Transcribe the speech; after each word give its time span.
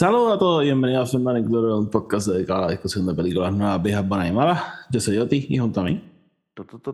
Saludos 0.00 0.34
a 0.34 0.38
todos 0.38 0.62
y 0.62 0.64
bienvenidos 0.64 1.14
a 1.14 1.38
Include, 1.38 1.74
un 1.74 1.90
podcast 1.90 2.28
dedicado 2.28 2.60
a 2.60 2.64
la 2.64 2.70
discusión 2.70 3.04
de 3.04 3.12
películas 3.12 3.52
nuevas, 3.52 3.82
viejas, 3.82 4.08
buenas 4.08 4.30
y 4.30 4.32
malas. 4.32 4.62
Yo 4.90 4.98
soy 4.98 5.18
Oti 5.18 5.46
y 5.46 5.58
junto 5.58 5.82
a 5.82 5.84
mí. 5.84 6.02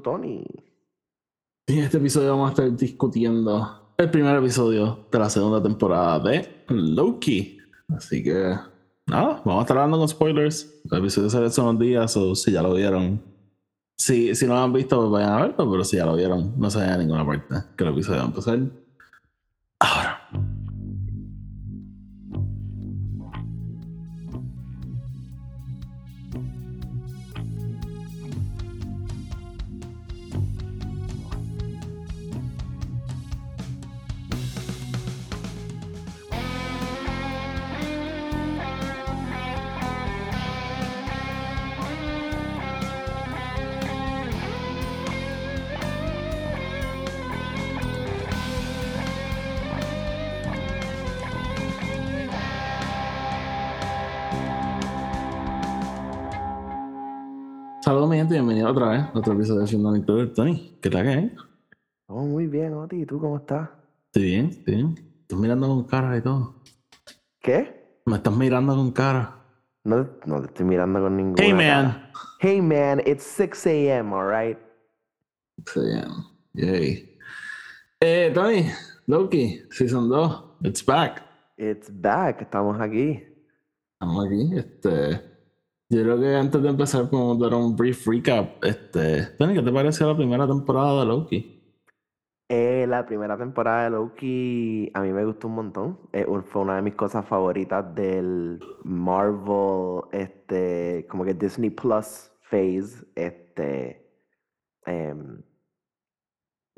Tony. 0.02 0.44
Y 1.68 1.72
en 1.72 1.84
este 1.84 1.98
episodio 1.98 2.30
vamos 2.30 2.48
a 2.48 2.50
estar 2.50 2.76
discutiendo 2.76 3.92
el 3.96 4.10
primer 4.10 4.34
episodio 4.38 5.06
de 5.08 5.18
la 5.20 5.30
segunda 5.30 5.62
temporada 5.62 6.18
de 6.18 6.64
Loki. 6.68 7.58
Así 7.96 8.24
que, 8.24 8.56
nada, 9.06 9.40
vamos 9.44 9.60
a 9.60 9.60
estar 9.60 9.76
hablando 9.76 9.98
con 9.98 10.08
spoilers. 10.08 10.82
El 10.90 10.98
episodio 10.98 11.30
sale 11.30 11.46
hace 11.46 11.60
unos 11.60 11.78
días, 11.78 12.16
o 12.16 12.34
si 12.34 12.50
ya 12.50 12.60
lo 12.60 12.74
vieron. 12.74 13.22
Si, 13.96 14.34
si 14.34 14.48
no 14.48 14.54
lo 14.54 14.60
han 14.62 14.72
visto, 14.72 14.98
pues 14.98 15.10
vayan 15.12 15.30
a 15.30 15.42
verlo, 15.42 15.70
pero 15.70 15.84
si 15.84 15.96
ya 15.96 16.06
lo 16.06 16.16
vieron, 16.16 16.54
no 16.58 16.68
se 16.68 16.78
vayan 16.78 16.94
a 16.94 16.98
ninguna 16.98 17.24
parte. 17.24 17.54
Que 17.76 17.84
el 17.84 17.90
episodio 17.90 18.18
va 18.18 18.24
a 18.24 18.26
empezar 18.26 18.58
otro 59.16 59.32
episodio 59.32 59.62
de 59.62 59.66
Fernando 59.66 59.96
Include. 59.96 60.26
Tony, 60.28 60.78
¿qué 60.80 60.90
tal 60.90 61.02
que 61.04 61.08
hay? 61.08 61.36
Oh, 62.06 62.24
muy 62.24 62.46
bien, 62.46 62.74
Oti. 62.74 63.02
¿Y 63.02 63.06
tú 63.06 63.18
cómo 63.18 63.38
estás? 63.38 63.68
Estoy 64.06 64.24
bien, 64.24 64.46
estoy 64.46 64.74
bien. 64.74 64.94
Estás 65.22 65.38
mirando 65.38 65.68
con 65.68 65.84
cara 65.84 66.16
y 66.16 66.20
todo. 66.20 66.62
¿Qué? 67.40 68.00
Me 68.04 68.16
estás 68.16 68.36
mirando 68.36 68.76
con 68.76 68.92
cara. 68.92 69.42
No, 69.84 70.08
no 70.26 70.40
te 70.40 70.46
estoy 70.48 70.66
mirando 70.66 71.00
con 71.00 71.16
ninguna. 71.16 71.42
Hey, 71.42 71.52
man. 71.52 71.92
cara. 71.92 72.10
Hey, 72.40 72.60
man, 72.60 73.00
it's 73.06 73.24
6 73.24 73.66
a.m., 73.66 74.12
alright? 74.14 74.58
Sí, 75.66 75.80
yay. 76.52 77.18
Eh, 78.00 78.30
Tony, 78.34 78.66
Loki, 79.06 79.62
Season 79.70 80.08
2, 80.08 80.58
it's 80.64 80.84
back. 80.84 81.22
It's 81.56 81.88
back. 81.90 82.42
Estamos 82.42 82.78
aquí. 82.80 83.22
Estamos 83.94 84.26
aquí, 84.26 84.56
este... 84.56 85.35
Yo 85.88 86.02
creo 86.02 86.18
que 86.18 86.34
antes 86.34 86.60
de 86.60 86.68
empezar 86.68 87.08
podemos 87.08 87.38
dar 87.38 87.54
un 87.54 87.76
brief 87.76 88.08
recap. 88.08 88.64
Este, 88.64 89.26
Tony, 89.38 89.54
¿qué 89.54 89.62
te 89.62 89.70
pareció 89.72 90.08
la 90.08 90.16
primera 90.16 90.44
temporada 90.44 91.00
de 91.00 91.06
Loki? 91.06 91.56
Eh, 92.48 92.86
la 92.88 93.06
primera 93.06 93.36
temporada 93.36 93.84
de 93.84 93.90
Loki 93.90 94.90
a 94.94 95.00
mí 95.02 95.12
me 95.12 95.24
gustó 95.24 95.46
un 95.46 95.54
montón. 95.54 96.00
Eh, 96.12 96.26
fue 96.46 96.62
una 96.62 96.76
de 96.76 96.82
mis 96.82 96.94
cosas 96.94 97.24
favoritas 97.24 97.94
del 97.94 98.60
Marvel, 98.82 100.02
este, 100.10 101.06
como 101.08 101.24
que 101.24 101.34
Disney 101.34 101.70
Plus 101.70 102.32
phase. 102.42 103.06
Este, 103.14 104.10
em, 104.86 105.40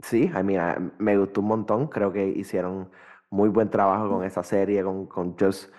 sí, 0.03 0.31
mean, 0.45 0.61
ah, 0.61 0.92
me 0.98 1.17
gustó 1.17 1.41
un 1.41 1.48
montón. 1.48 1.89
Creo 1.89 2.12
que 2.12 2.29
hicieron 2.29 2.91
muy 3.31 3.48
buen 3.48 3.70
trabajo 3.70 4.11
con 4.11 4.25
esa 4.25 4.42
serie, 4.42 4.83
con, 4.84 5.06
con 5.06 5.34
just 5.39 5.73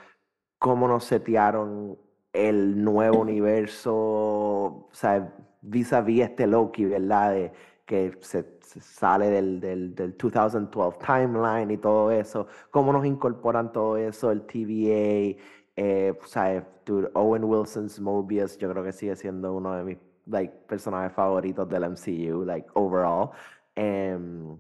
cómo 0.60 0.88
nos 0.88 1.06
setearon 1.06 1.98
el 2.34 2.84
nuevo 2.84 3.20
universo, 3.20 3.96
o 3.96 4.90
sea, 4.92 5.34
vis 5.62 5.94
a 5.94 6.02
vis 6.02 6.24
este 6.24 6.48
Loki, 6.48 6.86
¿verdad? 6.86 7.52
Que 7.86 8.18
se, 8.22 8.60
sale 8.62 9.30
del, 9.30 9.60
del, 9.60 9.96
del 9.96 10.16
2012 10.16 10.98
timeline 11.06 11.72
y 11.72 11.78
todo 11.78 12.12
eso, 12.12 12.48
cómo 12.70 12.94
nos 12.94 13.06
incorporan 13.06 13.72
todo 13.72 13.98
eso, 13.98 14.32
el 14.32 14.44
TVA, 14.44 15.40
eh, 15.76 16.14
o 16.22 16.28
sea, 16.28 16.68
Owen 17.14 17.44
Wilson's 17.44 18.00
Mobius, 18.00 18.58
yo 18.58 18.70
creo 18.70 18.84
que 18.84 18.92
sigue 18.92 19.16
siendo 19.16 19.54
uno 19.54 19.74
de 19.74 19.84
mis 19.84 19.98
personajes 20.68 21.14
favoritos 21.14 21.68
del 21.70 21.84
MCU, 21.84 22.46
like, 22.46 22.70
overall. 22.74 23.32
Em, 23.76 24.58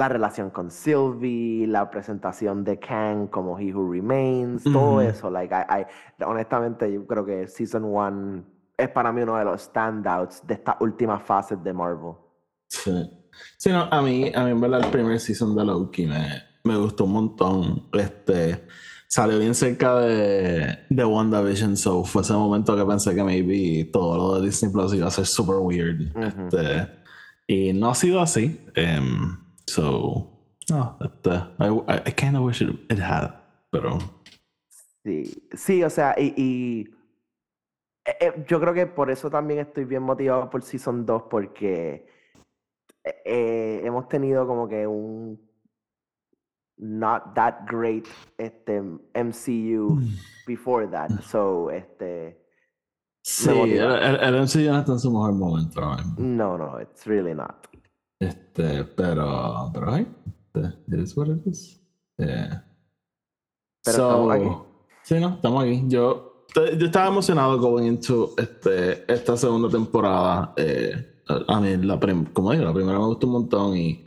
la 0.00 0.08
relación 0.08 0.50
con 0.50 0.70
Sylvie, 0.70 1.66
la 1.66 1.90
presentación 1.90 2.64
de 2.64 2.78
Kang 2.78 3.28
como 3.28 3.58
He 3.58 3.72
Who 3.72 3.92
Remains, 3.92 4.64
todo 4.64 4.92
Ujú. 4.94 5.00
eso, 5.02 5.30
like, 5.30 5.54
I- 5.54 5.82
I- 5.82 6.24
honestamente 6.24 6.90
yo 6.92 7.06
creo 7.06 7.24
que 7.24 7.46
Season 7.46 7.84
1 7.84 8.42
es 8.78 8.88
para 8.88 9.12
mí 9.12 9.20
uno 9.22 9.36
de 9.36 9.44
los 9.44 9.60
standouts 9.62 10.46
de 10.46 10.54
estas 10.54 10.76
últimas 10.80 11.22
fases 11.22 11.62
de 11.62 11.72
Marvel. 11.72 12.14
Sí. 12.68 13.10
Sí, 13.58 13.70
no, 13.70 13.82
a 13.90 14.02
mí, 14.02 14.32
a 14.34 14.44
mí 14.44 14.50
en 14.50 14.60
verdad 14.60 14.80
el 14.84 14.90
primer 14.90 15.20
season 15.20 15.54
de 15.54 15.64
Loki 15.64 16.06
me, 16.06 16.42
me 16.64 16.76
gustó 16.76 17.04
un 17.04 17.12
montón. 17.12 17.88
Este, 17.92 18.66
salió 19.06 19.38
bien 19.38 19.54
cerca 19.54 19.98
de, 20.00 20.78
de 20.88 21.04
WandaVision, 21.04 21.76
so 21.76 22.04
fue 22.04 22.22
ese 22.22 22.32
momento 22.32 22.76
que 22.76 22.84
pensé 22.84 23.14
que 23.14 23.22
maybe 23.24 23.88
todo 23.92 24.16
lo 24.16 24.40
de 24.40 24.46
Disney 24.46 24.72
Plus 24.72 24.94
iba 24.94 25.06
a 25.08 25.10
ser 25.10 25.26
super 25.26 25.56
weird. 25.56 26.10
Ujú. 26.16 26.26
Este, 26.56 26.88
y 27.46 27.72
no 27.72 27.90
ha 27.90 27.94
sido 27.94 28.20
así. 28.20 28.60
Em, 28.74 29.36
so, 29.70 30.28
no, 30.68 30.98
este, 31.00 31.30
I, 31.58 31.68
I, 31.88 32.02
I 32.06 32.12
kind 32.12 32.36
of 32.36 32.42
wish 32.42 32.60
it, 32.60 32.70
it 32.90 32.98
had, 32.98 33.30
pero... 33.70 33.98
Sí, 35.04 35.48
sí, 35.54 35.82
o 35.82 35.90
sea, 35.90 36.14
y, 36.18 36.34
y, 36.36 36.80
eh, 38.04 38.16
eh, 38.20 38.44
yo 38.46 38.60
creo 38.60 38.74
que 38.74 38.86
por 38.86 39.10
eso 39.10 39.30
también 39.30 39.60
estoy 39.60 39.84
bien 39.84 40.02
motivado 40.02 40.50
por 40.50 40.62
Season 40.62 41.06
2, 41.06 41.22
porque 41.30 42.06
eh, 43.04 43.22
eh, 43.24 43.80
hemos 43.84 44.08
tenido 44.08 44.46
como 44.46 44.68
que 44.68 44.86
un 44.86 45.40
not 46.76 47.34
that 47.34 47.66
great 47.70 48.06
este, 48.36 48.80
MCU 48.80 50.00
before 50.46 50.86
that. 50.88 51.10
So, 51.22 51.70
este, 51.70 52.40
Sí, 53.22 53.50
el, 53.50 53.80
el, 53.80 54.16
el 54.16 54.42
MCU 54.42 54.70
no 54.70 54.78
está 54.78 54.92
en 54.92 54.98
su 54.98 55.10
mejor 55.10 55.34
momento 55.34 55.80
no, 56.16 56.56
no, 56.56 56.80
it's 56.80 57.06
really 57.06 57.34
not. 57.34 57.66
Este, 58.20 58.84
pero, 58.84 59.70
pero, 59.72 59.96
este, 59.96 60.60
it 60.88 61.00
is 61.00 61.16
what 61.16 61.28
it 61.28 61.46
is. 61.46 61.80
Eh, 62.18 62.50
Pero 63.82 63.96
estamos 63.96 64.32
aquí. 64.34 64.48
Sí, 65.02 65.14
no, 65.18 65.28
estamos 65.30 65.64
aquí. 65.64 65.84
Yo, 65.88 66.46
yo 66.54 66.86
estaba 66.86 67.08
emocionado 67.08 67.58
going 67.58 67.84
into 67.84 68.34
este, 68.36 69.10
esta 69.10 69.36
segunda 69.38 69.70
temporada. 69.70 70.52
Eh, 70.56 71.22
a 71.48 71.60
mí, 71.60 71.76
la 71.78 71.98
como 72.32 72.52
digo, 72.52 72.64
la 72.64 72.74
primera 72.74 72.98
me 72.98 73.06
gustó 73.06 73.26
un 73.26 73.32
montón 73.32 73.76
y 73.76 74.04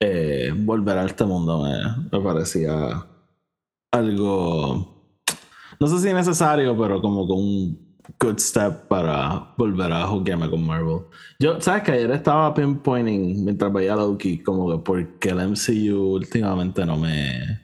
eh, 0.00 0.52
volver 0.54 0.98
a 0.98 1.06
este 1.06 1.24
mundo 1.24 1.62
me, 1.62 1.78
me 2.12 2.22
parecía 2.22 3.06
algo, 3.90 5.14
no 5.80 5.86
sé 5.86 5.98
si 6.00 6.12
necesario, 6.12 6.76
pero 6.76 7.00
como 7.00 7.26
con 7.26 7.38
un 7.38 7.87
good 8.20 8.38
step 8.38 8.88
para 8.88 9.54
volver 9.56 9.92
a 9.92 10.06
jugarme 10.06 10.48
con 10.50 10.66
Marvel. 10.66 11.00
Yo, 11.38 11.60
¿sabes 11.60 11.82
que 11.82 11.92
Ayer 11.92 12.10
estaba 12.12 12.52
pinpointing 12.54 13.44
mientras 13.44 13.72
veía 13.72 13.94
Loki, 13.96 14.38
como 14.42 14.70
que 14.70 14.78
porque 14.82 15.28
el 15.30 15.40
MCU 15.40 16.14
últimamente 16.14 16.84
no 16.86 16.96
me, 16.96 17.60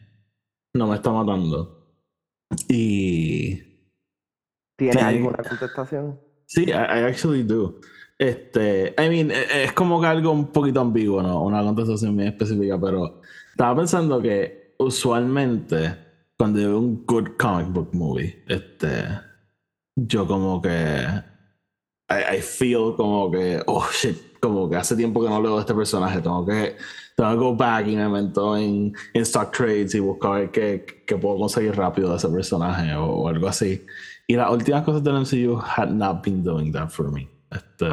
no 0.74 0.86
me 0.88 0.96
está 0.96 1.10
matando. 1.10 1.80
Y 2.68 3.56
¿Tienes 4.76 4.96
Sí. 4.98 5.02
alguna 5.04 5.38
contestación? 5.38 6.20
sí, 6.46 6.64
I, 6.66 6.70
I 6.72 7.02
actually 7.08 7.42
do. 7.42 7.80
Este, 8.18 8.94
I 8.98 9.08
mean, 9.08 9.30
e- 9.30 9.64
es 9.64 9.72
como 9.72 10.00
que 10.00 10.06
algo 10.06 10.30
un 10.30 10.46
poquito 10.52 10.80
ambiguo, 10.80 11.22
¿no? 11.22 11.42
Una 11.42 11.62
contestación 11.62 12.16
bien 12.16 12.28
específica, 12.28 12.78
pero 12.80 13.20
estaba 13.50 13.76
pensando 13.76 14.20
que 14.20 14.74
usualmente 14.78 15.96
cuando 16.36 16.58
veo 16.58 16.78
un 16.78 17.04
good 17.06 17.30
comic 17.38 17.68
book 17.72 17.88
movie, 17.92 18.44
este, 18.48 19.04
yo 19.96 20.26
como 20.26 20.60
que 20.60 21.06
I, 22.10 22.36
I 22.36 22.40
feel 22.40 22.94
como 22.96 23.30
que, 23.30 23.62
oh 23.66 23.86
shit, 23.92 24.38
como 24.40 24.68
que 24.68 24.76
hace 24.76 24.94
tiempo 24.96 25.22
que 25.22 25.28
no 25.28 25.40
leo 25.40 25.54
de 25.54 25.60
este 25.60 25.74
personaje, 25.74 26.20
tengo 26.20 26.44
que, 26.44 26.76
tengo 27.16 27.30
que 27.30 27.36
go 27.36 27.56
back 27.56 27.86
y 27.86 27.96
me 27.96 28.08
meto 28.08 28.56
en, 28.56 28.92
en 29.14 29.22
stock 29.22 29.50
trades 29.56 29.94
y 29.94 30.00
buscar 30.00 30.32
ver 30.32 30.50
qué, 30.50 31.04
qué 31.06 31.16
puedo 31.16 31.38
conseguir 31.38 31.74
rápido 31.76 32.10
de 32.10 32.16
ese 32.16 32.28
personaje 32.28 32.92
o, 32.94 33.04
o 33.06 33.28
algo 33.28 33.48
así. 33.48 33.84
Y 34.26 34.36
las 34.36 34.50
últimas 34.50 34.82
cosas 34.84 35.02
del 35.02 35.14
MCU 35.20 35.58
had 35.58 35.88
not 35.88 36.24
been 36.24 36.42
doing 36.42 36.72
that 36.72 36.88
for 36.90 37.10
me. 37.10 37.28
Este, 37.50 37.86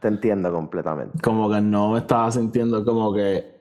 Te 0.00 0.08
entiendo 0.08 0.52
completamente. 0.52 1.18
como 1.22 1.50
que 1.50 1.60
no 1.60 1.92
me 1.92 1.98
estaba 2.00 2.30
sintiendo 2.30 2.84
como 2.84 3.14
que 3.14 3.56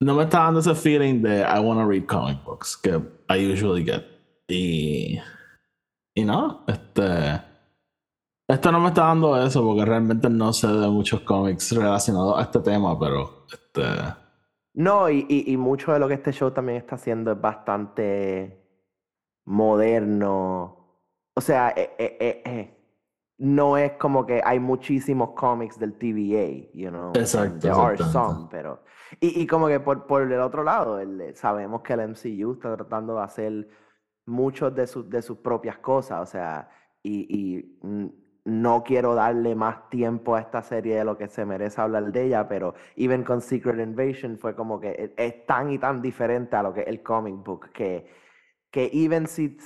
no 0.00 0.14
me 0.14 0.24
estaba 0.24 0.46
dando 0.46 0.60
ese 0.60 0.74
feeling 0.74 1.22
de 1.22 1.40
I 1.40 1.58
want 1.60 1.80
to 1.80 1.86
read 1.88 2.04
comic 2.06 2.44
books 2.44 2.76
que 2.76 3.00
I 3.30 3.50
usually 3.52 3.82
get 3.84 4.02
y 4.48 5.18
y 6.14 6.24
no 6.24 6.64
este 6.66 7.40
esto 8.46 8.72
no 8.72 8.80
me 8.80 8.88
está 8.88 9.04
dando 9.04 9.42
eso 9.42 9.64
porque 9.64 9.84
realmente 9.84 10.28
no 10.28 10.52
sé 10.52 10.68
de 10.68 10.88
muchos 10.88 11.20
cómics 11.20 11.72
relacionados 11.72 12.38
a 12.38 12.42
este 12.42 12.60
tema 12.60 12.98
pero 12.98 13.46
este 13.50 13.82
No, 14.74 15.08
y, 15.08 15.26
y, 15.28 15.52
y 15.52 15.56
mucho 15.56 15.92
de 15.92 15.98
lo 15.98 16.08
que 16.08 16.14
este 16.14 16.32
show 16.32 16.50
también 16.50 16.78
está 16.78 16.96
haciendo 16.96 17.32
es 17.32 17.40
bastante 17.40 18.64
moderno. 19.44 20.76
O 21.34 21.40
sea, 21.40 21.70
eh, 21.76 21.94
eh, 21.98 22.42
eh, 22.44 22.76
no 23.38 23.76
es 23.76 23.92
como 23.92 24.24
que 24.24 24.40
hay 24.44 24.60
muchísimos 24.60 25.30
cómics 25.30 25.78
del 25.78 25.94
TVA, 25.94 26.70
you 26.72 26.90
know. 26.90 27.12
Exacto. 27.14 27.58
There 27.58 27.74
are 27.74 27.98
some, 27.98 28.48
pero. 28.50 28.82
Y, 29.20 29.42
y 29.42 29.46
como 29.46 29.68
que 29.68 29.80
por, 29.80 30.06
por 30.06 30.22
el 30.22 30.40
otro 30.40 30.62
lado, 30.62 30.98
el, 30.98 31.34
sabemos 31.36 31.82
que 31.82 31.92
el 31.92 32.08
MCU 32.08 32.54
está 32.54 32.76
tratando 32.76 33.16
de 33.16 33.22
hacer 33.22 33.68
muchos 34.26 34.74
de, 34.74 34.86
sus 34.86 35.08
de 35.08 35.22
sus 35.22 35.38
propias 35.38 35.78
cosas, 35.78 36.20
o 36.22 36.26
sea, 36.26 36.68
y, 37.02 37.26
y 37.30 37.80
no 38.44 38.84
quiero 38.84 39.14
darle 39.14 39.54
más 39.54 39.88
tiempo 39.88 40.34
a 40.34 40.40
esta 40.40 40.62
serie 40.62 40.96
de 40.96 41.04
lo 41.04 41.16
que 41.16 41.28
se 41.28 41.46
merece 41.46 41.80
hablar 41.80 42.12
de 42.12 42.26
ella, 42.26 42.46
pero 42.46 42.74
even 42.96 43.24
con 43.24 43.40
Secret 43.40 43.78
Invasion 43.80 44.38
fue 44.38 44.54
como 44.54 44.78
que 44.78 45.14
es 45.16 45.46
tan 45.46 45.70
y 45.70 45.78
tan 45.78 46.02
diferente 46.02 46.54
a 46.56 46.62
lo 46.62 46.74
que 46.74 46.82
es 46.82 46.88
el 46.88 47.02
comic 47.02 47.42
book 47.42 47.70
que, 47.72 48.06
que 48.70 48.90
even 48.92 49.26
si 49.26 49.56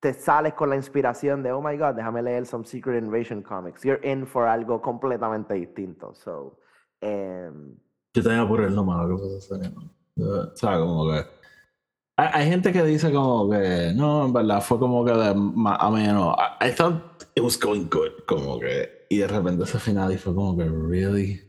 te 0.00 0.12
sales 0.12 0.52
con 0.54 0.68
la 0.68 0.76
inspiración 0.76 1.42
de, 1.42 1.50
oh 1.50 1.62
my 1.62 1.76
god, 1.76 1.94
déjame 1.94 2.22
leer 2.22 2.46
some 2.46 2.64
Secret 2.64 3.02
Invasion 3.02 3.42
comics, 3.42 3.82
you're 3.82 4.00
in 4.06 4.26
for 4.26 4.46
algo 4.46 4.80
completamente 4.80 5.54
distinto. 5.54 6.14
So, 6.14 6.58
um, 7.02 7.76
Yo 8.14 8.22
tenía 8.22 8.46
por 8.46 8.60
el 8.60 8.74
malo 8.74 9.16
que 9.16 9.22
fue 9.22 9.38
esa 9.38 9.56
O 10.16 10.56
sea, 10.56 10.78
como 10.78 11.10
que. 11.10 11.37
Hay, 12.20 12.48
gente 12.48 12.72
que 12.72 12.82
dice 12.82 13.12
como 13.12 13.48
que 13.48 13.92
no, 13.94 14.24
en 14.24 14.32
verdad 14.32 14.60
fue 14.60 14.76
como 14.80 15.04
que 15.04 15.12
de 15.12 15.34
más 15.34 15.78
a 15.80 15.88
menos. 15.88 16.34
I, 16.60 16.66
I 16.66 16.72
thought 16.72 17.22
it 17.36 17.44
was 17.44 17.56
going 17.56 17.88
good, 17.88 18.10
como 18.26 18.58
que. 18.58 19.06
Y 19.08 19.18
de 19.18 19.28
repente 19.28 19.62
ese 19.62 19.78
final 19.78 20.12
y 20.12 20.18
fue 20.18 20.34
como 20.34 20.56
que, 20.56 20.64
really? 20.64 21.40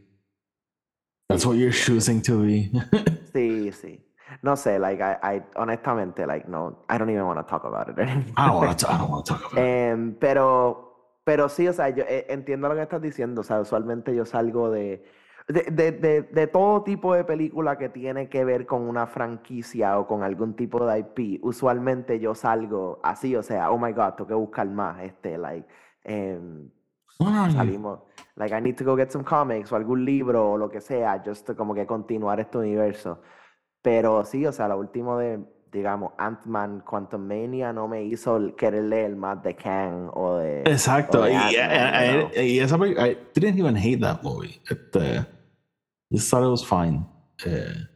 That's 1.27 1.43
what 1.43 1.55
you're 1.55 1.73
choosing 1.73 2.21
to 2.21 2.41
be. 2.41 2.69
sí, 3.33 3.71
sí. 3.71 4.05
No 4.43 4.55
sé, 4.55 4.77
like, 4.77 5.01
I, 5.01 5.17
I, 5.23 5.43
honestamente, 5.55 6.27
like, 6.27 6.47
no, 6.47 6.85
I 6.87 6.99
don't 6.99 7.09
even 7.09 7.25
want 7.25 7.39
to 7.39 7.43
talk 7.49 7.65
about 7.65 7.89
it 7.89 7.97
anymore. 7.99 8.33
I 8.37 8.47
don't 8.47 8.55
want 8.57 8.79
to, 8.79 8.93
I 8.93 8.97
don't 8.99 9.09
want 9.09 9.25
to 9.25 9.33
talk 9.33 9.51
about 9.51 9.57
it. 9.57 9.93
Um, 9.93 10.17
pero, 10.19 11.17
pero 11.23 11.49
sí, 11.49 11.67
o 11.67 11.73
sea, 11.73 11.89
yo 11.89 12.03
eh, 12.07 12.27
entiendo 12.29 12.69
lo 12.69 12.75
que 12.75 12.83
estás 12.83 13.01
diciendo, 13.01 13.41
o 13.41 13.43
sea, 13.43 13.59
usualmente 13.59 14.15
yo 14.15 14.23
salgo 14.23 14.69
de, 14.69 15.03
de, 15.49 15.63
de, 15.63 15.91
de, 15.91 16.21
de, 16.21 16.47
todo 16.47 16.83
tipo 16.83 17.15
de 17.15 17.23
película 17.23 17.75
que 17.75 17.89
tiene 17.89 18.29
que 18.29 18.45
ver 18.45 18.67
con 18.67 18.83
una 18.83 19.07
franquicia 19.07 19.97
o 19.97 20.05
con 20.05 20.21
algún 20.21 20.55
tipo 20.55 20.85
de 20.85 20.99
IP, 20.99 21.43
usualmente 21.43 22.19
yo 22.19 22.35
salgo 22.35 22.99
así, 23.01 23.35
o 23.35 23.41
sea, 23.41 23.71
oh 23.71 23.79
my 23.79 23.91
god, 23.91 24.13
tengo 24.13 24.27
que 24.27 24.33
buscar 24.35 24.67
más, 24.67 25.01
este, 25.01 25.39
like, 25.39 25.67
um, 26.05 26.69
salimos, 27.51 28.01
like, 28.35 28.55
I 28.55 28.61
need 28.61 28.75
to 28.75 28.85
go 28.85 28.95
get 28.95 29.09
some 29.09 29.25
comics 29.25 29.71
o 29.71 29.75
algún 29.75 30.05
libro 30.05 30.51
o 30.51 30.57
lo 30.57 30.69
que 30.69 30.81
sea, 30.81 31.19
just 31.25 31.49
como 31.55 31.73
que 31.73 31.87
continuar 31.87 32.39
este 32.39 32.59
universo. 32.59 33.19
Pero 33.81 34.23
sí, 34.25 34.45
o 34.45 34.51
sea, 34.51 34.67
lo 34.67 34.77
último 34.77 35.17
de, 35.17 35.39
digamos, 35.71 36.11
Ant-Man 36.19 36.81
Quantum 36.81 37.25
Mania 37.25 37.73
no 37.73 37.87
me 37.87 38.03
hizo 38.03 38.55
querer 38.55 38.83
leer 38.83 39.15
más 39.15 39.41
de 39.41 39.55
Kang 39.55 40.11
o 40.13 40.35
de. 40.35 40.59
Exacto. 40.61 41.21
O 41.21 41.23
de 41.23 41.31
y, 41.33 42.39
y, 42.39 42.41
y, 42.41 42.59
esa 42.59 42.75
I 42.75 43.17
didn't 43.33 43.57
even 43.57 43.75
hate 43.77 44.01
that 44.01 44.21
movie. 44.21 44.61
Este, 44.69 45.25
just 46.11 46.29
thought 46.29 46.43
it 46.43 46.49
was 46.49 46.65
fine. 46.65 47.05
Eh, 47.45 47.87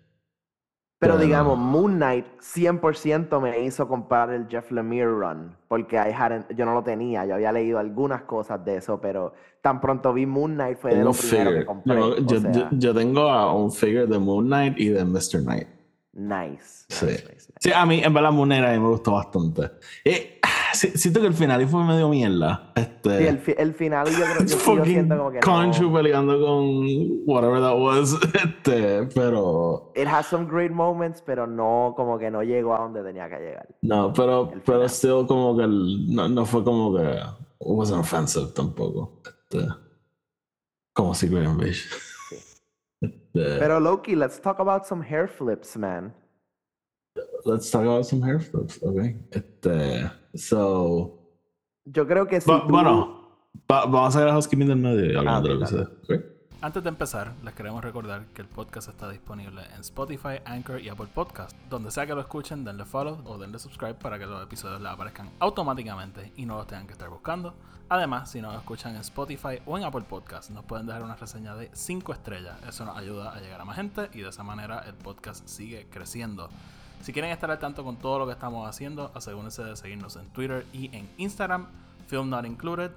pero, 1.04 1.16
pero, 1.16 1.18
digamos, 1.18 1.58
Moon 1.58 1.98
Knight 1.98 2.26
100% 2.40 3.42
me 3.42 3.66
hizo 3.66 3.88
comprar 3.90 4.32
el 4.32 4.48
Jeff 4.48 4.72
Lemire 4.72 5.12
run, 5.12 5.54
porque 5.68 5.98
I 5.98 6.14
hadn't, 6.18 6.56
yo 6.56 6.66
no 6.66 6.74
lo 6.74 6.82
tenía, 6.82 7.26
yo 7.26 7.36
había 7.36 7.52
leído 7.52 7.78
algunas 7.78 8.22
cosas 8.22 8.64
de 8.64 8.78
eso, 8.78 9.02
pero 9.02 9.34
tan 9.62 9.82
pronto 9.82 10.14
vi 10.14 10.26
Moon 10.26 10.54
Knight 10.54 10.78
fue 10.78 10.96
de 10.96 11.04
lo 11.04 11.12
primero 11.12 11.52
que 11.52 11.66
compré. 11.66 11.96
Yo, 11.96 12.18
yo, 12.20 12.40
sea, 12.40 12.52
yo, 12.54 12.70
yo, 12.72 12.94
tengo 12.94 13.30
a 13.30 13.54
un 13.54 13.70
figure 13.70 14.08
de 14.08 14.18
Moon 14.18 14.46
Knight 14.46 14.80
y 14.80 14.90
de 14.90 15.04
Mr. 15.04 15.44
Knight. 15.44 15.68
Nice. 16.14 16.86
Sí. 16.88 17.06
Nice, 17.08 17.24
nice, 17.28 17.54
sí, 17.60 17.72
a 17.74 17.86
mí 17.86 18.02
en 18.02 18.14
verdad 18.14 18.32
Moon 18.32 18.48
Knight 18.48 18.64
a 18.64 18.72
mí 18.72 18.80
me 18.80 18.88
gustó 18.88 19.12
bastante. 19.12 19.72
Eh, 20.06 20.40
siento 20.96 21.22
que 21.22 21.28
el 21.28 21.34
final 21.34 21.68
fue 21.68 21.84
medio 21.84 22.10
mierda. 22.10 22.72
Este, 22.76 23.20
sí, 23.20 23.28
el, 23.28 23.40
fi 23.40 23.56
el 23.58 23.74
final 23.74 24.08
yo 24.08 24.24
creo 24.26 24.38
que 24.40 24.48
yo 24.48 24.86
siento 24.86 25.18
como 25.18 25.32
que 25.32 25.40
Conchu 25.40 25.84
no. 25.84 25.94
peleando 25.94 26.40
con 26.46 26.86
whatever 27.26 27.62
that 27.62 27.78
was. 27.78 28.18
Este, 28.34 29.04
pero. 29.14 29.92
It 29.96 30.08
has 30.08 30.28
some 30.28 30.46
great 30.46 30.72
moments, 30.72 31.22
pero 31.22 31.46
no, 31.46 31.94
como 31.96 32.18
que 32.18 32.32
no 32.32 32.44
llegó 32.44 32.76
a 32.76 32.80
donde 32.80 33.04
tenía 33.04 33.30
que 33.30 33.38
llegar. 33.38 33.68
No, 33.82 34.12
pero, 34.14 34.52
pero 34.66 34.88
still 34.88 35.26
como 35.28 35.56
que 35.56 35.64
el, 35.64 36.14
no, 36.14 36.28
no, 36.30 36.46
fue 36.46 36.64
como 36.64 36.96
que. 36.96 37.20
Wasn't 37.60 38.00
offensive 38.00 38.48
tampoco. 38.54 39.22
Este, 39.26 39.68
como 40.94 41.14
Secret 41.14 41.46
Invasion. 41.46 41.90
Pero 43.34 43.80
Loki, 43.80 44.16
let's 44.16 44.40
talk 44.40 44.60
about 44.60 44.86
some 44.86 45.02
hair 45.02 45.28
flips, 45.28 45.76
man. 45.76 46.14
Let's 47.46 47.70
talk 47.70 47.82
about 47.82 48.06
some 48.06 48.22
hair 48.22 48.40
flips, 48.40 48.82
okay. 48.82 49.18
Este, 49.32 50.10
so. 50.36 51.20
Yo 51.86 52.08
creo 52.08 52.28
que 52.28 52.40
sí. 52.40 52.50
Si 52.50 52.62
tú... 52.62 52.68
Bueno, 52.70 53.40
va, 53.70 53.86
vamos 53.86 54.16
a 54.16 54.20
ver 54.20 54.30
a 54.30 54.32
housekeeping 54.34 54.68
del 54.68 54.78
medio 54.78 55.22
y 55.22 55.28
ah, 55.28 55.42
de 55.42 55.50
lo 55.50 55.66
que 55.66 55.76
okay. 56.04 56.34
Antes 56.62 56.82
de 56.82 56.88
empezar, 56.88 57.34
les 57.44 57.54
queremos 57.54 57.84
recordar 57.84 58.28
que 58.28 58.42
el 58.42 58.48
podcast 58.48 58.88
está 58.88 59.10
disponible 59.10 59.64
en 59.76 59.82
Spotify, 59.82 60.40
Anchor 60.46 60.80
y 60.80 60.88
Apple 60.88 61.10
Podcast. 61.14 61.54
Donde 61.70 61.92
sea 61.92 62.08
que 62.08 62.16
lo 62.16 62.22
escuchen, 62.22 62.64
denle 62.64 62.86
follow 62.86 63.22
o 63.26 63.38
denle 63.38 63.60
subscribe 63.60 63.96
para 63.96 64.18
que 64.18 64.26
los 64.26 64.42
episodios 64.42 64.80
les 64.80 64.90
aparezcan 64.90 65.30
automáticamente 65.40 66.32
y 66.38 66.46
no 66.46 66.56
los 66.56 66.68
tengan 66.68 66.88
que 66.88 66.94
estar 66.94 67.10
buscando. 67.10 67.54
Además, 67.90 68.32
si 68.32 68.42
nos 68.42 68.56
escuchan 68.56 68.96
en 68.96 69.02
Spotify 69.02 69.60
o 69.66 69.78
en 69.78 69.84
Apple 69.84 70.06
Podcast, 70.08 70.52
nos 70.52 70.64
pueden 70.64 70.86
dejar 70.86 71.04
una 71.04 71.18
reseña 71.18 71.54
de 71.54 71.70
5 71.74 72.14
estrellas. 72.14 72.58
Eso 72.66 72.86
nos 72.86 72.98
ayuda 72.98 73.36
a 73.36 73.42
llegar 73.42 73.60
a 73.60 73.66
más 73.66 73.76
gente 73.76 74.10
y 74.14 74.22
de 74.22 74.30
esa 74.30 74.44
manera 74.44 74.86
el 74.88 74.94
podcast 74.94 75.46
sigue 75.46 75.88
creciendo. 75.90 76.50
Si 77.04 77.12
quieren 77.12 77.32
estar 77.32 77.52
al 77.52 77.60
tanto 77.60 77.84
con 77.84 77.98
todo 77.98 78.18
lo 78.18 78.26
que 78.26 78.32
estamos 78.32 78.66
haciendo, 78.66 79.12
asegúrense 79.14 79.62
de 79.62 79.76
seguirnos 79.76 80.16
en 80.16 80.26
Twitter 80.30 80.66
y 80.72 80.86
en 80.96 81.10
Instagram, 81.18 81.68
Film 82.08 82.30
Not 82.30 82.46
Included. 82.46 82.92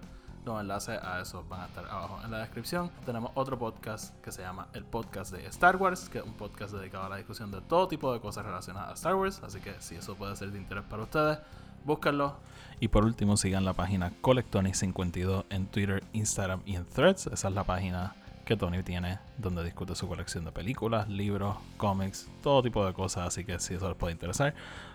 Los 0.44 0.60
enlaces 0.60 1.02
a 1.02 1.20
eso 1.20 1.44
van 1.48 1.62
a 1.62 1.66
estar 1.66 1.88
abajo 1.88 2.20
en 2.24 2.30
la 2.30 2.38
descripción. 2.38 2.88
Tenemos 3.04 3.32
otro 3.34 3.58
podcast 3.58 4.14
que 4.22 4.30
se 4.30 4.42
llama 4.42 4.68
el 4.74 4.84
podcast 4.84 5.32
de 5.32 5.44
Star 5.46 5.74
Wars, 5.74 6.08
que 6.08 6.18
es 6.18 6.24
un 6.24 6.34
podcast 6.34 6.72
dedicado 6.72 7.06
a 7.06 7.08
la 7.08 7.16
discusión 7.16 7.50
de 7.50 7.60
todo 7.62 7.88
tipo 7.88 8.12
de 8.12 8.20
cosas 8.20 8.46
relacionadas 8.46 8.90
a 8.90 8.94
Star 8.94 9.16
Wars. 9.16 9.42
Así 9.42 9.58
que 9.58 9.74
si 9.80 9.96
eso 9.96 10.14
puede 10.14 10.36
ser 10.36 10.52
de 10.52 10.58
interés 10.58 10.84
para 10.84 11.02
ustedes, 11.02 11.40
búsquenlo. 11.84 12.36
Y 12.78 12.86
por 12.86 13.04
último, 13.04 13.36
sigan 13.36 13.64
la 13.64 13.72
página 13.72 14.12
Colectonic52 14.22 15.46
en 15.50 15.66
Twitter, 15.66 16.04
Instagram 16.12 16.60
y 16.64 16.76
en 16.76 16.84
Threads. 16.84 17.26
Esa 17.26 17.48
es 17.48 17.54
la 17.54 17.64
página 17.64 18.14
que 18.46 18.56
Tony 18.56 18.84
tiene 18.84 19.18
donde 19.36 19.64
discute 19.64 19.96
su 19.96 20.06
colección 20.06 20.44
de 20.44 20.52
películas, 20.52 21.08
libros, 21.08 21.56
cómics, 21.76 22.30
todo 22.44 22.62
tipo 22.62 22.86
de 22.86 22.94
cosas. 22.94 23.26
Así 23.26 23.44
que 23.44 23.58
si 23.58 23.74
eso 23.74 23.88
les 23.88 23.98
puede 23.98 24.12
interesar, 24.12 24.54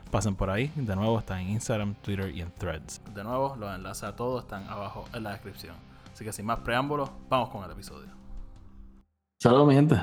pasen 0.10 0.36
por 0.36 0.50
ahí. 0.50 0.72
De 0.78 0.96
nuevo, 0.96 1.20
están 1.20 1.42
en 1.42 1.50
Instagram, 1.50 1.96
Twitter 1.96 2.34
y 2.34 2.40
en 2.40 2.50
Threads. 2.54 3.02
De 3.14 3.24
nuevo, 3.26 3.58
los 3.60 3.76
enlaces 3.76 4.04
a 4.04 4.16
todos 4.16 4.44
están 4.44 4.68
abajo 4.70 5.04
en 5.14 5.24
la 5.24 5.32
descripción. 5.32 5.76
Así 6.14 6.24
que 6.24 6.32
sin 6.32 6.46
más 6.46 6.60
preámbulos, 6.60 7.12
vamos 7.30 7.50
con 7.50 7.66
el 7.66 7.72
episodio. 7.72 8.10
Saludos, 9.38 9.68
mi 9.68 9.76
gente. 9.76 10.02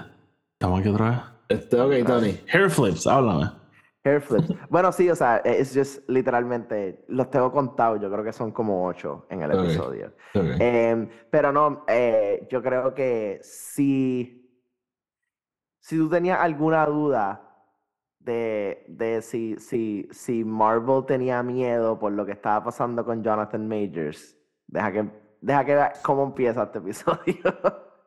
Estamos 0.52 0.80
aquí 0.80 0.90
otra 0.90 1.10
vez. 1.10 1.20
Este, 1.48 1.80
ok, 1.80 2.06
Tony. 2.06 2.38
Hair 2.52 2.70
flips, 2.70 3.06
háblame. 3.06 3.50
Hair 4.04 4.20
flips. 4.20 4.54
bueno, 4.70 4.92
sí, 4.92 5.10
o 5.10 5.14
sea, 5.14 5.38
es 5.38 5.74
just 5.74 6.08
literalmente, 6.08 7.04
los 7.08 7.30
tengo 7.30 7.50
contados, 7.50 8.00
yo 8.00 8.10
creo 8.10 8.24
que 8.24 8.32
son 8.32 8.52
como 8.52 8.86
ocho 8.86 9.26
en 9.30 9.42
el 9.42 9.52
okay. 9.52 9.64
episodio. 9.64 10.14
Okay. 10.34 10.56
Eh, 10.60 11.08
pero 11.30 11.52
no, 11.52 11.84
eh, 11.88 12.46
yo 12.50 12.62
creo 12.62 12.94
que 12.94 13.40
si, 13.42 14.62
si 15.80 15.96
tú 15.96 16.08
tenías 16.08 16.40
alguna 16.40 16.86
duda 16.86 17.48
de, 18.28 18.84
de 18.88 19.22
si, 19.22 19.56
si, 19.58 20.06
si 20.12 20.44
Marvel 20.44 21.04
tenía 21.06 21.42
miedo 21.42 21.98
por 21.98 22.12
lo 22.12 22.26
que 22.26 22.32
estaba 22.32 22.64
pasando 22.64 23.04
con 23.04 23.22
Jonathan 23.22 23.66
Majors. 23.66 24.36
Deja 24.66 24.92
que, 24.92 25.10
deja 25.40 25.64
que 25.64 25.74
vea 25.74 25.92
cómo 26.02 26.24
empieza 26.24 26.64
este 26.64 26.78
episodio. 26.78 27.36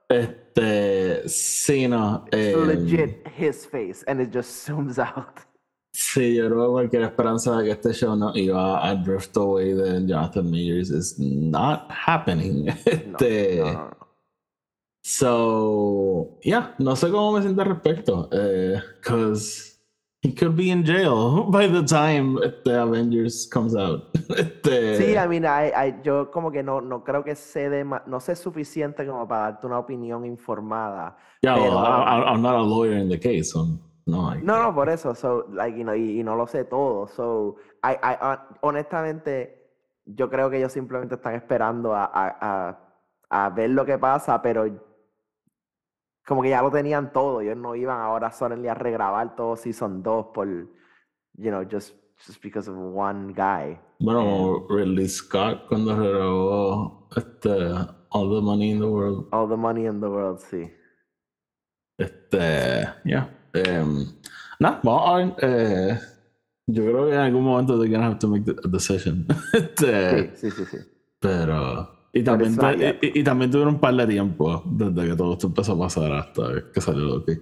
este, 0.09 1.27
sí, 1.27 1.87
no. 1.87 2.25
It's 2.27 2.35
eh, 2.37 2.55
legit 2.55 3.27
his 3.35 3.65
face 3.65 4.03
and 4.07 4.21
it 4.21 4.31
just 4.31 4.67
zooms 4.67 4.99
out. 4.99 5.39
Sí, 6.13 6.35
yo 6.35 6.49
creo 6.49 6.65
que 6.65 6.71
cualquier 6.71 7.03
esperanza 7.03 7.57
de 7.57 7.63
que 7.63 7.71
este 7.71 7.93
show 7.93 8.17
no 8.17 8.35
iba 8.35 8.85
a 8.85 8.95
drift 8.95 9.37
away 9.37 9.71
de 9.71 10.05
Jonathan 10.05 10.51
Majors 10.51 10.89
is 10.89 11.17
not 11.17 11.89
happening. 11.89 12.67
Este, 12.85 13.61
no, 13.61 13.65
no, 13.65 13.73
no. 13.73 13.97
So, 15.03 16.37
yeah, 16.43 16.75
no 16.79 16.97
sé 16.97 17.09
cómo 17.09 17.31
me 17.31 17.41
siento 17.41 17.61
al 17.61 17.69
respecto. 17.69 18.29
Because. 18.29 19.67
Eh, 19.67 19.71
He 20.23 20.33
could 20.33 20.55
be 20.55 20.69
in 20.69 20.83
jail 20.85 21.45
by 21.49 21.65
the 21.65 21.81
time 21.81 22.37
the 22.63 22.83
Avengers 22.83 23.47
comes 23.47 23.75
out. 23.75 24.09
Este... 24.37 24.97
Sí, 24.97 25.17
I 25.17 25.27
mean, 25.27 25.45
I, 25.45 25.71
I, 25.73 25.95
yo 26.03 26.29
como 26.29 26.51
que 26.51 26.61
no, 26.61 26.79
no 26.79 27.03
creo 27.03 27.23
que 27.23 27.35
sé 27.35 27.71
de 27.71 27.83
no 27.83 28.19
sé 28.19 28.35
suficiente 28.35 29.05
como 29.07 29.27
para 29.27 29.43
darte 29.43 29.65
una 29.65 29.79
opinión 29.79 30.23
informada. 30.25 31.17
Yeah, 31.41 31.55
pero... 31.55 31.71
well, 31.71 31.77
I, 31.77 32.23
I'm 32.27 32.41
not 32.43 32.55
a 32.55 32.61
lawyer 32.61 32.97
in 32.97 33.09
the 33.09 33.17
case, 33.17 33.51
so 33.51 33.79
no. 34.11 34.35
No, 34.35 34.63
no, 34.63 34.75
por 34.75 34.89
eso, 34.89 35.15
so, 35.15 35.45
like, 35.51 35.77
you 35.77 35.83
know, 35.83 35.95
y, 35.95 36.19
y, 36.19 36.23
no 36.23 36.35
lo 36.35 36.47
sé 36.47 36.65
todo. 36.65 37.07
So, 37.07 37.55
I, 37.83 37.93
I, 37.93 38.37
honestamente, 38.61 39.71
yo 40.05 40.29
creo 40.29 40.49
que 40.49 40.57
ellos 40.57 40.71
simplemente 40.71 41.15
están 41.15 41.35
esperando 41.35 41.95
a, 41.95 42.05
a, 42.05 42.37
a, 43.29 43.45
a 43.45 43.49
ver 43.49 43.69
lo 43.69 43.85
que 43.85 43.97
pasa, 43.97 44.41
pero 44.41 44.65
como 46.25 46.41
que 46.41 46.49
ya 46.49 46.61
lo 46.61 46.71
tenían 46.71 47.11
todo. 47.11 47.41
Ellos 47.41 47.57
no 47.57 47.75
iban 47.75 47.99
ahora 47.99 48.31
solo 48.31 48.55
a 48.69 48.73
regrabar 48.73 49.35
todo 49.35 49.55
Season 49.55 50.03
2 50.03 50.27
por, 50.33 50.47
you 50.47 51.49
know, 51.49 51.63
just 51.63 51.95
just 52.25 52.41
because 52.41 52.67
of 52.67 52.75
one 52.77 53.33
guy. 53.33 53.79
Bueno, 53.99 54.21
como 54.21 54.67
Ridley 54.69 55.07
Scott 55.07 55.67
cuando 55.67 55.95
grabó 55.95 57.07
este, 57.15 57.49
All 58.09 58.29
the 58.29 58.41
Money 58.41 58.71
in 58.71 58.79
the 58.79 58.87
World. 58.87 59.27
All 59.31 59.47
the 59.47 59.57
money 59.57 59.85
in 59.85 59.99
the 59.99 60.07
world, 60.07 60.39
sí. 60.39 60.71
Este, 61.97 62.87
ya. 63.05 63.29
Em, 63.53 64.05
nada, 64.59 64.79
vamos 64.83 65.03
a 65.09 65.15
ver. 65.17 65.33
eh, 65.41 65.99
yo 66.67 66.83
creo 66.83 67.07
que 67.07 67.13
en 67.13 67.19
algún 67.19 67.43
momento 67.43 67.77
they're 67.79 67.91
gonna 67.93 68.07
have 68.07 68.19
to 68.19 68.27
make 68.27 68.45
the 68.45 68.51
a 68.63 68.69
decision. 68.69 69.25
este, 69.53 70.31
Sí, 70.35 70.49
sí, 70.49 70.51
sí, 70.57 70.63
sí. 70.71 70.77
Pero. 71.19 71.99
Y 72.13 72.23
también, 72.23 72.57
yet. 72.77 72.97
y, 73.01 73.19
y 73.19 73.23
también 73.23 73.49
tuvieron 73.51 73.75
un 73.75 73.79
par 73.79 73.95
de 73.95 74.05
tiempo 74.07 74.61
desde 74.65 75.09
que 75.11 75.15
todo 75.15 75.33
esto 75.33 75.47
empezó 75.47 75.73
a 75.73 75.79
pasar 75.79 76.11
hasta 76.11 76.41
que 76.73 76.81
salió 76.81 77.03
Loki. 77.05 77.33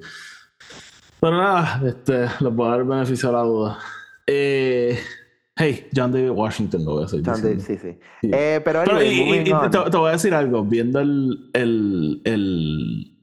Pero 1.19 1.37
nada, 1.37 1.81
este, 1.87 2.21
les 2.39 2.53
voy 2.55 2.67
a 2.67 2.71
dar 2.71 2.85
beneficio 2.85 3.29
de 3.29 3.33
la 3.35 3.41
duda. 3.41 3.79
Eh, 4.27 4.99
hey, 5.55 5.87
John 5.95 6.11
David 6.11 6.29
Washington 6.29 6.85
lo 6.85 6.91
voy 6.93 7.01
a 7.01 7.05
decir. 7.07 7.21
John 7.25 7.41
David, 7.41 7.59
sí, 7.61 7.77
sí. 7.77 7.97
Sí. 8.21 8.29
Eh, 8.31 8.61
pero 8.63 8.83
Pero, 8.85 8.97
anyway, 8.97 9.39
y- 9.39 9.49
y- 9.49 9.69
te, 9.71 9.89
te 9.89 9.97
voy 9.97 10.09
a 10.09 10.13
decir 10.13 10.33
algo, 10.35 10.63
viendo 10.63 10.99
el, 10.99 11.49
el, 11.53 12.21
el 12.25 13.11
eh, 13.11 13.18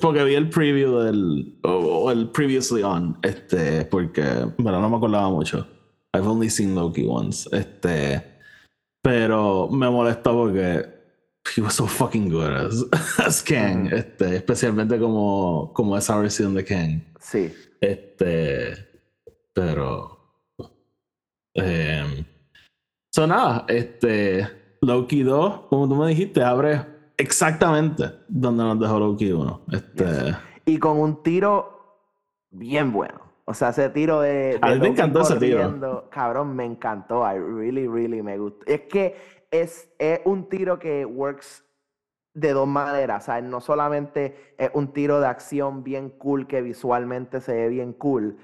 porque 0.00 0.24
vi 0.24 0.34
el 0.34 0.48
preview 0.48 0.98
del 0.98 1.58
o, 1.62 1.70
o 1.70 2.10
el 2.10 2.30
previously 2.30 2.82
on, 2.82 3.18
este, 3.22 3.84
porque 3.84 4.22
bueno, 4.58 4.80
no 4.80 4.88
me 4.88 4.96
acordaba 4.96 5.28
mucho. 5.28 5.66
I've 6.14 6.26
only 6.26 6.48
seen 6.48 6.74
Loki 6.74 7.04
once, 7.06 7.48
este, 7.52 8.22
pero 9.02 9.68
me 9.68 9.90
molestó 9.90 10.32
porque 10.32 10.86
he 11.54 11.60
was 11.60 11.74
so 11.74 11.86
fucking 11.86 12.30
good 12.30 12.50
as, 12.50 12.84
as 13.18 13.42
Kang, 13.42 13.92
este, 13.92 14.36
especialmente 14.36 14.98
como 14.98 15.72
como 15.74 15.96
esa 15.96 16.16
versión 16.18 16.54
de 16.54 16.64
Kang. 16.64 17.02
Sí. 17.20 17.52
Este, 17.80 18.88
pero. 19.52 20.16
Eh, 21.54 22.24
so 23.12 23.26
nada, 23.26 23.66
este. 23.68 24.48
Loki 24.80 25.24
2, 25.24 25.62
como 25.68 25.88
tú 25.88 25.96
me 25.96 26.08
dijiste, 26.08 26.40
abre 26.40 26.97
exactamente 27.18 28.04
donde 28.28 28.64
nos 28.64 28.80
dejó 28.80 28.98
Loki 28.98 29.30
1. 29.30 29.64
Este. 29.72 30.36
Y 30.64 30.78
con 30.78 30.98
un 30.98 31.22
tiro 31.22 31.78
bien 32.50 32.92
bueno. 32.92 33.20
O 33.44 33.54
sea, 33.54 33.70
ese 33.70 33.90
tiro 33.90 34.20
de. 34.20 34.30
de 34.30 34.58
A 34.62 34.68
mí 34.70 34.78
me 34.78 34.88
encantó 34.88 35.20
ese 35.20 35.36
tiro. 35.36 36.08
Cabrón, 36.10 36.54
me 36.56 36.64
encantó. 36.64 37.22
I 37.22 37.38
really, 37.38 37.86
really 37.86 38.22
me 38.22 38.38
gustó. 38.38 38.64
Es 38.66 38.82
que 38.82 39.16
es, 39.50 39.90
es 39.98 40.20
un 40.24 40.48
tiro 40.48 40.78
que 40.78 41.04
works 41.04 41.64
de 42.34 42.52
dos 42.52 42.68
maneras. 42.68 43.24
O 43.24 43.26
sea, 43.26 43.40
no 43.40 43.60
solamente 43.60 44.54
es 44.58 44.70
un 44.74 44.92
tiro 44.92 45.20
de 45.20 45.26
acción 45.26 45.82
bien 45.82 46.10
cool, 46.10 46.46
que 46.46 46.62
visualmente 46.62 47.40
se 47.40 47.52
ve 47.52 47.68
bien 47.68 47.92
cool, 47.94 48.36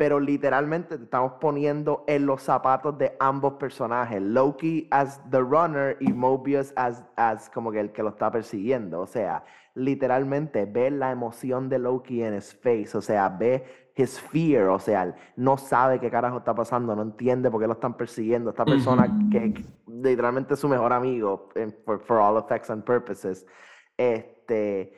pero 0.00 0.18
literalmente 0.18 0.96
te 0.96 1.04
estamos 1.04 1.32
poniendo 1.42 2.04
en 2.06 2.24
los 2.24 2.42
zapatos 2.42 2.96
de 2.96 3.14
ambos 3.20 3.52
personajes. 3.64 4.22
Loki 4.22 4.88
as 4.90 5.20
the 5.30 5.40
runner 5.40 5.98
y 6.00 6.10
Mobius 6.10 6.72
as, 6.74 7.04
as 7.16 7.50
como 7.50 7.70
que 7.70 7.80
el 7.80 7.92
que 7.92 8.02
lo 8.02 8.08
está 8.08 8.30
persiguiendo. 8.30 8.98
O 9.02 9.06
sea, 9.06 9.44
literalmente 9.74 10.64
ve 10.64 10.90
la 10.90 11.10
emoción 11.10 11.68
de 11.68 11.78
Loki 11.80 12.22
en 12.22 12.32
his 12.34 12.54
face. 12.54 12.96
O 12.96 13.02
sea, 13.02 13.28
ve 13.28 13.62
his 13.94 14.18
fear. 14.18 14.68
O 14.70 14.78
sea, 14.78 15.14
no 15.36 15.58
sabe 15.58 16.00
qué 16.00 16.10
carajo 16.10 16.38
está 16.38 16.54
pasando, 16.54 16.96
no 16.96 17.02
entiende 17.02 17.50
por 17.50 17.60
qué 17.60 17.66
lo 17.66 17.74
están 17.74 17.92
persiguiendo. 17.98 18.48
Esta 18.48 18.64
persona 18.64 19.06
que, 19.30 19.52
que 19.52 19.64
literalmente 19.86 20.54
es 20.54 20.60
su 20.60 20.68
mejor 20.70 20.94
amigo, 20.94 21.50
en- 21.56 21.76
for, 21.84 22.00
for 22.00 22.16
all 22.20 22.38
effects 22.42 22.70
and 22.70 22.84
purposes. 22.84 23.46
Este. 23.98 24.94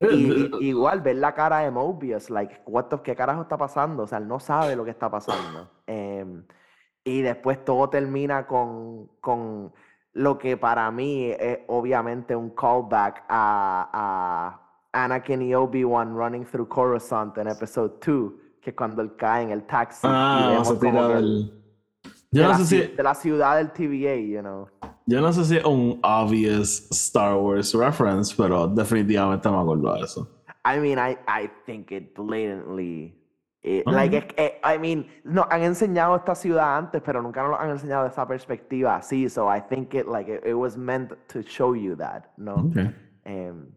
Y, 0.00 0.06
y- 0.06 0.50
igual 0.68 1.00
ver 1.02 1.16
la 1.16 1.34
cara 1.34 1.58
de 1.60 1.70
Mobius, 1.70 2.30
like, 2.30 2.62
what 2.66 2.84
the- 2.86 3.00
¿qué 3.02 3.14
carajo 3.14 3.42
está 3.42 3.56
pasando? 3.56 4.04
O 4.04 4.06
sea, 4.06 4.18
él 4.18 4.26
no 4.28 4.40
sabe 4.40 4.74
lo 4.76 4.84
que 4.84 4.90
está 4.90 5.10
pasando. 5.10 5.70
Em, 5.86 6.44
y 7.04 7.22
después 7.22 7.64
todo 7.64 7.88
termina 7.90 8.46
con, 8.46 9.08
con 9.20 9.72
lo 10.12 10.38
que 10.38 10.56
para 10.56 10.90
mí 10.90 11.30
es 11.38 11.60
obviamente 11.68 12.34
un 12.34 12.50
callback 12.50 13.24
a, 13.28 14.60
a 14.92 15.04
Anakin 15.04 15.42
y 15.42 15.54
Obi-Wan 15.54 16.16
running 16.16 16.44
through 16.44 16.68
Coruscant 16.68 17.36
en 17.38 17.48
episode 17.48 17.94
2, 18.04 18.32
que 18.60 18.70
es 18.70 18.76
cuando 18.76 19.02
él 19.02 19.14
cae 19.16 19.44
en 19.44 19.50
el 19.50 19.64
taxi. 19.66 20.06
y 20.06 20.10
Ah, 20.12 20.46
vemos 20.50 20.68
vamos 20.68 20.76
a 20.76 20.80
tirar 20.80 21.10
el- 21.12 21.50
de, 21.50 22.10
Yo 22.32 22.42
no 22.44 22.48
la, 22.50 22.54
sé 22.58 22.64
si. 22.64 22.94
de 22.96 23.02
la 23.02 23.14
ciudad 23.14 23.56
del 23.56 23.70
TVA, 23.72 24.16
you 24.16 24.40
know. 24.40 24.68
Yo 25.10 25.20
no 25.20 25.32
sé 25.32 25.44
si 25.44 25.56
es 25.56 25.64
un 25.64 25.98
obvious 26.04 26.86
Star 26.92 27.34
Wars 27.36 27.74
reference, 27.74 28.32
pero 28.36 28.68
definitivamente 28.68 29.48
me 29.50 29.56
acuerdo 29.56 29.94
de 29.94 30.02
eso. 30.04 30.28
I 30.64 30.78
mean, 30.78 30.98
I, 30.98 31.16
I 31.26 31.50
think 31.66 31.90
it 31.90 32.14
blatantly. 32.14 33.16
it- 33.62 33.84
like, 33.88 34.60
I 34.62 34.78
mean, 34.78 35.06
no 35.24 35.46
han 35.50 35.62
enseñado 35.62 36.14
esta 36.16 36.36
ciudad 36.36 36.76
antes, 36.78 37.02
pero 37.02 37.20
nunca 37.22 37.42
nos 37.42 37.50
lo 37.50 37.58
han 37.58 37.70
enseñado 37.70 38.04
de 38.04 38.10
esa 38.10 38.24
perspectiva 38.24 38.94
así. 38.94 39.28
So 39.28 39.48
I 39.48 39.60
think 39.60 39.94
it 39.94 40.06
like 40.06 40.28
it, 40.30 40.54
was 40.54 40.76
meant 40.76 41.12
to 41.28 41.42
show 41.42 41.74
you 41.74 41.96
that, 41.96 42.30
no? 42.38 42.70
Okay. 42.70 42.94
Um, 43.26 43.72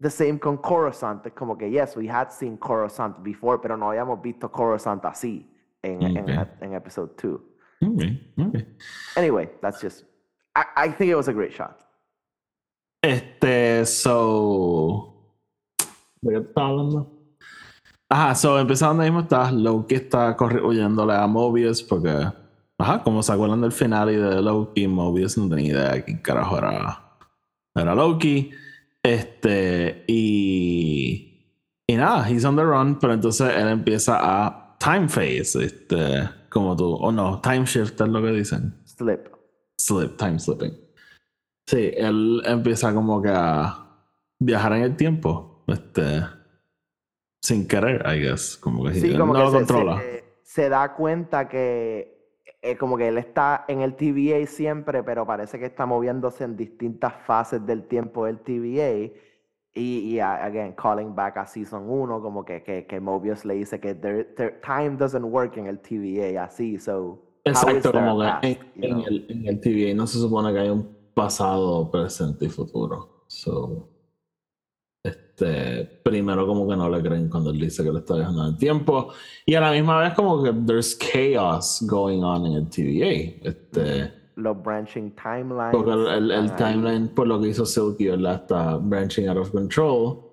the 0.00 0.10
same 0.10 0.40
con 0.40 0.56
Coruscant, 0.58 1.24
es 1.24 1.32
como 1.34 1.56
que 1.56 1.70
yes, 1.70 1.94
we 1.96 2.08
had 2.08 2.32
seen 2.32 2.56
Coruscant 2.56 3.22
before, 3.22 3.58
pero 3.58 3.76
no 3.76 3.90
habíamos 3.92 4.20
visto 4.20 4.48
Coruscant 4.50 5.04
así 5.04 5.46
en, 5.84 6.02
en 6.02 6.72
episode 6.74 7.10
2. 7.16 7.40
Okay. 7.80 8.32
Okay. 8.40 8.66
Anyway, 9.16 9.48
that's 9.62 9.80
just. 9.80 10.04
I, 10.56 10.86
I 10.86 10.88
think 10.92 11.10
it 11.10 11.16
was 11.16 11.28
a 11.28 11.32
great 11.32 11.52
shot. 11.52 11.80
Este, 13.02 13.84
so. 13.86 15.10
¿De 16.22 16.32
qué 16.32 16.38
estaba 16.38 16.68
hablando? 16.68 17.10
Ajá, 18.08 18.34
so 18.34 18.58
empezando 18.58 19.02
donde 19.02 19.10
mismo 19.10 19.20
está. 19.22 19.50
Loki 19.50 19.94
está 19.96 20.36
corri- 20.36 20.62
huyéndole 20.62 21.14
a 21.14 21.26
Mobius 21.26 21.82
porque. 21.82 22.28
Ajá, 22.78 23.02
como 23.02 23.22
se 23.22 23.32
acuerdan 23.32 23.60
del 23.60 23.72
final 23.72 24.10
y 24.10 24.16
de 24.16 24.42
Loki, 24.42 24.88
Mobius 24.88 25.38
no 25.38 25.48
tenía 25.48 25.72
idea 25.72 25.92
de 25.92 26.04
quién 26.04 26.18
carajo 26.18 26.58
era, 26.58 27.18
era 27.74 27.94
Loki. 27.94 28.50
Este, 29.02 30.04
y. 30.06 31.30
Y 31.86 31.96
nada, 31.96 32.26
he's 32.30 32.44
on 32.46 32.56
the 32.56 32.64
run, 32.64 32.98
pero 32.98 33.12
entonces 33.12 33.52
él 33.54 33.68
empieza 33.68 34.18
a 34.18 34.76
time 34.78 35.06
phase, 35.06 35.62
este, 35.62 36.30
como 36.48 36.74
tú, 36.74 36.94
o 36.94 37.12
no, 37.12 37.42
time 37.42 37.66
shift 37.66 38.00
es 38.00 38.08
lo 38.08 38.22
que 38.22 38.30
dicen 38.32 38.74
Slip. 38.86 39.33
Slip, 39.78 40.16
time 40.16 40.38
slipping. 40.38 40.72
Sí, 41.66 41.90
él 41.96 42.42
empieza 42.44 42.92
como 42.94 43.22
que 43.22 43.30
a 43.32 43.86
viajar 44.38 44.74
en 44.74 44.82
el 44.82 44.96
tiempo, 44.96 45.64
este, 45.66 46.20
sin 47.42 47.66
querer, 47.66 48.04
I 48.06 48.20
guess, 48.20 48.56
como 48.56 48.84
que 48.84 48.94
Sí, 48.94 49.10
él 49.12 49.18
como 49.18 49.32
no 49.32 49.38
que 49.38 49.44
lo 49.44 49.50
se, 49.50 49.56
controla. 49.58 49.98
se- 50.00 50.24
se 50.42 50.68
da 50.68 50.94
cuenta 50.94 51.48
que 51.48 52.12
eh, 52.62 52.76
como 52.76 52.96
que 52.96 53.08
él 53.08 53.18
está 53.18 53.64
en 53.68 53.80
el 53.82 53.94
TVA 53.94 54.46
siempre, 54.46 55.02
pero 55.02 55.26
parece 55.26 55.58
que 55.58 55.66
está 55.66 55.84
moviéndose 55.86 56.44
en 56.44 56.56
distintas 56.56 57.14
fases 57.26 57.64
del 57.66 57.86
tiempo 57.88 58.24
del 58.26 58.38
TVA. 58.40 59.10
Y, 59.76 60.20
again, 60.20 60.72
calling 60.74 61.14
back 61.16 61.36
a 61.36 61.46
Season 61.46 61.82
1, 61.88 62.22
como 62.22 62.44
que, 62.44 62.62
que, 62.62 62.86
que 62.86 63.00
Mobius 63.00 63.44
le 63.44 63.54
dice 63.54 63.80
que 63.80 63.94
there- 64.00 64.60
time 64.62 64.96
doesn't 64.96 65.24
work 65.24 65.56
en 65.56 65.66
el 65.66 65.80
TVA 65.80 66.44
así, 66.44 66.78
so... 66.78 67.20
Exacto, 67.44 67.92
como 67.92 68.20
que 68.20 68.46
en, 68.48 68.54
you 68.54 68.84
en 68.84 69.00
el, 69.00 69.26
en 69.28 69.46
el 69.48 69.60
TVA 69.60 69.94
no 69.94 70.06
se 70.06 70.18
supone 70.18 70.52
que 70.52 70.58
hay 70.60 70.70
un 70.70 70.88
pasado, 71.14 71.90
presente 71.90 72.46
y 72.46 72.48
futuro. 72.48 73.24
So, 73.28 73.88
este, 75.04 75.84
primero 76.02 76.46
como 76.46 76.66
que 76.68 76.76
no 76.76 76.88
le 76.88 77.02
creen 77.02 77.28
cuando 77.28 77.50
él 77.50 77.58
dice 77.60 77.84
que 77.84 77.92
le 77.92 77.98
está 77.98 78.14
viajando 78.14 78.46
el 78.46 78.56
tiempo. 78.56 79.12
Y 79.44 79.54
a 79.54 79.60
la 79.60 79.72
misma 79.72 80.00
vez 80.00 80.14
como 80.14 80.42
que 80.42 80.52
there's 80.66 80.96
chaos 80.98 81.84
going 81.86 82.22
on 82.22 82.46
en 82.46 82.52
el 82.54 82.68
TVA. 82.70 83.46
Este, 83.48 84.12
Los 84.36 84.62
branching 84.62 85.14
timelines. 85.14 85.72
Porque 85.72 85.90
el, 85.92 86.06
el- 86.06 86.30
el 86.30 86.56
timeline, 86.56 87.08
por 87.08 87.26
lo 87.26 87.40
que 87.40 87.48
hizo 87.48 87.66
Silky, 87.66 88.06
¿verdad? 88.08 88.34
Está 88.42 88.76
branching 88.78 89.28
out 89.28 89.36
of 89.38 89.50
control. 89.50 90.30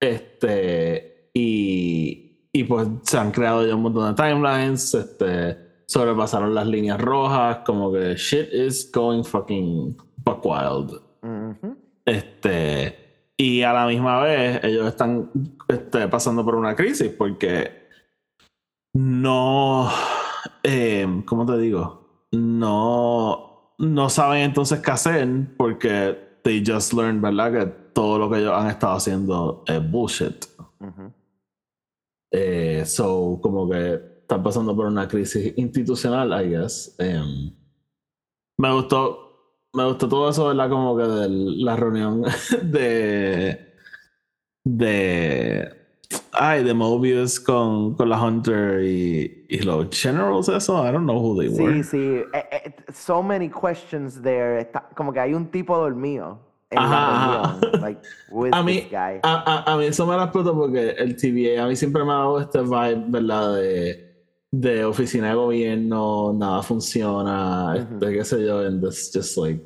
Este. 0.00 1.30
Y. 1.32 2.48
Y 2.52 2.64
pues 2.64 2.86
se 3.02 3.18
han 3.18 3.32
creado 3.32 3.66
ya 3.66 3.74
un 3.74 3.82
montón 3.82 4.14
de 4.14 4.22
timelines. 4.22 4.94
Este. 4.94 5.63
Sobrepasaron 5.86 6.54
las 6.54 6.66
líneas 6.66 7.00
rojas. 7.00 7.58
Como 7.64 7.92
que 7.92 8.14
shit 8.16 8.52
is 8.52 8.90
going 8.92 9.22
fucking 9.24 9.96
buck 10.24 10.44
wild. 10.44 11.00
Ujú. 11.22 11.76
Este. 12.04 12.98
Y 13.36 13.62
a 13.62 13.72
la 13.72 13.86
misma 13.86 14.20
vez, 14.20 14.62
ellos 14.62 14.86
están 14.86 15.30
este, 15.68 16.06
pasando 16.08 16.44
por 16.44 16.54
una 16.54 16.76
crisis 16.76 17.10
porque 17.10 17.88
no. 18.94 19.90
eh, 20.62 21.22
¿Cómo 21.26 21.44
te 21.44 21.58
digo? 21.58 22.26
No. 22.32 23.74
No 23.78 24.08
saben 24.08 24.42
entonces 24.42 24.80
qué 24.80 24.90
hacer 24.92 25.28
porque 25.56 26.38
they 26.44 26.62
just 26.64 26.92
learned, 26.92 27.20
¿verdad? 27.20 27.52
Que 27.52 27.66
todo 27.92 28.18
lo 28.18 28.30
que 28.30 28.38
ellos 28.38 28.52
han 28.52 28.68
estado 28.68 28.94
haciendo 28.94 29.64
es 29.66 29.90
bullshit. 29.90 30.44
Ujú. 30.78 31.12
Eh, 32.30 32.84
so, 32.86 33.38
como 33.42 33.68
que 33.68 34.13
están 34.24 34.42
pasando 34.42 34.74
por 34.74 34.86
una 34.86 35.06
crisis 35.06 35.52
institucional, 35.56 36.32
I 36.42 36.48
guess. 36.48 36.94
Em, 36.98 37.52
me 38.58 38.72
gustó. 38.72 39.20
Me 39.74 39.84
gustó 39.86 40.08
todo 40.08 40.30
eso, 40.30 40.46
¿verdad? 40.46 40.70
Como 40.70 40.96
que 40.96 41.02
de 41.02 41.28
la 41.28 41.76
reunión 41.76 42.22
de. 42.62 43.74
De. 44.64 45.68
ay, 46.32 46.64
de 46.64 46.72
Mobius 46.72 47.38
con, 47.38 47.94
con 47.96 48.08
la 48.08 48.22
Hunter 48.22 48.82
y, 48.82 49.46
y 49.48 49.58
los 49.58 49.88
Generals, 49.90 50.48
eso, 50.48 50.82
I 50.88 50.92
don't 50.92 51.04
know 51.04 51.18
who 51.18 51.38
they 51.38 51.48
were. 51.48 51.82
Sí, 51.82 51.90
sí. 51.90 52.22
Eh, 52.32 52.44
eh, 52.52 52.74
so 52.92 53.22
many 53.22 53.50
questions 53.50 54.22
there. 54.22 54.58
Está, 54.60 54.88
como 54.96 55.12
que 55.12 55.20
hay 55.20 55.34
un 55.34 55.50
tipo 55.50 55.76
dormido. 55.76 56.38
Ajá, 56.76 57.42
ajá. 57.42 57.60
Like, 57.80 58.00
with 58.30 58.50
A 58.54 58.62
mí, 58.62 58.80
this 58.80 58.90
guy. 58.90 59.20
a, 59.22 59.64
a, 59.66 59.72
a 59.72 59.76
mí 59.76 59.84
eso 59.86 60.06
me 60.06 60.16
la 60.16 60.24
explotó 60.24 60.54
porque 60.54 60.90
el 60.90 61.16
TVA 61.16 61.64
a 61.64 61.66
mí 61.68 61.76
siempre 61.76 62.04
me 62.04 62.12
ha 62.12 62.16
dado 62.16 62.40
este 62.40 62.60
vibe, 62.62 63.04
¿verdad? 63.08 63.54
De, 63.56 64.03
de 64.60 64.84
oficina 64.84 65.28
de 65.30 65.34
gobierno, 65.34 66.32
nada 66.32 66.62
funciona, 66.62 67.74
Ujú. 67.74 67.94
este, 67.94 68.12
qué 68.12 68.24
sé 68.24 68.46
yo, 68.46 68.58
and 68.60 68.82
this 68.84 69.10
just 69.12 69.36
like 69.36 69.60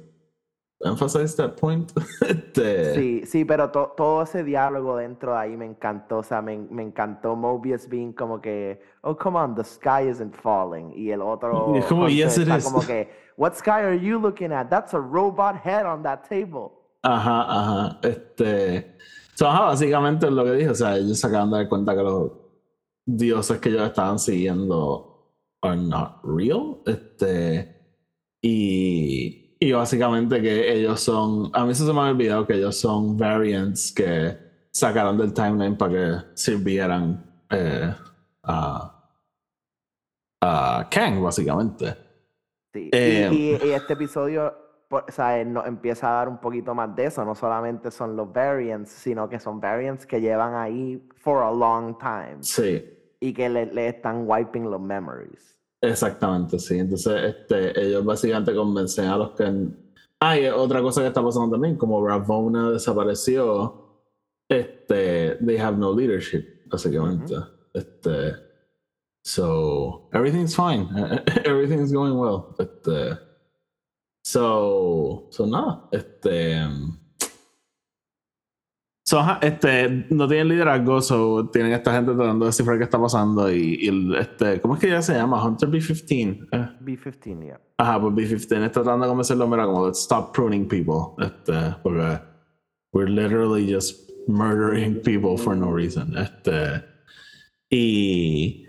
emphasize 0.85 1.35
that 1.37 1.57
point. 1.57 1.93
Este, 2.29 2.95
Sí, 2.95 3.23
sí, 3.27 3.45
pero 3.45 3.71
to- 3.71 3.93
todo 3.97 4.23
ese 4.23 4.43
diálogo 4.45 4.97
dentro 4.97 5.33
de 5.33 5.39
ahí 5.39 5.57
me 5.57 5.67
encantó. 5.67 6.19
O 6.19 6.23
sea, 6.23 6.41
me, 6.43 6.57
me 6.59 6.83
encantó 6.83 7.37
Mobius 7.37 7.89
being 7.89 8.13
como 8.13 8.41
que, 8.41 8.81
oh, 9.03 9.17
come 9.17 9.39
on, 9.39 9.55
the 9.55 9.65
sky 9.65 10.09
isn't 10.09 10.35
falling. 10.35 10.93
Y 10.97 11.11
el 11.11 11.21
otro 11.23 11.75
es 11.77 11.85
como, 11.87 12.09
"Yes, 12.09 12.39
it 12.39 12.49
is." 12.49 12.65
como 12.65 12.81
que, 12.81 13.09
what 13.37 13.55
sky 13.55 13.71
are 13.83 13.99
you 13.99 14.19
looking 14.19 14.53
at? 14.53 14.69
That's 14.71 14.95
a 14.95 14.99
robot 15.01 15.57
head 15.65 15.85
on 15.87 16.03
that 16.05 16.29
table. 16.29 16.73
Ajá, 17.03 17.43
ajá. 17.49 17.99
Este. 18.03 18.97
So, 19.35 19.47
ajá, 19.49 19.67
básicamente 19.67 20.27
es 20.27 20.33
lo 20.33 20.45
que 20.45 20.53
dije. 20.53 20.71
O 20.71 20.75
sea, 20.75 20.97
ellos 20.97 21.19
se 21.19 21.27
acaban 21.27 21.51
de 21.51 21.59
dar 21.59 21.69
cuenta 21.69 21.95
que 21.95 22.03
los 22.03 22.33
dioses 23.17 23.59
que 23.59 23.71
ellos 23.71 23.87
estaban 23.89 24.19
siguiendo 24.19 25.33
are 25.63 25.77
not 25.77 26.21
real. 26.25 26.79
Este. 26.87 27.77
Y. 28.43 29.57
Y 29.61 29.73
básicamente 29.73 30.41
que 30.41 30.73
ellos 30.73 31.01
son. 31.01 31.51
A 31.53 31.65
mí 31.65 31.75
se 31.75 31.83
me 31.93 31.99
ha 32.01 32.11
olvidado 32.11 32.47
que 32.47 32.55
ellos 32.55 32.77
son 32.79 33.17
variants 33.17 33.93
que 33.93 34.37
sacaron 34.71 35.19
del 35.19 35.33
timeline 35.33 35.77
para 35.77 35.93
que 35.93 36.27
sirvieran 36.35 37.25
eh, 37.51 37.93
a. 38.45 39.11
a 40.43 40.89
Kang, 40.91 41.21
básicamente. 41.23 41.97
Sí. 42.73 42.89
Eh, 42.93 43.29
y, 43.33 43.37
y- 43.37 43.69
y 43.69 43.73
este 43.73 43.95
episodio 43.95 44.55
por- 44.89 45.05
o 45.09 45.13
sea, 45.13 45.45
nos 45.45 45.67
empieza 45.67 46.09
a 46.09 46.15
dar 46.15 46.29
un 46.29 46.39
poquito 46.39 46.75
más 46.75 46.95
de 46.95 47.07
eso. 47.07 47.25
No 47.25 47.35
solamente 47.35 47.91
son 47.91 48.15
los 48.15 48.33
variants, 48.33 48.91
sino 48.91 49.29
que 49.29 49.41
son 49.41 49.61
variants 49.61 50.07
que 50.07 50.21
llevan 50.21 50.55
ahí 50.55 51.03
for 51.17 51.43
a 51.43 51.51
long 51.51 51.99
time 51.99 52.37
Sí. 52.43 52.85
Y 53.21 53.33
que 53.33 53.49
le, 53.49 53.67
le 53.67 53.89
están 53.89 54.25
wiping 54.27 54.71
los 54.71 54.81
memories. 54.81 55.59
Exactamente, 55.81 56.59
sí. 56.59 56.79
Entonces, 56.79 57.37
este, 57.37 57.81
ellos 57.81 58.05
básicamente 58.05 58.55
convencen 58.55 59.07
a 59.07 59.17
los 59.17 59.31
que. 59.33 59.69
Ah, 60.21 60.39
y 60.39 60.47
otra 60.47 60.83
cosa 60.83 61.03
que 61.03 61.09
está 61.09 61.23
pasando 61.23 61.53
también, 61.53 61.77
como 61.77 62.05
Ravona 62.05 62.71
desapareció, 62.71 63.89
este, 64.49 65.37
they 65.37 65.57
have 65.59 65.77
no 65.77 65.93
leadership, 65.93 66.45
básicamente. 66.67 67.35
Este, 67.73 68.35
so, 69.23 70.09
everything's 70.13 70.57
fine. 70.57 70.89
Everything's 71.45 71.93
going 71.93 72.19
well. 72.19 72.55
Este, 72.59 73.17
so, 74.25 75.29
so 75.31 75.47
nada, 75.47 75.89
este. 75.93 76.67
So, 79.09 79.21
ajá, 79.21 79.39
este, 79.41 80.05
no 80.11 80.29
tienen 80.29 80.49
liderazgo, 80.49 81.01
so 81.01 81.49
tienen 81.49 81.73
esta 81.73 81.95
gente 81.95 82.13
tratando 82.13 82.45
de 82.45 82.51
descifrar 82.51 82.77
qué 82.77 82.85
está 82.85 83.01
pasando 83.01 83.51
y, 83.51 83.79
y 83.81 83.89
el, 83.89 84.15
este, 84.17 84.61
¿cómo 84.61 84.75
es 84.75 84.81
que 84.81 84.91
ya 84.91 85.01
se 85.01 85.15
llama? 85.15 85.43
Hunter 85.43 85.71
B-15. 85.71 86.49
Eh, 86.53 86.69
B-15, 86.81 87.43
yeah. 87.43 87.59
Ajá, 87.79 87.99
pues 88.03 88.15
B-15 88.15 88.67
está 88.67 88.83
tratando 88.83 89.07
de 89.07 89.09
convencerlo, 89.09 89.49
mira, 89.49 89.65
como 89.65 89.87
let's 89.87 90.01
stop 90.01 90.35
pruning 90.35 90.69
people, 90.69 91.15
este, 91.25 91.75
porque 91.83 92.21
we're 92.93 93.11
literally 93.11 93.67
just 93.67 94.11
murdering 94.27 95.01
people 95.01 95.39
for 95.39 95.57
no 95.57 95.73
reason, 95.73 96.15
este, 96.19 96.85
y 97.71 98.67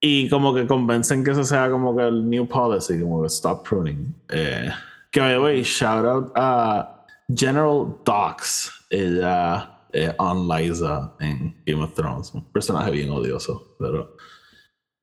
y 0.00 0.28
como 0.28 0.54
que 0.54 0.68
convencen 0.68 1.24
que 1.24 1.32
eso 1.32 1.42
sea 1.42 1.68
como 1.68 1.96
que 1.96 2.06
el 2.06 2.30
new 2.30 2.46
policy, 2.46 3.00
como 3.00 3.22
que 3.22 3.26
stop 3.26 3.68
pruning. 3.68 4.14
Eh, 4.28 4.70
que 5.10 5.18
by 5.18 5.32
the 5.32 5.40
way, 5.40 5.62
shout 5.64 6.04
out 6.04 6.30
a 6.36 6.97
General 7.34 7.98
Docs, 8.04 8.86
ella 8.90 9.84
eh, 9.92 10.14
on 10.18 10.48
Liza 10.48 11.14
en 11.20 11.54
Game 11.66 11.82
of 11.82 11.94
Thrones, 11.94 12.32
un 12.34 12.44
personaje 12.52 12.90
bien 12.90 13.10
odioso, 13.10 13.76
pero 13.78 14.16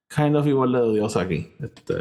kind 0.10 0.36
of 0.36 0.46
igual 0.48 0.72
de 0.72 0.80
odioso 0.80 1.20
aquí. 1.20 1.54
Este, 1.60 1.94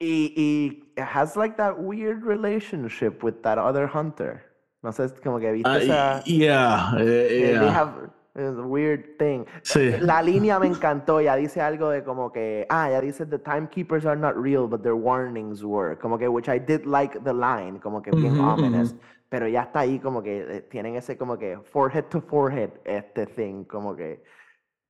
Y, 0.00 0.32
y 0.36 1.00
has 1.00 1.36
like 1.36 1.56
that 1.56 1.76
weird 1.76 2.22
relationship 2.22 3.24
with 3.24 3.42
that 3.42 3.58
other 3.58 3.88
hunter. 3.88 4.44
No 4.82 4.92
sé, 4.92 5.10
como 5.24 5.40
que 5.40 5.50
viste 5.50 5.68
ah, 5.68 5.78
esa... 5.78 6.22
yeah, 6.24 6.94
eh, 6.98 7.58
They 7.58 7.68
have 7.68 8.10
a 8.36 8.62
weird 8.62 9.18
thing. 9.18 9.44
Sí. 9.62 9.90
La 10.00 10.22
línea 10.22 10.60
me 10.60 10.68
encantó. 10.68 11.20
Ya 11.20 11.34
dice 11.34 11.60
algo 11.60 11.90
de 11.90 12.04
como 12.04 12.30
que, 12.30 12.64
ah, 12.70 12.88
ya 12.90 13.00
dice 13.00 13.26
the 13.26 13.38
timekeepers 13.38 14.06
are 14.06 14.16
not 14.16 14.36
real, 14.36 14.68
but 14.68 14.82
their 14.82 14.94
warnings 14.94 15.64
were. 15.64 15.96
Como 15.96 16.16
que, 16.16 16.28
which 16.28 16.48
I 16.48 16.60
did 16.60 16.86
like 16.86 17.18
the 17.24 17.32
line, 17.32 17.80
como 17.80 18.00
que 18.00 18.12
bien 18.12 18.38
Ujú, 18.38 18.52
ominous. 18.52 18.94
Pero 19.28 19.46
ya 19.48 19.62
está 19.62 19.80
ahí 19.80 19.98
como 19.98 20.22
que 20.22 20.40
eh, 20.56 20.60
tienen 20.62 20.96
ese 20.96 21.16
como 21.18 21.38
que 21.38 21.58
forehead 21.64 22.04
to 22.06 22.20
forehead 22.20 22.70
este 22.84 23.26
thing, 23.26 23.64
como 23.64 23.94
que 23.94 24.22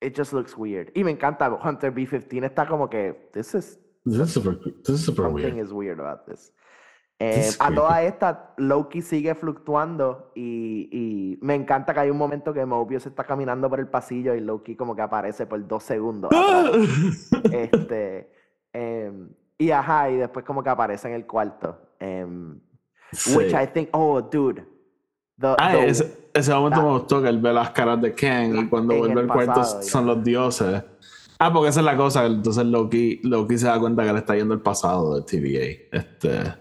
it 0.01 0.17
just 0.17 0.33
looks 0.33 0.57
weird. 0.57 0.91
Y 0.95 1.03
me 1.03 1.11
encanta 1.11 1.49
Hunter 1.53 1.93
B15 1.93 2.45
está 2.45 2.67
como 2.67 2.89
que 2.89 3.31
this 3.33 3.55
is 3.55 3.81
This 4.05 4.21
is 4.21 4.31
super, 4.33 4.57
this 4.85 4.89
is 4.91 5.05
super 5.05 5.25
something 5.25 5.45
weird. 5.55 5.59
is 5.59 5.73
weird 5.73 6.01
about 6.01 6.25
this. 6.27 6.53
Eh, 7.21 7.41
is 7.41 7.57
a 7.61 7.75
toda 7.75 8.03
esta, 8.05 8.55
Loki 8.59 9.03
sigue 9.03 9.35
fluctuando 9.35 10.31
y, 10.37 10.89
y 10.93 11.39
me 11.43 11.57
encanta 11.57 11.93
que 11.93 12.01
hay 12.01 12.11
un 12.11 12.17
momento 12.17 12.55
que 12.55 12.65
Mobius 12.65 13.07
está 13.07 13.25
caminando 13.25 13.69
por 13.69 13.81
el 13.81 13.89
pasillo 13.89 14.37
y 14.37 14.41
Loki 14.41 14.77
como 14.77 14.95
que 14.95 15.03
aparece 15.03 15.47
por 15.47 15.67
dos 15.67 15.83
segundos. 15.83 16.31
atrás. 16.33 17.29
este, 17.53 18.31
em, 18.73 19.31
y 19.59 19.73
ajá, 19.73 20.11
y 20.11 20.17
después 20.17 20.45
como 20.45 20.63
que 20.63 20.71
aparece 20.71 21.09
en 21.09 21.15
el 21.15 21.27
cuarto. 21.27 21.77
em, 21.99 22.61
Sí. 23.13 23.37
Which 23.37 23.53
I 23.55 23.67
think, 23.73 23.89
oh, 23.93 24.21
dude. 24.21 24.65
The, 25.39 25.55
Ah, 25.59 25.73
the- 25.73 25.87
ese, 25.89 26.31
ese 26.35 26.53
momento 26.53 26.83
me 26.83 26.91
gustó 26.99 27.23
que 27.23 27.29
él 27.29 27.39
ve 27.41 27.53
las 27.53 27.71
caras 27.71 28.01
de 28.01 28.13
Kang 28.15 28.57
y 28.57 28.69
cuando 28.69 28.97
vuelve 28.97 29.21
el 29.23 29.31
al 29.31 29.35
cuarto 29.35 29.65
son 29.83 30.07
los 30.07 30.23
dioses. 30.25 30.83
Ah, 31.39 31.53
porque 31.53 31.69
esa 31.69 31.81
es 31.81 31.87
la 31.87 31.97
cosa. 31.97 32.27
Entonces 32.27 32.65
Loki, 32.67 33.21
Loki 33.23 33.57
se 33.57 33.67
da 33.69 33.79
cuenta 33.79 34.05
que 34.05 34.13
le 34.13 34.19
está 34.19 34.35
yendo 34.37 34.55
el 34.55 34.61
pasado 34.61 35.15
de 35.17 35.23
TVA. 35.23 35.97
Este. 35.99 36.55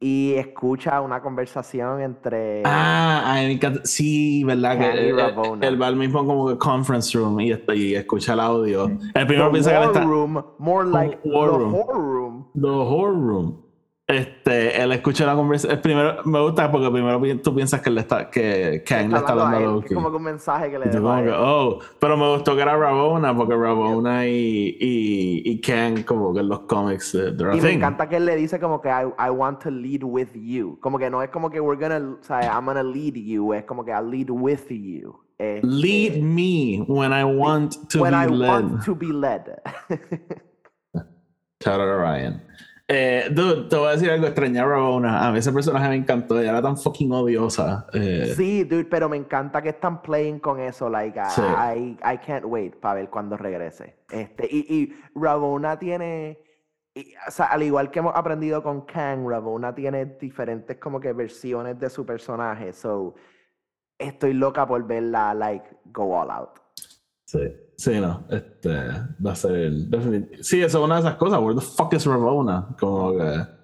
y 0.00 0.34
escucha 0.34 1.00
una 1.00 1.20
conversación 1.22 2.00
entre... 2.02 2.62
Ah. 2.64 3.40
Sí, 3.84 4.44
¿verdad? 4.44 4.78
Que 4.78 5.08
él, 5.08 5.18
él 5.62 5.80
va 5.82 5.86
al 5.86 5.96
mismo 5.96 6.24
como 6.26 6.48
que 6.48 6.58
conference 6.58 7.16
room 7.16 7.40
y, 7.40 7.52
está- 7.52 7.74
y 7.74 7.94
escucha 7.94 8.34
el 8.34 8.40
audio. 8.40 8.84
El 8.86 8.98
the 9.14 9.26
primero 9.26 9.50
piensa 9.50 9.70
que 9.70 9.76
él 9.76 9.82
está. 9.84 10.04
room, 10.04 10.44
more 10.58 10.88
like 10.88 11.18
the 11.22 11.30
horror 11.32 11.60
room. 11.60 12.46
The 12.54 12.68
horror 12.68 13.14
room. 13.14 13.62
Este, 14.08 14.80
él 14.80 14.92
escucha 14.92 15.26
la 15.26 15.34
conversación. 15.34 15.80
Primero, 15.82 16.22
me 16.24 16.40
gusta 16.40 16.70
porque 16.70 16.88
primero 16.92 17.20
tú 17.42 17.52
piensas 17.54 17.80
que, 17.82 17.90
le 17.90 18.02
está, 18.02 18.30
que 18.30 18.84
Kang 18.86 19.10
le 19.10 19.18
está 19.18 19.32
hablando 19.32 19.56
a 19.56 19.60
él, 19.60 19.64
Loki. 19.64 19.88
que 19.88 19.94
como 19.94 20.10
que 20.10 20.16
un 20.16 20.22
mensaje 20.22 20.70
que 20.70 20.78
le 20.78 20.86
Y 20.86 20.90
tú 20.90 20.98
dejó 20.98 21.10
a 21.10 21.16
como 21.16 21.24
que, 21.24 21.28
él. 21.30 21.36
oh, 21.36 21.78
pero 21.98 22.16
me 22.16 22.28
gustó 22.32 22.54
que 22.54 22.62
era 22.62 22.76
Ravona, 22.76 23.34
porque 23.36 23.56
Ravona 23.56 24.26
y, 24.28 24.76
y, 24.78 25.42
y 25.50 25.60
Kang, 25.60 26.04
como 26.04 26.32
que 26.32 26.38
en 26.38 26.48
los 26.48 26.60
cómics, 26.60 27.16
eh, 27.16 27.34
a 27.50 27.56
Y 27.56 27.60
me 27.60 27.72
encanta 27.72 28.08
que 28.08 28.18
él 28.18 28.26
le 28.26 28.36
dice 28.36 28.60
como 28.60 28.80
que 28.80 28.88
I, 28.90 29.06
I 29.18 29.30
want 29.30 29.60
to 29.64 29.70
lead 29.72 30.04
with 30.04 30.28
you. 30.34 30.78
Como 30.80 30.98
que 30.98 31.10
no 31.10 31.20
es 31.20 31.30
como 31.30 31.50
que 31.50 31.60
we're 31.60 31.80
gonna, 31.80 32.16
o 32.20 32.22
sea, 32.22 32.42
I'm 32.42 32.66
gonna 32.66 32.84
lead 32.84 33.14
you. 33.14 33.54
Es 33.54 33.64
como 33.64 33.84
que 33.84 33.90
I 33.90 34.00
lead 34.04 34.30
with 34.30 34.68
you. 34.70 35.18
Este, 35.38 35.66
Lead 35.66 36.22
me 36.22 36.84
when 36.88 37.12
I 37.12 37.24
want 37.24 37.74
to 37.90 38.00
when 38.02 38.12
be 38.12 38.18
I 38.18 38.26
led. 38.28 38.48
want 38.48 38.84
to 38.84 38.94
be 38.94 39.08
led. 39.12 39.42
Shout 41.60 41.80
out 41.80 42.00
Ryan. 42.00 42.40
Eh, 42.88 43.28
dude, 43.32 43.68
te 43.68 43.76
voy 43.76 43.88
a 43.88 43.92
decir 43.92 44.10
algo, 44.10 44.26
extrañé 44.26 44.60
a 44.60 44.64
Ravona. 44.64 45.26
A 45.26 45.32
mí 45.32 45.38
ese 45.38 45.52
personaje 45.52 45.88
me 45.88 45.96
encantó, 45.96 46.38
ella 46.38 46.50
era 46.50 46.62
tan 46.62 46.76
fucking 46.76 47.10
odiosa. 47.12 47.86
Eh, 47.92 48.32
sí, 48.36 48.62
dude, 48.62 48.84
pero 48.84 49.08
me 49.08 49.16
encanta 49.16 49.60
que 49.60 49.70
están 49.70 50.02
playing 50.02 50.38
con 50.38 50.60
eso. 50.60 50.88
Like, 50.88 51.18
I, 51.18 51.30
Sí. 51.30 51.42
I, 51.42 51.98
I 52.14 52.18
can't 52.18 52.44
wait 52.44 52.76
para 52.76 52.94
ver 53.00 53.10
cuando 53.10 53.36
regrese. 53.36 53.96
Este, 54.10 54.46
y, 54.48 54.66
y 54.72 54.94
Ravona 55.16 55.78
tiene. 55.78 56.38
y, 56.94 57.12
o 57.26 57.30
sea, 57.30 57.46
al 57.46 57.64
igual 57.64 57.90
que 57.90 57.98
hemos 57.98 58.14
aprendido 58.14 58.62
con 58.62 58.82
Kang, 58.82 59.28
Ravona 59.28 59.74
tiene 59.74 60.04
diferentes 60.20 60.76
como 60.78 61.00
que 61.00 61.12
versiones 61.12 61.80
de 61.80 61.90
su 61.90 62.06
personaje. 62.06 62.72
So, 62.72 63.16
estoy 63.98 64.32
loca 64.32 64.64
por 64.64 64.86
verla, 64.86 65.34
like, 65.34 65.66
go 65.86 66.16
all 66.16 66.30
out. 66.30 66.60
Sí, 67.26 67.40
sí, 67.76 68.00
no. 68.00 68.24
Este, 68.30 68.70
va 69.24 69.32
a 69.32 69.34
ser. 69.34 69.72
Sí, 70.40 70.62
eso 70.62 70.78
es 70.78 70.84
una 70.84 70.96
de 70.96 71.00
esas 71.02 71.14
cosas. 71.16 71.40
Where 71.40 71.54
the 71.54 71.60
fuck 71.60 71.92
is 71.94 72.06
Ravona? 72.06 72.68
Como 72.78 73.16
que. 73.16 73.56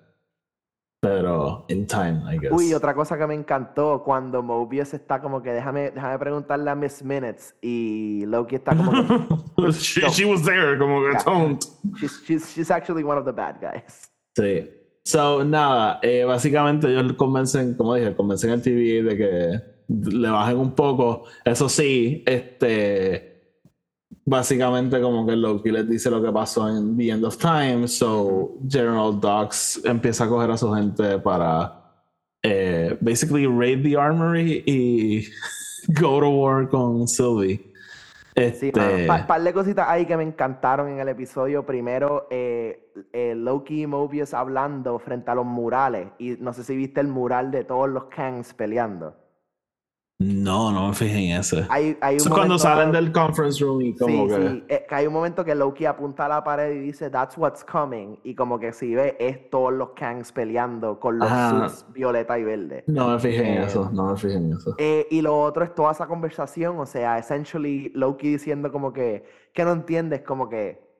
Pero, 1.05 1.65
in 1.69 1.85
time, 1.89 2.23
I 2.33 2.39
guess. 2.39 2.53
Uy, 2.53 2.73
otra 2.75 2.95
cosa 2.95 3.19
que 3.19 3.27
me 3.27 3.35
encantó 3.35 4.05
cuando 4.05 4.41
Mobius 4.41 4.95
está 4.95 5.21
como 5.21 5.43
que 5.43 5.51
déjame, 5.51 5.91
déjame 5.91 6.17
preguntarle 6.17 6.71
a 6.71 6.77
Miss 6.77 7.03
Minutes 7.03 7.57
y 7.61 8.25
Loki 8.27 8.55
está 8.55 8.77
como 8.77 8.93
que 8.93 9.73
she, 9.73 10.01
she 10.11 10.25
was 10.25 10.45
there, 10.45 10.79
como 10.79 11.01
que 11.03 11.11
Yeah. 11.11 11.23
don't. 11.25 11.65
she's, 11.99 12.23
she's, 12.25 12.55
she's 12.55 12.71
actually 12.71 13.03
one 13.03 13.19
of 13.19 13.25
the 13.25 13.33
bad 13.33 13.57
guys. 13.61 14.09
Sí. 14.37 14.71
So, 15.05 15.43
nada, 15.45 15.99
eh, 16.03 16.23
básicamente 16.23 16.87
ellos 16.87 17.15
convencen, 17.15 17.75
como 17.75 17.97
dije, 17.97 18.15
convencen 18.15 18.51
al 18.51 18.63
TV 18.63 19.03
de 19.03 19.17
que 19.17 20.09
le 20.17 20.31
bajen 20.31 20.57
un 20.59 20.77
poco. 20.77 21.25
Eso 21.45 21.69
sí, 21.69 22.23
este 22.27 23.32
básicamente 24.25 25.01
como 25.01 25.27
que 25.27 25.37
Loki 25.37 25.71
les 25.71 25.89
dice 25.89 26.11
lo 26.11 26.23
que 26.23 26.31
pasó 26.31 26.69
en 26.69 26.97
The 26.97 27.11
End 27.11 27.25
of 27.25 27.37
Time, 27.37 27.89
so 27.89 28.59
General 28.69 29.19
Docs 29.19 29.83
empieza 29.85 30.25
a 30.25 30.29
coger 30.29 30.51
a 30.51 30.57
su 30.57 30.73
gente 30.73 31.19
para 31.19 31.83
eh, 32.43 32.97
basically 33.01 33.47
raid 33.47 33.83
the 33.83 33.97
armory 33.97 34.63
y 34.67 35.29
go 36.01 36.21
to 36.21 36.31
war 36.31 36.69
con 36.69 37.07
Sylvie. 37.09 37.73
Sí, 38.35 38.69
Este, 38.71 39.11
un 39.11 39.27
par 39.27 39.43
de 39.43 39.53
cositas 39.53 39.87
ahí 39.89 40.07
que 40.07 40.17
me 40.17 40.23
encantaron 40.23 40.89
en 40.89 40.99
el 41.01 41.09
episodio. 41.09 41.67
Primero, 41.67 42.29
eh, 42.31 42.91
eh, 43.13 43.35
Loki 43.37 43.83
y 43.83 43.87
Mobius 43.87 44.33
hablando 44.33 44.99
frente 44.99 45.31
a 45.31 45.35
los 45.35 45.45
murales. 45.45 46.09
Y 46.19 46.37
no 46.41 46.55
sé 46.55 46.65
si 46.65 46.75
viste 46.75 47.01
el 47.01 47.09
mural 47.09 47.51
de 47.51 47.65
todos 47.65 47.91
los 47.91 48.05
Kangs 48.05 48.55
peleando. 48.55 49.22
No, 50.23 50.71
no 50.73 50.89
me 50.89 50.95
fijé 50.95 51.31
en 51.31 51.39
ese. 51.41 51.67
Hay, 51.69 51.97
hay 52.01 52.15
un 52.15 52.21
Eso 52.21 52.31
cuando 52.31 52.59
salen 52.59 52.93
del 52.93 53.13
conference 53.13 53.63
room 53.63 53.83
y 53.83 53.95
como 53.97 54.29
Sí, 54.29 54.35
que... 54.35 54.49
sí. 54.49 54.65
eh, 54.69 54.87
que 54.89 54.95
hay 54.95 55.07
un 55.07 55.13
momento 55.13 55.45
que 55.45 55.55
Loki 55.55 55.85
apunta 55.85 56.27
a 56.27 56.29
la 56.29 56.45
pared 56.45 56.73
y 56.73 56.79
dice, 56.81 57.11
That's 57.11 57.37
what's 57.37 57.65
coming. 57.65 58.17
Y 58.25 58.35
como 58.35 58.59
que 58.59 58.73
si 58.73 58.95
ve, 58.95 59.17
es 59.19 59.51
todos 59.51 59.73
los 59.73 59.91
Kangs 59.91 60.33
peleando 60.33 60.99
con 61.01 61.19
los 61.19 61.31
Ajá. 61.31 61.69
suits 61.69 61.87
violeta 61.93 62.39
y 62.39 62.45
verde. 62.45 62.85
No 62.87 63.09
me 63.09 63.19
fijé 63.19 63.39
en 63.57 63.63
Eh, 63.63 63.67
eso, 63.67 63.91
no 63.93 64.13
me 64.13 64.17
fijé 64.17 64.35
en 64.35 64.53
eso. 64.53 64.75
Eh, 64.79 65.07
y 65.11 65.21
lo 65.23 65.39
otro 65.41 65.65
es 65.65 65.75
toda 65.75 65.93
esa 65.93 66.07
conversación, 66.07 66.79
o 66.79 66.87
sea, 66.87 67.19
essentially 67.19 67.91
Loki 67.95 68.31
diciendo 68.31 68.71
como 68.71 68.93
que, 68.93 69.25
que 69.53 69.65
no 69.65 69.73
entiendes, 69.73 70.23
como 70.23 70.49
que 70.49 70.92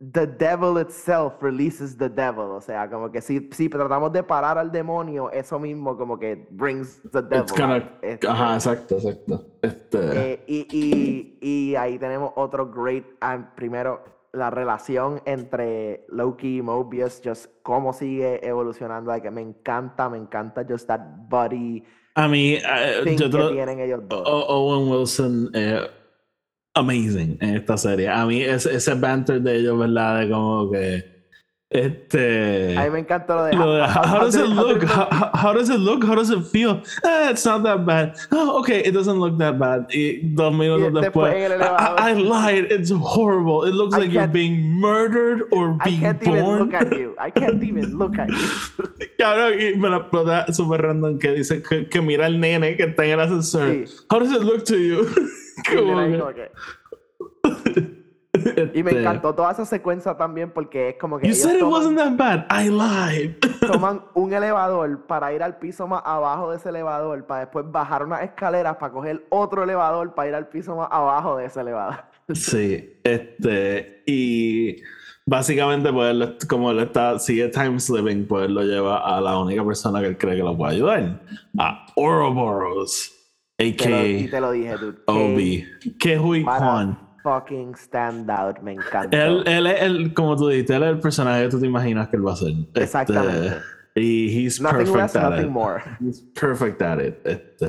the 0.00 0.26
devil 0.26 0.78
itself 0.78 1.42
releases 1.42 1.96
the 1.96 2.08
devil, 2.08 2.52
o 2.52 2.60
sea, 2.60 2.88
como 2.88 3.10
que 3.10 3.20
si, 3.20 3.48
si 3.52 3.68
tratamos 3.68 4.12
de 4.12 4.22
parar 4.22 4.56
al 4.56 4.70
demonio, 4.70 5.30
eso 5.32 5.58
mismo 5.58 5.96
como 5.96 6.18
que 6.18 6.46
brings 6.50 7.00
the 7.10 7.20
devil. 7.20 7.60
Out. 7.60 7.84
Este, 8.02 8.28
Ajá, 8.28 8.54
exacto, 8.54 8.94
exacto. 8.96 9.46
Este, 9.60 9.98
eh, 10.32 10.44
y, 10.46 10.66
y, 10.70 11.38
y 11.40 11.74
ahí 11.74 11.98
tenemos 11.98 12.32
otro 12.36 12.70
great, 12.70 13.04
ah, 13.20 13.52
primero, 13.56 14.04
la 14.32 14.50
relación 14.50 15.20
entre 15.24 16.04
Loki 16.08 16.58
y 16.58 16.62
Mobius, 16.62 17.20
just 17.24 17.46
cómo 17.62 17.92
sigue 17.92 18.46
evolucionando, 18.46 19.10
like, 19.10 19.28
me 19.32 19.40
encanta, 19.40 20.08
me 20.08 20.18
encanta 20.18 20.64
just 20.68 20.86
that 20.86 21.00
buddy 21.28 21.84
a 22.18 22.26
mí, 22.26 22.58
thing 23.04 23.16
yo 23.16 23.30
que 23.30 23.54
tienen 23.54 23.78
ellos 23.78 24.00
dos. 24.08 24.22
Owen 24.26 24.90
Wilson, 24.90 25.50
eh, 25.54 25.86
amazing 26.74 27.38
en 27.40 27.56
esta 27.56 27.76
serie. 27.76 28.08
A 28.08 28.24
mí 28.26 28.42
ese, 28.42 28.74
ese 28.74 28.94
banter 28.94 29.40
de 29.40 29.56
ellos, 29.56 29.78
¿verdad? 29.78 30.20
De 30.20 30.30
como 30.30 30.70
que. 30.70 31.18
Este. 31.70 32.74
A 32.78 32.84
mí 32.84 32.90
me 32.92 32.98
encanta 33.00 33.34
lo 33.34 33.44
de. 33.44 33.52
lo 33.54 33.74
de, 33.74 33.82
how, 33.82 34.02
how 34.02 34.20
does 34.24 34.34
it 34.34 34.46
look? 34.46 34.82
How, 34.84 35.06
how- 35.34 35.52
does 35.52 35.68
it 35.68 35.78
look? 35.78 36.02
How 36.02 36.14
does 36.14 36.30
it 36.30 36.42
feel? 36.46 36.80
Eh, 37.04 37.28
it's 37.30 37.44
not 37.44 37.62
that 37.64 37.84
bad. 37.84 38.16
Oh, 38.32 38.58
okay, 38.60 38.80
it 38.80 38.92
doesn't 38.94 39.20
look 39.20 39.36
that 39.38 39.58
bad. 39.58 39.86
Y 39.92 40.20
dos 40.34 40.54
minutos 40.54 40.90
después 40.94 41.34
después, 41.34 41.50
el 41.50 41.60
I. 41.60 41.64
I- 41.66 42.10
I 42.12 42.12
lied. 42.14 42.72
It's 42.72 42.90
horrible. 42.90 43.66
It 43.68 43.74
looks 43.74 43.94
I 43.94 43.98
like 43.98 44.12
you're 44.12 44.22
can't- 44.22 44.32
being 44.32 44.62
murdered 44.80 45.42
or 45.52 45.76
I 45.82 45.90
being 45.90 46.00
can't 46.00 46.22
even 46.26 46.42
born. 46.42 46.58
look 46.60 46.72
at 46.74 46.90
you. 46.96 47.14
I 47.18 47.30
can't 47.30 47.62
even 47.62 47.98
look 47.98 48.18
at 48.18 48.28
you. 48.30 48.36
Cabrón, 49.18 49.58
y 49.60 49.76
me 49.76 49.90
la 49.90 49.98
explota 49.98 50.46
súper 50.54 50.80
random 50.80 51.18
que 51.18 51.32
dice 51.34 51.62
que, 51.62 51.86
que 51.86 52.00
mira 52.00 52.24
al 52.24 52.40
nene 52.40 52.76
que 52.78 52.84
está 52.84 53.04
en 53.04 53.10
el 53.10 53.20
ascensor. 53.20 53.68
Sí. 53.86 54.04
How 54.08 54.20
does 54.20 54.32
it 54.32 54.40
look 54.42 54.64
to 54.64 54.78
you? 54.78 55.06
Y 55.58 55.62
Como 55.76 55.94
mira 55.94 56.02
ahí 56.02 56.12
que- 56.12 56.18
como 56.18 56.32
que- 56.32 57.98
Y 58.74 58.82
me 58.82 58.90
este, 58.90 59.00
encantó 59.00 59.34
toda 59.34 59.50
esa 59.52 59.64
secuencia 59.64 60.16
también 60.16 60.52
porque 60.52 60.90
es 60.90 60.94
como 60.96 61.18
que 61.18 61.26
You 61.26 61.32
ellos 61.32 61.42
said 61.42 61.54
it 61.56 61.60
toman, 61.60 61.72
wasn't 61.72 61.98
that 61.98 62.12
bad. 62.16 62.46
I 62.50 62.68
lied. 62.68 63.36
toman 63.66 64.02
un 64.14 64.32
elevador 64.32 65.06
para 65.06 65.32
ir 65.32 65.42
al 65.42 65.58
piso 65.58 65.88
más 65.88 66.02
abajo 66.04 66.50
de 66.50 66.58
ese 66.58 66.68
elevador, 66.68 67.26
para 67.26 67.40
después 67.40 67.64
bajar 67.70 68.04
unas 68.04 68.22
escaleras 68.22 68.76
para 68.76 68.92
coger 68.92 69.26
otro 69.30 69.64
elevador 69.64 70.14
para 70.14 70.28
ir 70.28 70.34
al 70.34 70.46
piso 70.48 70.76
más 70.76 70.88
abajo 70.90 71.36
de 71.36 71.46
ese 71.46 71.60
elevador. 71.60 71.96
sí, 72.32 73.00
este, 73.02 74.02
y 74.06 74.76
básicamente, 75.26 75.92
pues, 75.92 76.10
él, 76.10 76.36
como 76.48 76.70
él 76.70 76.78
está, 76.80 77.18
sigue 77.18 77.48
time 77.48 77.80
slipping, 77.80 78.26
pues 78.26 78.44
él 78.46 78.54
lo 78.54 78.62
lleva 78.62 78.98
a 79.16 79.20
la 79.20 79.36
única 79.38 79.64
persona 79.64 80.00
que 80.00 80.06
él 80.06 80.18
cree 80.18 80.36
que 80.36 80.42
lo 80.42 80.56
puede 80.56 80.74
ayudar, 80.74 81.20
a 81.58 81.86
Ouroboros, 81.96 83.14
Lo- 83.58 84.06
y 84.06 84.28
te 84.28 84.40
lo 84.40 84.52
dije, 84.52 84.76
dude. 84.76 84.98
Obi, 85.06 85.64
Kehui 85.98 86.44
Para 86.44 86.58
Kwan. 86.58 86.98
fucking 87.24 87.74
stand 87.74 88.30
out, 88.30 88.60
me 88.62 88.74
encanta. 88.74 89.26
Él, 89.26 89.42
él 89.46 89.66
es 89.66 89.82
el, 89.82 90.14
como 90.14 90.36
tú 90.36 90.46
dijiste, 90.48 90.76
él 90.76 90.84
es 90.84 90.88
el 90.90 91.00
personaje 91.00 91.42
que 91.44 91.48
tú 91.48 91.60
te 91.60 91.66
imaginas 91.66 92.08
que 92.08 92.16
él 92.16 92.26
va 92.26 92.34
a 92.34 92.36
ser. 92.36 92.50
Este, 92.50 92.82
Exactamente. 92.84 93.56
y 93.96 94.28
he's 94.28 94.60
Nothing 94.60 94.78
perfect 94.78 94.96
less, 94.96 95.16
at 95.16 95.30
nothing 95.30 95.46
it. 95.46 95.50
more. 95.50 95.82
He's 96.00 96.20
perfect 96.40 96.80
at 96.82 97.00
it. 97.00 97.18
Este, 97.26 97.66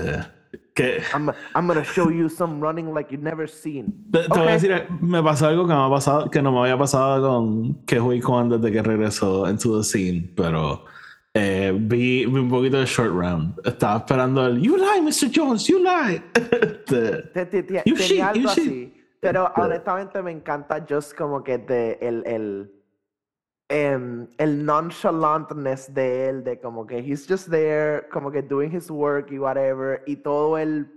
que, 0.76 1.00
I'm, 1.12 1.32
I'm 1.56 1.68
gonna 1.68 1.84
show 1.84 2.12
you 2.12 2.30
some 2.30 2.62
running 2.62 2.94
like 2.94 3.12
you've 3.12 3.24
never 3.24 3.48
seen. 3.50 3.92
te, 4.12 4.20
te 4.22 4.28
voy 4.40 4.48
a 4.48 4.52
decir, 4.60 4.86
me 5.02 5.24
pasó 5.24 5.48
algo 5.48 5.66
que, 5.68 5.74
me 5.74 5.80
ha 5.82 5.90
pasado, 5.90 6.30
que 6.30 6.40
no 6.44 6.52
me 6.52 6.60
había 6.60 6.78
pasado 6.78 7.28
con 7.28 7.84
Kehui 7.86 8.22
Kwan 8.22 8.50
desde 8.50 8.72
que 8.72 8.84
regresó 8.84 9.50
into 9.50 9.76
the 9.76 9.84
scene, 9.84 10.32
pero 10.38 10.86
eh, 11.70 11.74
vi, 11.80 12.26
vi 12.26 12.40
un 12.40 12.50
poquito 12.50 12.78
de 12.80 12.86
short 12.86 13.12
round. 13.12 13.60
Estaba 13.66 13.98
esperando 13.98 14.46
el 14.46 14.62
You 14.62 14.78
lie, 14.78 15.02
Mr. 15.02 15.30
Jones, 15.34 15.68
you 15.68 15.80
lie. 15.80 16.22
Este, 16.36 17.22
Te- 17.34 17.46
te- 17.46 17.64
te- 17.64 17.84
You 17.86 17.96
tenía 17.96 18.08
shit, 18.08 18.22
algo 18.22 18.42
you 18.42 18.48
shit. 18.50 18.68
así. 18.68 19.04
Pero 19.22 19.52
honestamente 19.58 20.22
me 20.24 20.32
encanta 20.32 20.86
just 20.90 21.14
como 21.16 21.44
que 21.44 21.58
de 21.58 21.98
el, 22.02 22.24
el, 22.26 22.72
em, 23.70 24.28
el 24.38 24.66
nonchalantness 24.66 25.94
de 25.94 26.30
él, 26.30 26.44
de 26.44 26.60
como 26.60 26.86
que 26.88 27.00
he's 27.00 27.28
just 27.28 27.50
there, 27.50 28.08
como 28.12 28.32
que 28.32 28.42
doing 28.42 28.72
his 28.74 28.90
work 28.90 29.32
y 29.32 29.38
whatever, 29.38 30.02
y 30.08 30.16
todo 30.16 30.58
el, 30.58 30.88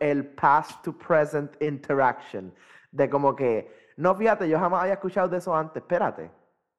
el 0.00 0.24
past 0.24 0.82
to 0.84 0.92
present 0.96 1.50
interaction, 1.60 2.52
de 2.92 3.10
como 3.10 3.34
que, 3.34 3.68
no 3.96 4.14
fíjate, 4.14 4.48
yo 4.48 4.58
jamás 4.58 4.82
había 4.82 4.94
escuchado 4.94 5.28
de 5.28 5.38
eso 5.38 5.54
antes, 5.54 5.82
espérate, 5.82 6.30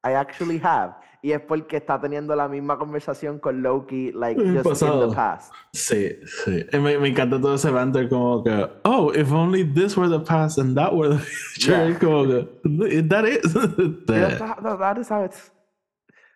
I 0.03 0.13
actually 0.15 0.59
have, 0.63 0.95
y 1.21 1.31
es 1.31 1.39
porque 1.41 1.77
está 1.77 1.99
teniendo 1.99 2.35
la 2.35 2.47
misma 2.49 2.77
conversación 2.77 3.39
con 3.39 3.61
Loki, 3.63 4.11
like 4.11 4.37
just 4.39 4.55
in 4.57 4.63
pasado. 4.63 5.09
the 5.09 5.15
past. 5.15 5.53
Sí, 5.73 6.09
sí. 6.25 6.65
Y 6.73 6.77
Me, 6.79 6.97
me 6.97 7.07
encanta 7.09 7.39
todo 7.39 7.55
ese 7.55 7.71
banter 7.71 8.09
como 8.09 8.43
que, 8.43 8.69
oh, 8.83 9.11
if 9.15 9.31
only 9.31 9.63
this 9.63 9.95
were 9.95 10.09
the 10.09 10.19
past 10.19 10.57
and 10.57 10.75
that 10.75 10.93
were 10.93 11.07
the 11.09 11.19
future. 11.19 11.89
Yeah. 11.89 11.99
Como 11.99 12.25
que, 12.27 13.01
that 13.03 13.25
is. 13.25 13.53
That- 14.07 14.37
that- 14.39 14.77
that 14.79 14.97
is 14.97 15.07
how 15.09 15.23
it's 15.23 15.51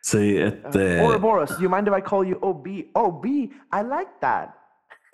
sí, 0.01 0.37
este. 0.37 1.01
Uh, 1.01 1.03
Ouroboros, 1.05 1.57
do 1.57 1.63
you 1.63 1.69
mind 1.69 1.87
if 1.89 1.93
I 1.93 1.99
call 1.99 2.23
you 2.23 2.39
OB? 2.41 2.67
OB, 2.95 3.25
I 3.73 3.81
like 3.81 4.21
that. 4.21 4.53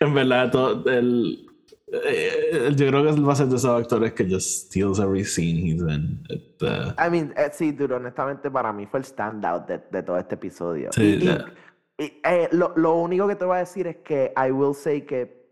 en 0.00 0.14
verdad, 0.14 0.50
todo 0.50 0.84
el, 0.90 1.45
yo 1.88 2.86
creo 2.88 3.02
que 3.04 3.10
él 3.10 3.28
va 3.28 3.32
a 3.32 3.36
ser 3.36 3.46
de 3.46 3.56
esos 3.56 3.80
actores 3.80 4.12
que 4.12 4.24
just 4.28 4.66
steals 4.66 4.98
every 4.98 5.24
scene 5.24 5.58
he's 5.60 5.80
in. 5.82 6.22
Este, 6.28 6.66
I 6.98 7.10
mean, 7.10 7.32
eh, 7.36 7.50
sí, 7.52 7.72
dude, 7.72 7.94
honestamente 7.94 8.50
para 8.50 8.72
mí 8.72 8.86
fue 8.86 9.00
el 9.00 9.04
standout 9.04 9.66
de, 9.66 9.78
de 9.90 10.02
todo 10.02 10.18
este 10.18 10.34
episodio. 10.34 10.90
Sí, 10.92 11.02
Y- 11.02 11.22
y- 11.22 11.24
ya. 11.26 11.44
y, 11.98 12.04
eh, 12.24 12.48
lo, 12.52 12.72
lo 12.76 12.96
único 12.96 13.28
que 13.28 13.36
te 13.36 13.44
voy 13.44 13.56
a 13.56 13.60
decir 13.60 13.86
es 13.86 13.96
que 13.98 14.32
I 14.36 14.50
will 14.50 14.74
say 14.74 15.02
que 15.02 15.46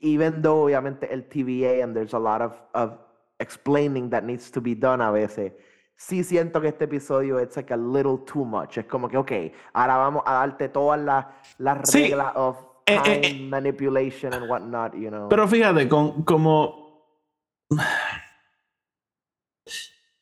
even 0.00 0.42
though 0.42 0.64
obviamente 0.64 1.12
el 1.12 1.24
TVA 1.28 1.82
and 1.84 1.94
there's 1.94 2.14
a 2.14 2.18
lot 2.18 2.40
of, 2.42 2.52
of 2.74 2.92
explaining 3.38 4.10
that 4.10 4.22
needs 4.24 4.50
to 4.50 4.60
be 4.60 4.74
done 4.74 5.00
a 5.02 5.10
veces, 5.10 5.52
sí 5.96 6.24
siento 6.24 6.60
que 6.60 6.68
este 6.68 6.84
episodio 6.84 7.40
it's 7.40 7.56
like 7.56 7.72
a 7.72 7.76
little 7.76 8.18
too 8.26 8.44
much. 8.44 8.78
Es 8.78 8.86
como 8.86 9.08
que, 9.08 9.16
ok, 9.16 9.32
ahora 9.74 9.96
vamos 9.96 10.22
a 10.26 10.34
darte 10.34 10.68
todas 10.68 11.00
las 11.00 11.26
las 11.58 11.88
Sí. 11.90 12.02
reglas 12.02 12.32
of 12.34 12.56
Eh, 12.86 12.98
time 13.02 13.14
eh, 13.14 13.20
eh. 13.24 13.48
manipulation 13.48 14.34
and 14.34 14.48
whatnot, 14.48 14.94
you 14.94 15.10
know. 15.10 15.28
Pero 15.28 15.46
fíjate, 15.46 15.88
con, 15.88 16.22
como. 16.24 17.06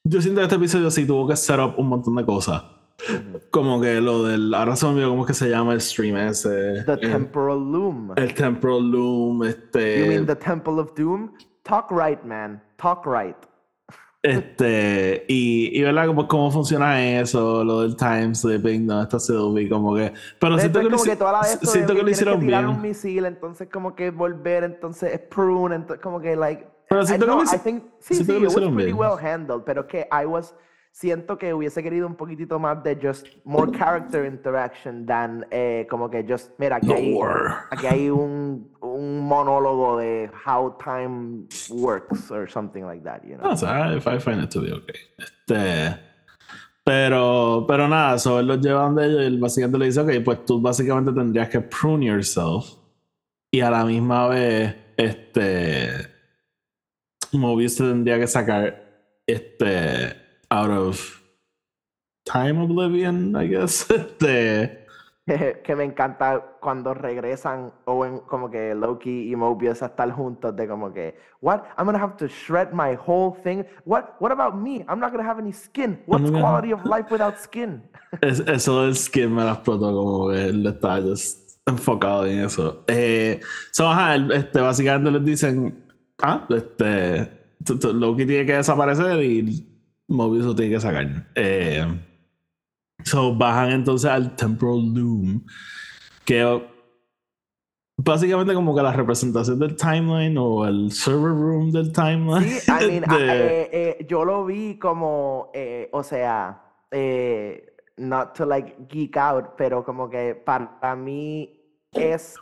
Yo 0.05 0.21
siento 0.21 0.41
que 0.41 0.45
este 0.45 0.57
episodio 0.57 0.91
sí 0.91 1.07
tuvo 1.07 1.29
que 1.29 1.37
set 1.37 1.59
up 1.59 1.75
un 1.79 1.89
montón 1.89 2.17
de 2.17 2.25
cosas. 2.25 2.65
Como 3.51 3.81
que 3.81 4.01
lo 4.01 4.25
del. 4.25 4.53
Ahora 4.55 4.77
se 4.77 4.87
me 4.89 5.05
cómo 5.05 5.23
es 5.23 5.29
que 5.29 5.35
se 5.35 5.49
llama 5.49 5.73
el 5.73 5.81
stream 5.81 6.17
ese. 6.17 6.85
The 6.85 6.93
el, 6.93 7.01
Temporal 7.01 7.73
Loom. 7.73 8.13
el 8.17 8.35
Temporal 8.35 8.91
Loom, 8.91 9.45
este. 9.45 10.01
You 10.01 10.07
mean 10.07 10.27
the 10.27 10.37
Temple 10.37 10.81
of 10.81 10.95
Doom? 10.95 11.33
Talk 11.63 11.91
right, 11.91 12.23
man. 12.25 12.61
Talk 12.77 13.07
right. 13.07 13.37
Este. 14.23 15.25
Y, 15.29 15.79
y 15.79 15.83
verdad, 15.83 16.07
como 16.07 16.29
cómo 16.29 16.51
funciona 16.51 17.03
eso, 17.21 17.65
lo 17.65 17.81
del 17.83 17.97
time 17.97 18.35
slipping, 18.35 18.87
no 18.87 19.03
está 19.03 19.19
Sylvie, 19.19 19.69
como 19.69 19.95
que. 19.95 20.13
Pero 20.39 20.59
siento 20.59 20.81
que, 20.81 20.85
lo, 20.85 20.91
como 20.91 21.05
que 21.05 21.17
toda 21.17 21.33
la 21.33 21.43
siento 21.45 21.95
que 21.95 22.03
lo 22.03 22.11
hicieron 22.11 22.41
tirar 22.41 22.65
bien. 22.65 22.77
un 22.77 22.83
misil, 22.83 23.25
entonces 23.25 23.69
como 23.73 23.95
que 23.95 24.11
volver, 24.11 24.65
entonces 24.65 25.15
es 25.15 25.21
prune, 25.21 25.77
entonces 25.77 26.03
como 26.03 26.21
que 26.21 26.37
like 26.37 26.67
Pero 26.89 27.03
I, 27.03 27.07
siento 27.07 27.27
que 27.27 27.33
no, 27.33 27.39
lo 27.39 27.45
I 27.45 27.83
sí, 27.99 28.15
sí, 28.15 28.27
que 28.27 28.33
lo 28.33 28.39
it 28.39 28.43
was 28.45 28.53
hicieron 28.53 28.75
pretty 28.75 28.93
bien. 28.93 28.99
well 28.99 29.17
handled, 29.19 29.63
pero 29.65 29.87
que 29.87 30.07
I 30.13 30.27
was 30.27 30.55
siento 30.91 31.39
que 31.39 31.55
hubiese 31.55 31.83
querido 31.83 32.07
un 32.07 32.17
poquitito 32.17 32.59
más 32.59 32.83
de 32.83 32.99
just 33.01 33.27
more 33.45 33.71
character 33.77 34.25
interaction 34.25 35.07
than 35.07 35.47
eh, 35.51 35.87
como 35.89 36.11
que 36.11 36.25
just 36.29 36.51
mira 36.59 36.77
aquí 36.77 36.93
hay, 36.93 37.19
aquí 37.71 37.87
hay 37.87 38.11
un, 38.11 38.71
un 38.81 39.21
monólogo 39.21 39.99
de 39.99 40.31
how 40.47 40.77
time 40.79 41.47
works 41.71 42.31
or 42.31 42.51
something 42.51 42.83
like 42.83 43.03
that, 43.05 43.23
you 43.23 43.37
know. 43.37 43.47
No, 43.47 43.53
o 43.53 43.57
sea, 43.57 43.95
I 43.95 44.19
find 44.19 44.43
it 44.43 44.51
to 44.51 44.61
be 44.61 44.73
okay. 44.73 45.01
Este. 45.19 46.11
Pero, 46.83 47.67
pero 47.69 47.87
nada, 47.87 48.19
so 48.19 48.41
él 48.41 48.47
los 48.47 48.61
lleva 48.61 48.83
donde 48.83 49.07
ellos 49.07 49.23
y 49.23 49.27
él 49.27 49.39
básicamente 49.39 49.79
le 49.79 49.87
dice, 49.87 50.01
ok, 50.01 50.25
pues 50.25 50.45
tú 50.45 50.61
básicamente 50.61 51.13
tendrías 51.13 51.49
que 51.49 51.61
prune 51.61 52.07
yourself 52.07 52.81
y 53.53 53.61
a 53.61 53.71
la 53.71 53.85
misma 53.85 54.29
vez 54.29 54.75
este 54.97 55.91
Mobius 57.33 57.77
tendría 57.77 58.19
que 58.19 58.27
sacar 58.27 59.23
este 59.27 60.30
out 60.51 60.71
of 60.71 61.21
time 62.27 62.59
oblivion, 62.61 63.35
I 63.37 63.47
guess. 63.49 63.87
Este 65.27 65.63
que 65.63 65.77
me 65.77 65.85
encanta 65.85 66.57
cuando 66.61 66.93
regresan 66.93 67.73
Owen 67.85 68.19
como 68.27 68.51
que 68.51 68.75
Loki 68.75 69.31
y 69.31 69.37
Mobius 69.37 69.81
a 69.83 69.87
estar 69.87 70.11
juntos 70.11 70.57
de 70.57 70.67
como 70.67 70.93
que 70.93 71.15
what 71.41 71.61
I'm 71.79 71.85
gonna 71.87 72.01
have 72.03 72.17
to 72.17 72.27
shred 72.27 72.73
my 72.73 72.97
whole 73.07 73.37
thing. 73.45 73.65
What 73.85 74.17
what 74.19 74.33
about 74.33 74.57
me 74.57 74.85
I'm 74.89 74.99
not 74.99 75.13
gonna 75.13 75.23
have 75.29 75.39
any 75.39 75.53
skin. 75.53 76.03
What's 76.07 76.25
gonna- 76.25 76.41
quality 76.41 76.73
of 76.73 76.85
life 76.85 77.13
without 77.13 77.37
skin 77.39 77.81
Es- 78.23 78.41
eso 78.41 78.83
del 78.83 78.97
skin 78.97 79.33
me 79.33 79.45
la 79.45 79.53
explotó 79.53 79.93
como 79.95 80.31
que 80.31 80.47
él 80.49 80.67
está 80.67 81.01
just 81.01 81.61
enfocado 81.65 82.27
en 82.27 82.41
eso. 82.47 82.83
Eh, 82.89 83.39
so, 83.71 83.89
ajá, 83.89 84.17
este, 84.35 84.61
básicamente 84.61 85.13
les 85.13 85.25
dicen, 85.25 85.85
ah, 86.21 86.45
este, 86.49 87.31
Loki 87.93 88.27
tiene 88.27 88.47
que 88.47 88.55
desaparecer 88.55 89.23
y 89.23 89.70
Mobius 90.11 90.45
lo 90.45 90.55
tiene 90.55 90.73
que 90.75 90.81
sacar. 90.81 91.07
Eh, 91.35 91.87
so, 93.05 93.35
bajan 93.35 93.71
entonces 93.71 94.11
al 94.11 94.35
Temporal 94.37 94.93
Loom, 94.93 95.45
que 96.25 96.67
básicamente 97.97 98.55
como 98.55 98.75
que 98.75 98.83
la 98.83 98.93
representación 98.93 99.59
del 99.59 99.77
timeline 99.77 100.37
o 100.39 100.67
el 100.67 100.91
server 100.91 101.33
room 101.33 101.71
del 101.71 101.93
timeline. 101.93 102.49
Sí, 102.49 102.71
I 102.71 102.87
mean, 102.87 103.05
ah, 103.09 103.17
de- 103.17 103.63
eh, 103.63 103.71
eh, 103.73 104.07
yo 104.09 104.25
lo 104.25 104.45
vi 104.45 104.79
como, 104.79 105.51
eh, 105.55 105.89
o 105.93 106.03
sea, 106.03 106.61
not 107.97 108.35
to 108.35 108.47
like 108.47 108.77
geek 108.89 109.17
out, 109.17 109.51
pero 109.57 109.85
como 109.85 110.09
que 110.09 110.35
para 110.35 110.97
mí 110.97 111.51
es 111.93 112.37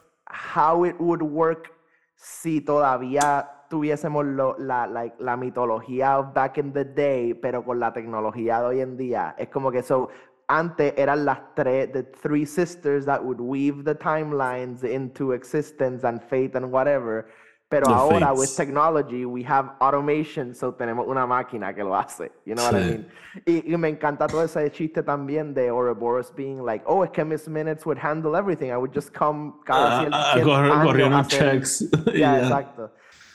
how 0.57 0.85
it 0.87 0.95
would 0.99 1.23
work 1.23 1.71
si 2.17 2.61
todavía 2.61 3.49
tuviésemos 3.69 4.25
lo- 4.25 4.57
la, 4.59 4.87
like, 4.87 5.17
la 5.19 5.37
mitología 5.37 6.19
of 6.19 6.33
back 6.35 6.59
in 6.59 6.73
the 6.73 6.85
day, 6.85 7.35
pero 7.35 7.65
con 7.65 7.79
la 7.81 7.93
tecnología 7.93 8.61
de 8.61 8.67
hoy 8.67 8.81
en 8.81 8.97
día. 8.97 9.35
Es 9.39 9.49
como 9.49 9.71
que 9.71 9.83
so, 9.83 10.09
antes 10.49 10.95
eran 10.97 11.25
las 11.25 11.41
tres, 11.55 11.93
the 11.93 12.03
three 12.03 12.47
sisters 12.47 13.05
that 13.05 13.23
would 13.23 13.41
weave 13.41 13.85
the 13.85 13.95
timelines 13.95 14.83
into 14.85 15.33
existence 15.33 16.05
and 16.07 16.21
fate 16.23 16.57
and 16.57 16.73
whatever. 16.73 17.27
Pero 17.71 17.85
The 17.87 17.93
ahora, 17.93 18.29
fates. 18.29 18.39
with 18.41 18.57
technology, 18.57 19.27
we 19.27 19.43
have 19.45 19.73
automation, 19.81 20.55
so 20.55 20.73
tenemos 20.73 21.07
una 21.07 21.27
máquina 21.27 21.75
que 21.75 21.85
lo 21.85 21.95
hace. 21.95 22.33
You 22.47 22.55
know 22.55 22.65
what 22.65 22.75
I 22.77 22.83
Sí. 22.83 22.89
mean? 22.89 23.09
Y, 23.45 23.75
y 23.75 23.77
me 23.77 23.91
encanta 23.91 24.27
todo 24.27 24.43
ese 24.43 24.71
chiste 24.73 25.03
también 25.03 25.53
de 25.53 25.71
Ouroboros 25.71 26.35
being 26.35 26.65
like, 26.65 26.83
oh, 26.89 27.05
es 27.05 27.11
que 27.11 27.23
Miss 27.27 27.47
Minutes 27.47 27.85
would 27.85 27.99
handle 27.99 28.35
everything. 28.39 28.71
I 28.73 28.77
would 28.79 28.95
just 28.95 29.13
come 29.15 29.53
cada 29.67 30.07
unos 30.07 31.27
hacer- 31.27 31.27
checks. 31.29 31.83
y 32.07 32.21
Ya, 32.21 32.39
ya. 32.39 32.43
exacto. 32.45 32.91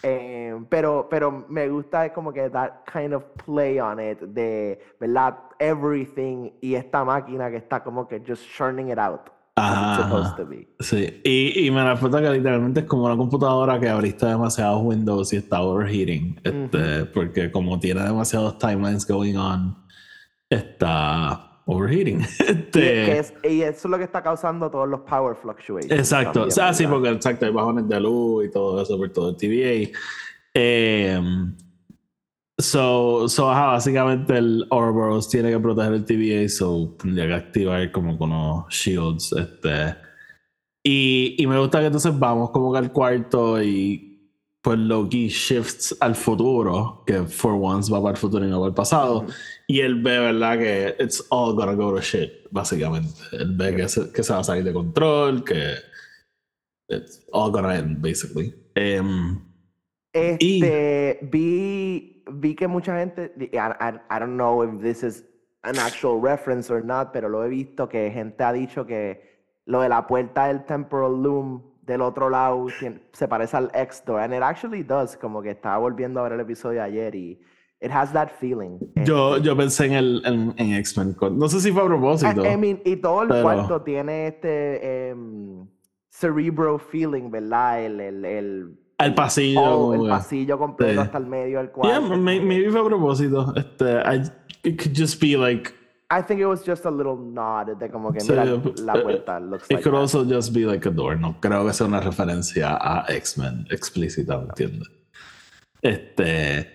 Eh, 0.06 0.54
pero, 0.70 1.08
pero 1.10 1.46
me 1.48 1.70
gusta 1.70 2.12
como 2.12 2.34
que 2.34 2.50
that 2.50 2.72
kind 2.92 3.14
of 3.14 3.24
play 3.46 3.80
on 3.80 4.00
it 4.00 4.20
de, 4.20 4.78
¿verdad? 5.00 5.36
Everything 5.60 6.52
y 6.62 6.76
esta 6.76 7.06
máquina 7.06 7.50
que 7.50 7.58
está 7.58 7.82
como 7.84 8.06
que 8.08 8.22
just 8.28 8.44
churning 8.56 8.90
it 8.90 9.00
out. 9.00 9.22
it's 9.56 9.66
Ajá, 9.66 10.04
supposed 10.04 10.26
ajá. 10.28 10.36
to 10.36 10.46
be. 10.48 10.68
Sí, 10.80 11.22
y, 11.24 11.68
y 11.68 11.72
me 11.72 11.84
la 11.84 11.92
explota 11.92 12.22
que 12.22 12.32
literalmente 12.32 12.82
es 12.82 12.86
como 12.86 13.06
una 13.06 13.16
computadora 13.16 13.80
que 13.80 13.88
abriste 13.88 14.26
demasiados 14.26 14.82
Windows 14.84 15.32
y 15.32 15.38
está 15.38 15.62
overheating. 15.62 16.40
Este, 16.44 17.06
Porque 17.06 17.52
como 17.52 17.80
tiene 17.80 18.02
demasiados 18.04 18.58
timelines 18.58 19.08
going 19.08 19.36
on, 19.36 19.78
está 20.50 21.53
overheating. 21.66 22.20
Y, 22.40 22.44
Este, 22.50 23.20
es- 23.20 23.34
y 23.44 23.62
eso 23.62 23.88
es 23.88 23.92
lo 23.92 23.98
que 23.98 24.04
está 24.04 24.22
causando 24.24 24.70
todos 24.72 24.88
los 24.90 25.02
power 25.02 25.36
fluctuations. 25.36 25.92
exacto. 25.92 26.32
también, 26.42 26.48
o 26.50 26.52
sea, 26.52 26.74
sí, 26.74 26.88
porque 26.88 27.10
exacto, 27.10 27.46
hay 27.46 27.52
bajones 27.52 27.88
de 27.88 28.00
luz 28.00 28.46
y 28.46 28.52
todo 28.52 28.82
eso 28.82 28.98
por 28.98 29.10
todo 29.10 29.30
el 29.30 29.38
TVA. 29.38 29.98
Em, 30.56 31.56
so, 32.58 33.28
so, 33.28 33.50
ajá, 33.52 33.68
básicamente 33.68 34.38
el 34.38 34.66
Ouroboros 34.70 35.30
tiene 35.30 35.52
que 35.52 35.60
proteger 35.60 35.94
el 35.94 36.06
TVA, 36.06 36.48
so 36.50 36.96
tendría 37.02 37.28
que 37.28 37.34
activar 37.34 37.92
como 37.92 38.18
con 38.18 38.32
unos 38.32 38.66
shields. 38.74 39.32
Este. 39.34 39.96
Y, 40.84 41.36
y 41.38 41.48
me 41.48 41.58
gusta 41.60 41.80
que 41.80 41.86
entonces 41.88 42.18
vamos 42.18 42.50
como 42.52 42.72
que 42.72 42.80
al 42.80 42.92
cuarto 42.92 43.62
y 43.64 44.13
pues 44.64 44.80
Loki 44.80 45.28
shifts 45.28 45.96
al 46.00 46.16
futuro, 46.16 47.04
que 47.06 47.24
for 47.24 47.54
once 47.62 47.92
va 47.92 48.02
para 48.02 48.12
el 48.12 48.18
futuro 48.18 48.46
y 48.46 48.50
no 48.50 48.60
para 48.60 48.70
el 48.70 48.74
pasado. 48.74 49.26
Y 49.68 49.82
él 49.82 50.02
ve, 50.02 50.20
¿verdad? 50.20 50.58
Que 50.58 50.96
it's 51.04 51.22
all 51.30 51.54
gonna 51.54 51.74
go 51.74 51.94
to 51.94 52.00
shit, 52.00 52.32
básicamente. 52.50 53.10
Él 53.34 53.56
ve 53.58 53.76
que 53.76 53.90
se, 53.90 54.10
que 54.14 54.24
se 54.24 54.32
va 54.32 54.40
a 54.40 54.44
salir 54.44 54.64
de 54.64 54.72
control, 54.72 55.44
que 55.44 55.76
it's 56.88 57.26
all 57.34 57.52
gonna 57.52 57.76
end, 57.76 58.02
basically. 58.02 58.56
Em, 58.76 59.38
Este, 60.14 61.20
vi, 61.24 62.24
vi 62.32 62.56
que 62.56 62.68
mucha 62.68 62.98
gente, 63.00 63.34
I, 63.38 63.58
I, 63.58 64.00
I 64.10 64.20
don't 64.20 64.38
know 64.38 64.64
if 64.64 64.82
this 64.82 65.04
is 65.04 65.26
an 65.64 65.78
actual 65.78 66.22
reference 66.22 66.72
or 66.72 66.86
not, 66.86 67.12
pero 67.12 67.28
lo 67.28 67.44
he 67.44 67.50
visto 67.50 67.90
que 67.90 68.10
gente 68.12 68.44
ha 68.44 68.54
dicho 68.54 68.86
que 68.86 69.50
lo 69.66 69.82
de 69.82 69.90
la 69.90 70.08
puerta 70.08 70.48
del 70.48 70.64
temporal 70.66 71.22
loom 71.22 71.73
del 71.86 72.02
otro 72.02 72.30
lado 72.30 72.66
se 73.12 73.28
parece 73.28 73.58
al 73.58 73.70
X-Door, 73.74 74.20
and 74.22 74.34
it 74.34 74.42
actually 74.42 74.84
does, 74.84 75.18
como 75.18 75.42
que 75.42 75.52
estaba 75.52 75.78
volviendo 75.78 76.20
a 76.20 76.24
ver 76.24 76.34
el 76.34 76.40
episodio 76.40 76.82
ayer 76.82 77.14
y 77.16 77.40
it 77.82 77.92
has 77.92 78.14
that 78.14 78.30
feeling. 78.40 78.80
yo, 79.06 79.38
yo 79.38 79.56
pensé 79.58 79.88
en, 79.88 79.94
el, 79.94 80.22
en, 80.26 80.54
en 80.58 80.74
X-Men. 80.76 81.14
con- 81.14 81.38
No 81.38 81.50
sé 81.50 81.60
si 81.60 81.72
fue 81.72 81.82
a 81.84 81.86
propósito. 81.86 82.46
I, 82.46 82.54
I 82.54 82.58
mean, 82.58 82.82
y 82.86 82.96
todo 82.96 83.24
el 83.24 83.28
Pero- 83.30 83.44
cuarto 83.44 83.82
tiene 83.82 84.28
este 84.28 85.10
em, 85.10 85.68
cerebro 86.10 86.80
feeling, 86.80 87.30
¿verdad? 87.30 87.84
El, 87.84 88.00
el, 88.00 88.26
el, 88.26 88.80
el 89.00 89.14
pasillo. 89.16 89.62
como 89.62 89.94
el 90.06 90.10
pasillo 90.10 90.58
completo 90.58 90.94
sí. 90.94 91.00
hasta 91.00 91.18
el 91.18 91.26
medio 91.26 91.58
del 91.58 91.68
Yeah, 91.68 91.74
cuarto. 91.74 92.10
que- 92.12 92.18
maybe 92.18 92.72
fue 92.72 92.80
a 92.80 92.86
propósito. 92.86 93.54
Este, 93.58 93.92
I, 94.00 94.22
it 94.70 94.82
could 94.82 94.96
just 94.98 95.22
be 95.22 95.36
like. 95.38 95.72
I 96.16 96.22
think 96.22 96.42
it 96.42 96.46
was 96.46 96.64
just 96.64 96.86
a 96.86 96.92
little 96.92 97.18
nod 97.18 97.76
de 97.80 97.90
como 97.90 98.12
que 98.12 98.20
Sí, 98.20 98.30
mira 98.30 98.44
eh, 98.44 98.62
la 98.84 98.94
puerta 98.94 99.40
looks 99.40 99.66
It 99.66 99.76
like 99.76 99.84
could 99.84 99.94
that. 99.94 100.02
also 100.02 100.24
just 100.24 100.54
be 100.54 100.66
like 100.66 100.88
a 100.88 100.92
door. 100.92 101.16
No 101.16 101.36
creo 101.40 101.66
que 101.66 101.74
sea 101.74 101.88
una 101.88 102.02
referencia 102.02 102.78
a 102.80 103.06
X-Men 103.08 103.66
explícita, 103.72 104.38
¿me 104.38 104.46
entiendes? 104.46 104.88
Este. 105.82 106.70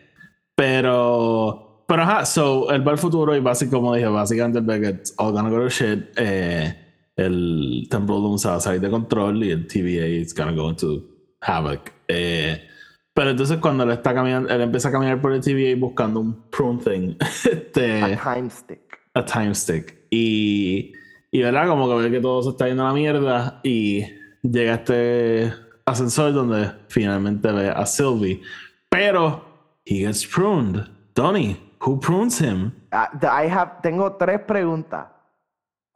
Pero. 0.57 1.85
Pero 1.87 2.03
ajá, 2.03 2.27
so 2.27 2.67
va 2.67 2.93
al 2.93 2.99
futuro 2.99 3.35
y 3.35 3.41
básicamente, 3.41 3.77
como 3.77 3.95
dije, 3.95 4.09
básicamente 4.09 4.59
el 4.59 4.65
Beckett's 4.65 5.15
all 5.17 5.33
gonna 5.33 5.49
go 5.49 5.61
to 5.61 5.69
shit. 5.69 6.11
Eh, 6.17 6.75
el 7.17 7.87
Temporal 7.89 8.23
Doom 8.23 8.39
se 8.39 8.49
va 8.49 8.57
a 8.57 8.61
salir 8.61 8.81
de 8.81 8.91
control 8.91 9.43
y 9.43 9.53
el 9.53 9.67
TVA 9.67 10.07
is 10.07 10.35
gonna 10.35 10.53
go 10.53 10.69
into 10.69 11.03
havoc. 11.41 11.91
Eh, 12.09 12.61
pero 13.15 13.31
entonces 13.31 13.59
cuando 13.59 13.85
él 13.85 13.91
está 13.91 14.13
caminando, 14.13 14.49
él 14.51 14.61
empieza 14.61 14.91
a 14.91 14.93
caminar 14.93 15.21
por 15.21 15.33
el 15.33 15.41
TVA 15.41 15.77
buscando 15.79 16.21
un 16.21 16.51
prune 16.51 16.79
thing. 16.83 17.17
este, 17.21 18.03
a 18.03 18.35
time 18.35 18.51
stick. 18.51 18.89
A 19.15 19.25
time 19.25 19.55
stick. 19.55 19.97
Y, 20.11 20.93
y 21.31 21.43
verdad, 21.43 21.67
como 21.69 21.89
que 21.89 21.95
ve 21.97 22.11
que 22.11 22.21
todo 22.21 22.43
se 22.43 22.51
está 22.51 22.67
yendo 22.69 22.85
a 22.85 22.89
la 22.89 22.95
mierda 22.95 23.61
y 23.63 24.05
llega 24.43 24.75
este 24.75 25.53
ascensor 25.87 26.33
donde 26.33 26.71
finalmente 26.89 27.51
ve 27.53 27.69
a 27.71 27.85
Sylvie. 27.87 28.41
Pero 28.91 29.43
he 29.85 30.01
gets 30.07 30.27
pruned. 30.27 30.87
Donnie, 31.15 31.57
who 31.81 31.99
prunes 31.99 32.41
him? 32.41 32.73
Ah, 32.93 33.11
I 33.23 33.49
have 33.49 33.81
tengo 33.83 34.13
tres 34.17 34.41
preguntas. 34.47 35.07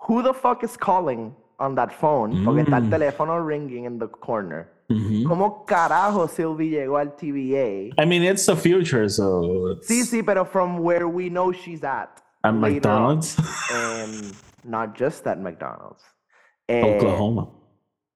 Who 0.09 0.22
the 0.22 0.35
fuck 0.35 0.64
is 0.64 0.77
calling 0.77 1.35
on 1.59 1.75
that 1.77 1.90
phone? 1.92 2.44
Porque 2.44 2.62
está 2.62 2.79
el 2.79 2.85
Mm. 2.85 2.90
teléfono 2.90 3.46
ringing 3.46 3.85
in 3.85 3.98
the 3.98 4.09
corner. 4.09 4.68
Mhm. 4.88 5.25
¿Cómo 5.25 5.64
carajo 5.64 6.27
Sylvie 6.29 6.68
llegó 6.70 6.98
al 6.98 7.14
TVA? 7.16 7.94
I 8.03 8.05
mean, 8.07 8.25
it's 8.25 8.44
the 8.46 8.57
future, 8.57 9.09
so 9.09 9.72
it's 9.72 9.87
Sí, 9.87 10.03
sí, 10.05 10.22
pero 10.22 10.44
from 10.44 10.81
where 10.81 11.07
we 11.07 11.29
know 11.31 11.53
she's 11.53 11.83
at. 11.85 12.20
At. 12.44 12.55
McDonald's, 12.55 13.38
And 13.72 14.35
not 14.64 14.94
just 14.94 15.26
at 15.26 15.40
McDonald's. 15.40 16.02
Eh, 16.68 16.83
Oklahoma, 16.85 17.48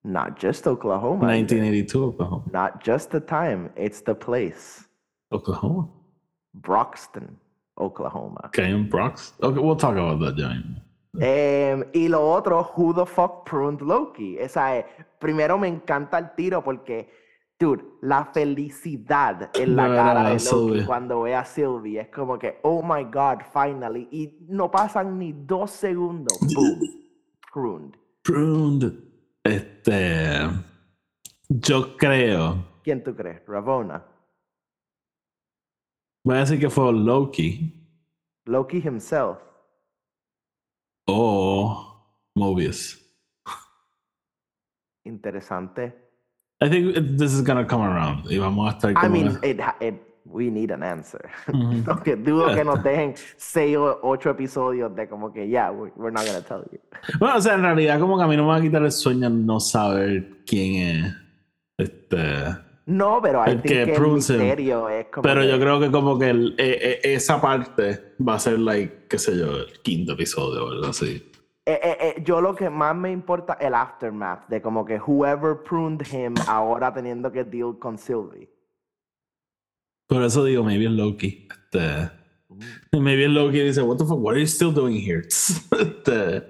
Not 0.04 0.38
just 0.38 0.66
Oklahoma. 0.66 1.26
1982, 1.26 2.04
Oklahoma, 2.04 2.44
Not 2.52 2.82
just 2.82 3.10
the 3.10 3.20
time, 3.20 3.70
it's 3.76 4.00
the 4.02 4.14
place. 4.14 4.86
Oklahoma. 5.32 5.88
Broxton, 6.54 7.36
Oklahoma. 7.78 8.40
Okay, 8.46 8.70
in 8.70 8.88
Bronx. 8.88 9.32
Okay, 9.42 9.58
we'll 9.60 9.76
talk 9.76 9.94
about 9.96 10.20
that, 10.20 10.36
Johnny. 10.36 10.64
Em, 11.20 11.84
y 11.94 12.08
lo 12.08 12.30
otro, 12.30 12.62
who 12.76 12.92
the 12.92 13.04
fuck 13.06 13.44
pruned 13.46 13.80
Loki? 13.80 14.38
Esa 14.38 14.76
es, 14.76 14.84
primero 15.18 15.58
me 15.58 15.66
encanta 15.68 16.18
el 16.18 16.34
tiro 16.36 16.62
porque, 16.62 17.08
dude, 17.58 17.84
la 18.02 18.24
felicidad 18.26 19.50
en 19.54 19.76
la 19.76 19.86
cara 19.88 20.30
de 20.30 20.38
Loki 20.44 20.84
cuando 20.84 21.22
ve 21.22 21.34
a 21.34 21.44
Sylvie 21.44 22.00
es 22.00 22.08
como 22.08 22.38
que, 22.38 22.58
oh 22.62 22.82
my 22.82 23.04
god, 23.04 23.38
finally. 23.52 24.08
Y 24.10 24.36
no 24.48 24.70
pasan 24.70 25.18
ni 25.18 25.32
dos 25.32 25.70
segundos. 25.70 26.38
Boom. 26.54 26.80
Pruned. 27.52 27.96
Pruned. 28.22 28.92
Este. 29.42 30.40
Yo 31.48 31.96
creo. 31.96 32.64
¿Quién 32.82 33.02
tú 33.02 33.14
crees? 33.14 33.42
Ravona. 33.46 34.04
Voy 36.24 36.36
a 36.36 36.40
decir 36.40 36.58
que 36.58 36.68
fue 36.68 36.92
Loki 36.92 37.72
Loki 38.46 38.78
himself. 38.78 39.38
o 41.08 42.30
Mobius. 42.34 43.00
Interesante. 45.04 46.05
I 46.60 46.68
think 46.70 46.96
it- 46.96 47.16
this 47.18 47.32
is 47.32 47.42
gonna 47.42 47.66
come 47.66 47.82
around. 47.84 48.30
Y 48.30 48.38
vamos 48.38 48.66
a 48.72 48.76
estar 48.76 48.90
I 49.04 49.08
mean, 49.08 49.38
it, 49.42 49.60
it, 49.80 49.94
we 50.24 50.50
need 50.50 50.70
an 50.72 50.82
answer. 50.82 51.20
Ujú. 51.48 51.84
Porque 51.84 52.16
dudo 52.16 52.54
que 52.54 52.64
nos 52.64 52.82
dejen 52.82 53.14
seis 53.36 53.76
o 53.76 53.98
ocho 54.02 54.30
episodios 54.30 54.94
de 54.96 55.06
como 55.08 55.32
que, 55.32 55.46
yeah, 55.48 55.70
we- 55.70 55.92
we're 55.96 56.10
not 56.12 56.24
gonna 56.26 56.40
tell 56.42 56.62
you. 56.72 56.78
Bueno, 57.20 57.36
o 57.36 57.40
sea, 57.40 57.54
en 57.54 57.62
realidad, 57.62 58.00
como 58.00 58.16
que 58.16 58.24
a 58.24 58.26
mí 58.26 58.36
no 58.36 58.44
me 58.44 58.48
va 58.48 58.56
a 58.56 58.60
quitar 58.60 58.82
el 58.82 58.90
sueño 58.92 59.28
no 59.30 59.60
saber 59.60 60.42
quién 60.46 61.04
es. 61.04 61.14
Este. 61.78 62.16
No, 62.86 63.20
pero 63.20 63.44
think 63.44 63.62
que 63.62 63.84
que 63.84 63.94
el 63.96 64.00
misterio 64.12 64.88
es 64.88 65.06
como 65.12 65.22
Pero 65.22 65.40
que- 65.42 65.48
yo 65.50 65.58
creo 65.58 65.80
que 65.80 65.90
como 65.90 66.18
que 66.18 66.30
el- 66.30 66.54
eh, 66.56 67.00
eh, 67.02 67.14
esa 67.14 67.40
parte 67.40 68.14
va 68.26 68.34
a 68.36 68.38
ser, 68.38 68.58
like, 68.60 69.06
qué 69.10 69.18
sé 69.18 69.36
yo, 69.36 69.56
el 69.58 69.80
quinto 69.82 70.12
episodio 70.12 70.64
o 70.66 70.70
algo 70.70 70.86
así. 70.86 71.22
Eh, 71.68 71.80
eh, 71.82 71.96
eh, 72.00 72.22
yo 72.24 72.40
lo 72.40 72.54
que 72.54 72.70
más 72.70 72.94
me 72.94 73.10
importa 73.10 73.54
el 73.54 73.74
aftermath 73.74 74.46
de 74.48 74.62
como 74.62 74.84
que 74.84 75.00
whoever 75.00 75.56
pruned 75.64 76.06
him 76.12 76.32
ahora 76.46 76.94
teniendo 76.94 77.32
que 77.32 77.42
deal 77.42 77.76
con 77.76 77.98
Sylvie. 77.98 78.48
Por 80.06 80.22
eso 80.22 80.44
digo, 80.44 80.62
maybe 80.62 80.88
Loki. 80.88 81.48
Este, 81.50 82.08
maybe 82.92 83.26
Loki 83.26 83.62
dice, 83.62 83.82
what 83.82 83.96
the 83.98 84.04
fuck, 84.04 84.18
what 84.20 84.34
are 84.34 84.40
you 84.40 84.46
still 84.46 84.72
doing 84.72 84.94
here? 84.94 85.22
Este, 85.26 86.44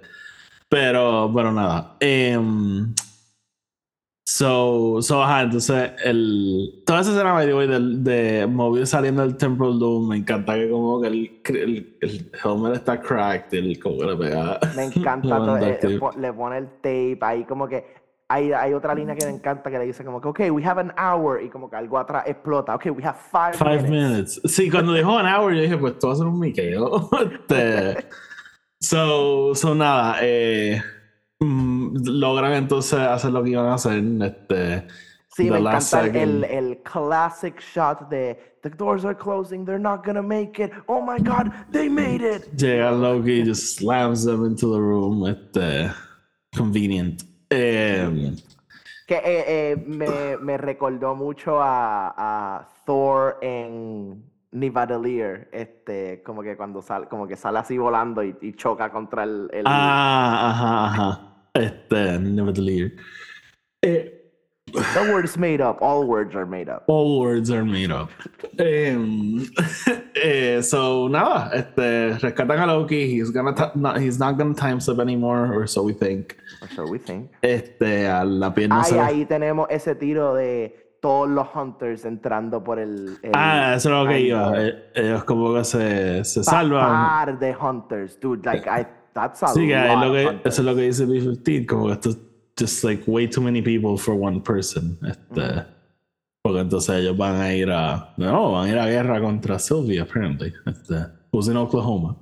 pero, 0.69 1.33
pero 1.35 1.51
nada. 1.51 1.97
Em, 2.01 2.95
so, 4.29 5.01
so, 5.01 5.23
ajá, 5.23 5.43
entonces, 5.43 5.93
el, 6.05 6.83
toda 6.85 7.01
esa 7.01 7.13
escena 7.13 7.33
by 7.33 7.47
the 7.47 7.55
way, 7.55 7.69
del, 7.69 8.03
de 8.03 8.47
Mobius 8.49 8.91
saliendo 8.91 9.23
del 9.23 9.37
Temple 9.37 9.79
Doom, 9.79 10.09
me 10.09 10.17
encanta 10.17 10.55
que 10.55 10.69
como 10.69 11.01
que 11.01 11.07
el, 11.07 11.41
el, 11.45 11.97
el 12.01 12.33
helmet 12.43 12.75
está 12.75 13.01
cracked, 13.01 13.57
el 13.57 13.79
como 13.79 13.99
que 13.99 14.05
le 14.07 14.17
pega. 14.17 14.59
Me 14.75 14.85
encanta, 14.95 15.29
todo, 15.39 15.57
eh, 15.59 15.79
le 16.19 16.33
pone 16.33 16.59
el 16.59 16.67
tape 16.83 17.19
ahí 17.21 17.45
como 17.45 17.69
que 17.69 17.85
hay, 18.29 18.53
hay 18.53 18.75
otra 18.75 18.93
línea 18.95 19.15
que 19.15 19.25
me 19.25 19.31
encanta 19.31 19.71
que 19.71 19.79
le 19.79 19.85
dice 19.87 20.05
como 20.05 20.21
que, 20.21 20.29
ok, 20.29 20.41
we 20.51 20.65
have 20.65 20.81
an 20.81 20.93
hour 20.99 21.41
y 21.41 21.49
como 21.49 21.71
que 21.71 21.77
algo 21.77 21.97
atrás 21.97 22.25
explota, 22.27 22.75
ok, 22.75 22.87
we 22.97 23.05
have 23.05 23.17
five, 23.31 23.53
Five 23.57 23.89
minutes. 23.89 24.39
minutes. 24.39 24.41
Sí, 24.47 24.69
cuando 24.69 24.93
dijo 24.93 25.17
an 25.17 25.27
hour, 25.27 25.55
yo 25.55 25.63
dije, 25.63 25.77
pues 25.77 25.99
tú 25.99 26.09
vas 26.09 26.17
a 26.17 26.19
ser 26.19 26.27
un 26.27 26.41
Miqueo. 26.41 27.09
Este, 27.33 28.09
so, 28.81 29.55
so 29.55 29.75
nada, 29.75 30.17
eh, 30.23 30.83
logran 31.41 32.53
entonces 32.55 32.99
hacer 32.99 33.33
lo 33.33 33.43
que 33.43 33.51
iban 33.51 33.67
a 33.67 33.75
hacer. 33.75 34.03
Este, 34.23 34.87
Sí, 35.37 35.51
me 35.51 35.59
encanta 35.59 36.07
el, 36.07 36.45
el 36.45 36.83
classic 36.83 37.61
shot 37.61 38.09
de 38.09 38.39
the 38.63 38.71
doors 38.71 39.05
are 39.05 39.15
closing, 39.15 39.67
they're 39.67 39.79
not 39.79 40.03
gonna 40.03 40.23
make 40.23 40.59
it, 40.59 40.73
oh 40.89 41.03
my 41.03 41.19
god, 41.19 41.53
they 41.71 41.91
made 41.91 42.23
it. 42.23 42.57
Llega 42.57 42.91
Loki, 42.91 43.43
just 43.43 43.77
slams 43.77 44.25
them 44.25 44.47
into 44.47 44.73
the 44.73 44.81
room. 44.81 45.27
Este, 45.27 45.93
convenient. 46.57 47.23
Eh, 47.51 48.33
Que 49.07 49.17
eh, 49.17 49.45
eh, 49.47 49.77
me, 49.87 50.39
me 50.39 50.57
recordó 50.57 51.15
mucho 51.15 51.61
a, 51.61 52.15
a 52.17 52.69
Thor 52.87 53.39
en 53.43 54.25
Nivadelir, 54.53 55.49
este, 55.53 56.23
como 56.23 56.43
que 56.43 56.57
cuando 56.57 56.81
sale, 56.83 57.07
como 57.09 57.27
que 57.27 57.37
sale 57.37 57.59
así 57.59 57.77
volando 57.79 58.23
y, 58.23 58.37
y 58.41 58.53
choca 58.55 58.91
contra 58.91 59.25
el, 59.25 59.49
el- 59.53 59.65
ah, 59.67 60.51
ajá, 60.51 60.87
ajá. 60.87 61.21
Este, 61.55 62.19
never 62.19 62.53
delete. 62.53 62.97
Eh, 63.83 64.13
The 64.73 65.11
word's 65.13 65.39
made 65.39 65.61
up, 65.63 65.79
all 65.81 66.05
words 66.07 66.35
are 66.35 66.45
made 66.45 66.69
up. 66.69 66.85
All 66.89 67.21
words 67.21 67.51
are 67.51 67.65
made 67.65 67.91
up. 67.93 68.11
Em, 68.59 69.47
eh, 70.23 70.61
so 70.61 71.09
nada, 71.09 71.51
este, 71.55 72.19
rescatan 72.19 72.59
a 72.61 72.67
Loki. 72.67 73.07
He's 73.07 73.31
gonna 73.31 73.55
not, 73.77 73.99
he's 74.01 74.19
not 74.19 74.37
gonna 74.37 74.55
time 74.55 74.81
slip 74.81 74.99
anymore, 74.99 75.55
or 75.55 75.67
so 75.69 75.83
we 75.83 75.93
think. 75.95 76.37
Or 76.61 76.69
so 76.75 76.85
we 76.85 76.99
think. 76.99 77.31
Este, 77.43 78.07
a 78.09 78.25
la 78.25 78.53
pierna 78.53 78.81
Ahí, 78.83 78.91
se- 78.91 79.01
ahí 79.01 79.25
tenemos 79.25 79.69
ese 79.71 79.95
tiro 79.95 80.35
de 80.35 80.86
todos 81.01 81.29
los 81.29 81.47
hunters 81.55 82.05
entrando 82.05 82.63
por 82.63 82.79
el. 82.79 83.19
el 83.23 83.33
Ah, 83.35 83.75
eso 83.77 83.89
es 83.89 84.05
lo 84.05 84.11
que 84.11 84.21
iba. 84.21 84.53
Eh, 84.57 84.91
Ellos 84.95 85.25
como 85.25 85.55
que 85.55 85.65
se, 85.65 86.25
se 86.25 86.45
salvan. 86.45 86.87
Par 86.87 87.39
de 87.39 87.57
hunters, 87.57 88.19
dude. 88.21 88.45
Like, 88.45 88.69
I, 88.69 88.87
that's 89.13 89.43
a 89.43 89.49
Sí, 89.49 89.67
que 89.69 89.75
lot 89.75 90.07
lo 90.07 90.13
que, 90.13 90.49
eso 90.49 90.63
es 90.63 90.67
lo 90.67 90.75
que 90.75 90.83
dice 90.83 91.07
B15, 91.07 91.67
como 91.67 91.87
que 91.87 91.93
esto 91.93 92.11
es 92.11 92.19
just 92.59 92.85
like 92.85 93.05
way 93.07 93.29
too 93.29 93.41
many 93.43 93.63
people 93.63 93.97
for 93.97 94.15
one 94.15 94.41
person. 94.41 94.99
Este, 95.07 95.65
Porque 96.43 96.61
entonces 96.61 96.97
ellos 96.97 97.17
van 97.17 97.41
a 97.41 97.53
ir 97.53 97.71
a. 97.71 98.15
No, 98.17 98.53
van 98.53 98.69
a 98.69 98.73
ir 98.73 98.79
a 98.79 98.87
guerra 98.87 99.21
contra 99.21 99.59
Sylvie, 99.59 100.01
apparently. 100.01 100.53
Este, 100.65 100.95
who's 101.33 101.49
in 101.49 101.57
Oklahoma. 101.57 102.17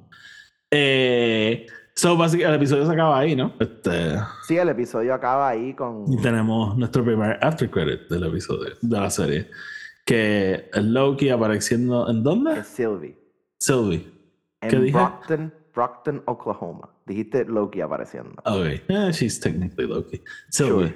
Eh, 0.70 1.66
so, 1.94 2.16
básicamente, 2.16 2.48
el 2.56 2.60
episodio 2.62 2.86
se 2.86 2.92
acaba 2.92 3.18
ahí, 3.18 3.36
¿no? 3.36 3.52
Este, 3.60 4.16
Sí, 4.46 4.56
el 4.56 4.68
episodio 4.68 5.14
acaba 5.14 5.48
ahí 5.48 5.74
con. 5.74 6.04
y 6.12 6.16
tenemos 6.20 6.76
nuestro 6.76 7.04
primer 7.04 7.38
after 7.42 7.70
credit 7.70 8.08
del 8.08 8.24
episodio, 8.24 8.74
de 8.80 9.00
la 9.00 9.10
serie. 9.10 9.50
Que 10.04 10.68
es 10.72 10.84
Loki 10.84 11.30
apareciendo. 11.30 12.08
¿En 12.10 12.22
dónde? 12.22 12.58
es 12.60 12.66
Sylvie. 12.66 13.16
Sylvie. 13.58 14.06
¿Qué 14.60 14.76
En 14.76 14.82
dije? 14.84 14.92
Brockton, 14.98 15.54
Brockton, 15.74 16.22
Oklahoma. 16.26 16.90
Dijiste 17.06 17.44
Loki 17.46 17.80
apareciendo. 17.80 18.32
Ok. 18.44 18.66
Eh, 18.88 19.10
she's 19.12 19.40
technically 19.40 19.86
Loki. 19.88 20.20
Sylvie. 20.50 20.88
Sure. 20.88 20.94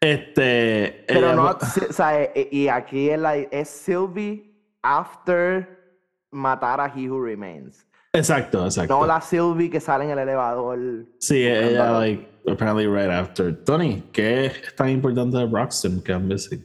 Este. 0.00 1.04
Pero 1.08 1.20
ella- 1.28 1.34
no, 1.34 1.46
o 1.50 1.92
sea, 1.92 2.22
eh, 2.24 2.48
y 2.50 2.68
aquí 2.68 3.08
es, 3.08 3.18
la- 3.18 3.36
es 3.36 3.68
Sylvie 3.68 4.52
after 4.82 5.78
matar 6.30 6.80
a 6.80 6.86
He 6.94 7.08
Who 7.08 7.24
Remains. 7.24 7.86
Exacto, 8.14 8.64
exacto. 8.66 9.00
No 9.00 9.06
la 9.06 9.20
Sylvie 9.20 9.70
que 9.70 9.80
sale 9.80 10.04
en 10.04 10.10
el 10.10 10.18
elevador. 10.18 10.78
Sí, 11.18 11.46
ella, 11.46 11.92
like, 11.98 12.28
apparently 12.46 12.86
right 12.86 13.10
after. 13.10 13.52
Tony, 13.64 14.02
¿qué 14.12 14.46
es 14.46 14.76
tan 14.76 14.90
importante 14.90 15.38
de 15.38 15.46
Broxton 15.46 16.02
que 16.02 16.12
I'm 16.12 16.28
missing? 16.28 16.62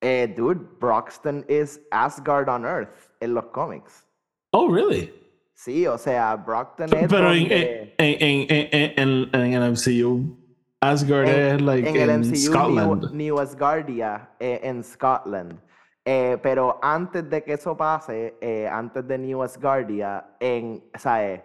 Eh, 0.00 0.26
dude, 0.36 0.58
Broxton 0.80 1.44
is 1.48 1.80
Asgard 1.92 2.48
on 2.48 2.64
Earth 2.64 3.10
en 3.20 3.34
los 3.34 3.44
cómics. 3.52 4.04
Oh, 4.52 4.68
really? 4.68 5.12
Sí, 5.54 5.86
o 5.86 5.96
sea, 5.96 6.34
Brockton 6.34 6.92
es 6.92 7.06
Pero 7.08 7.32
en, 7.32 7.38
donde- 7.42 7.94
en, 7.98 8.16
en, 8.20 8.46
en, 8.50 8.92
en, 8.98 9.40
en 9.40 9.62
el 9.62 9.70
MCU, 9.72 10.36
Asgard 10.80 11.28
es 11.28 11.62
like 11.62 11.88
en 11.88 11.96
el 11.96 12.10
in 12.10 12.28
MCU 12.30 12.36
Scotland. 12.36 13.02
New, 13.02 13.14
New 13.14 13.38
Asgardia 13.38 14.30
eh, 14.40 14.58
en 14.64 14.82
Scotland. 14.82 15.60
Eh, 16.04 16.36
pero 16.42 16.80
antes 16.82 17.28
de 17.30 17.44
que 17.44 17.52
eso 17.52 17.76
pase, 17.76 18.36
eh, 18.40 18.68
antes 18.68 19.06
de 19.06 19.18
New 19.18 19.42
Asgardia, 19.42 20.36
en, 20.40 20.82
eh, 21.04 21.42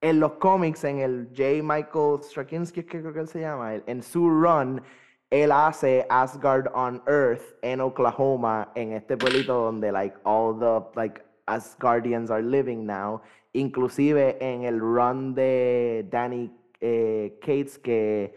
en 0.00 0.20
los 0.20 0.32
cómics, 0.32 0.84
en 0.84 0.98
el 1.00 1.28
J. 1.36 1.62
Michael 1.62 2.22
Straczynski, 2.22 2.84
que 2.84 3.00
creo 3.00 3.12
que 3.12 3.20
él 3.20 3.28
se 3.28 3.40
llama, 3.40 3.74
en 3.74 4.02
su 4.02 4.30
run, 4.30 4.82
él 5.28 5.52
hace 5.52 6.06
Asgard 6.08 6.68
on 6.74 7.02
Earth 7.06 7.56
en 7.62 7.80
Oklahoma, 7.80 8.72
en 8.74 8.92
este 8.92 9.16
pueblito 9.16 9.54
donde 9.54 9.92
like 9.92 10.16
all 10.24 10.58
the 10.58 10.98
like 10.98 11.22
Asgardians 11.46 12.30
are 12.30 12.42
living 12.42 12.86
now. 12.86 13.20
Inclusive 13.52 14.38
en 14.40 14.64
el 14.64 14.80
run 14.80 15.34
de 15.34 16.06
Danny 16.10 16.50
Cates 16.80 17.78
que 17.78 18.34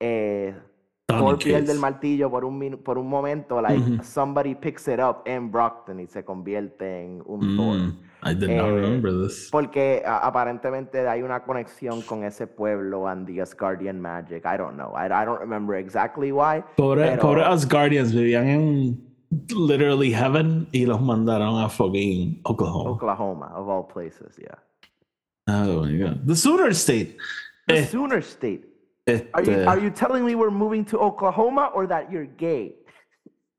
eh, 0.00 0.54
Thor 1.08 1.38
pierde 1.38 1.72
el 1.72 1.78
martillo 1.78 2.30
por 2.30 2.44
un, 2.44 2.80
por 2.84 2.98
un 2.98 3.08
momento, 3.08 3.62
like 3.62 3.80
Ujú. 3.80 4.04
somebody 4.04 4.54
picks 4.54 4.86
it 4.88 5.00
up 5.00 5.22
en 5.24 5.50
Brockton 5.50 6.00
y 6.00 6.06
se 6.06 6.22
convierte 6.22 7.02
en 7.02 7.22
un 7.24 7.56
Thor. 7.56 7.76
Mm, 7.78 7.98
I 8.24 8.34
did 8.34 8.48
not 8.50 8.66
Eh, 8.68 8.74
remember 8.74 9.12
this. 9.26 9.48
Porque 9.50 10.02
a- 10.04 10.18
aparentemente 10.18 11.08
hay 11.08 11.22
una 11.22 11.42
conexión 11.44 12.02
con 12.02 12.24
ese 12.24 12.46
pueblo 12.46 13.08
and 13.08 13.26
the 13.26 13.40
Asgardian 13.40 13.98
magic. 13.98 14.44
I 14.44 14.58
don't 14.58 14.74
know. 14.74 14.92
I, 14.94 15.06
I 15.06 15.24
don't 15.24 15.40
remember 15.40 15.76
exactly 15.76 16.30
why. 16.30 16.62
Pobre, 16.76 17.06
pero- 17.12 17.22
pobre 17.22 17.42
Asgardians 17.44 18.12
vivían 18.14 18.46
en 18.46 19.00
literally 19.56 20.12
heaven 20.12 20.68
y 20.72 20.84
los 20.84 21.00
mandaron 21.00 21.58
a 21.58 21.70
fucking 21.70 22.42
Oklahoma. 22.44 22.90
Oklahoma, 22.90 23.46
of 23.56 23.66
all 23.70 23.86
places, 23.88 24.36
yeah. 24.36 24.58
Oh 25.46 25.84
my 25.86 25.96
god. 25.98 26.18
The 26.26 26.36
Sooner 26.36 26.74
State. 26.74 27.16
The 27.66 27.78
Eh, 27.78 27.86
Sooner 27.86 28.20
State. 28.22 28.66
Are 29.34 29.42
you, 29.42 29.64
are 29.64 29.78
you 29.78 29.90
telling 29.90 30.24
me 30.24 30.34
we're 30.34 30.50
moving 30.50 30.84
to 30.86 30.98
Oklahoma 30.98 31.70
or 31.74 31.86
that 31.86 32.10
you're 32.10 32.26
gay? 32.26 32.74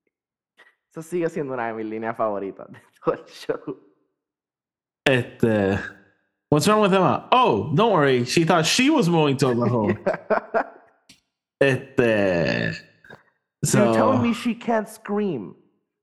Eso 0.91 1.01
sigue 1.01 1.29
siendo 1.29 1.53
una 1.53 1.67
de 1.67 1.73
mis 1.73 1.85
líneas 1.85 2.15
favoritas 2.15 2.67
de 2.71 2.79
todo 3.03 3.15
el 3.15 3.25
show. 3.27 3.77
este, 5.05 5.79
what's 6.49 6.67
wrong 6.67 6.81
with 6.81 6.93
Emma? 6.93 7.27
Oh, 7.31 7.71
don't 7.73 7.93
worry. 7.93 8.25
She 8.25 8.43
thought 8.43 8.65
she 8.65 8.89
was 8.89 9.07
moving 9.09 9.37
to 9.37 9.47
Oklahoma. 9.47 9.95
Este. 11.61 12.73
So, 13.65 13.83
You're 13.83 13.93
telling 13.93 14.21
me 14.21 14.33
she 14.33 14.55
can't 14.55 14.87
scream. 14.87 15.53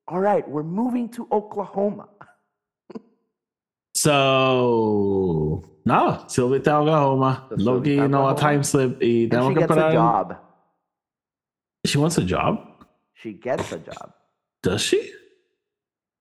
All 0.08 0.20
right, 0.20 0.46
we're 0.46 0.62
moving 0.62 1.08
to 1.12 1.26
Oklahoma. 1.32 2.06
so 3.94 5.64
está 5.86 6.70
en 6.72 6.76
Oklahoma. 6.76 7.46
So 7.50 7.56
Loki 7.56 7.90
está 7.92 8.04
en 8.06 8.10
no 8.10 8.28
a 8.28 8.34
time 8.34 8.64
slip 8.64 9.00
y 9.02 9.22
And 9.24 9.30
tenemos 9.30 9.48
she 9.50 9.54
que 9.54 9.60
gets 9.60 9.70
a 9.70 9.88
esperar. 9.88 9.94
job. 9.94 10.36
She 11.84 11.98
wants 11.98 12.18
a 12.18 12.22
job. 12.22 12.58
She 13.14 13.32
gets 13.42 13.72
a 13.72 13.78
job. 13.78 14.12
Does 14.62 14.82
she? 14.82 14.98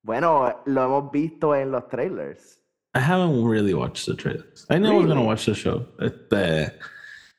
Bueno, 0.03 0.61
lo 0.65 0.83
hemos 0.83 1.11
visto 1.11 1.55
en 1.55 1.71
los 1.71 1.87
trailers. 1.89 2.59
I 2.93 2.99
haven't 2.99 3.43
really 3.43 3.73
watched 3.73 4.05
the 4.05 4.15
trailers. 4.15 4.65
I 4.69 4.77
know 4.77 4.93
I 4.93 4.97
was 4.99 5.07
gonna 5.07 5.23
watch 5.23 5.45
the 5.45 5.55
show. 5.55 5.85
Este, 5.99 6.71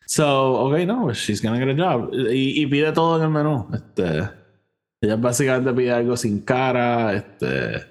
So, 0.08 0.56
okay, 0.68 0.84
no, 0.86 1.12
she's 1.12 1.40
gonna 1.40 1.58
get 1.58 1.68
a 1.68 1.74
job. 1.74 2.10
Y, 2.12 2.60
y 2.62 2.66
pide 2.66 2.92
todo 2.92 3.16
en 3.16 3.22
el 3.24 3.30
menú. 3.30 3.68
Este, 3.72 4.28
ella 5.00 5.16
básicamente 5.16 5.72
pide 5.72 5.92
algo 5.92 6.16
sin 6.16 6.40
cara, 6.42 7.14
este. 7.14 7.86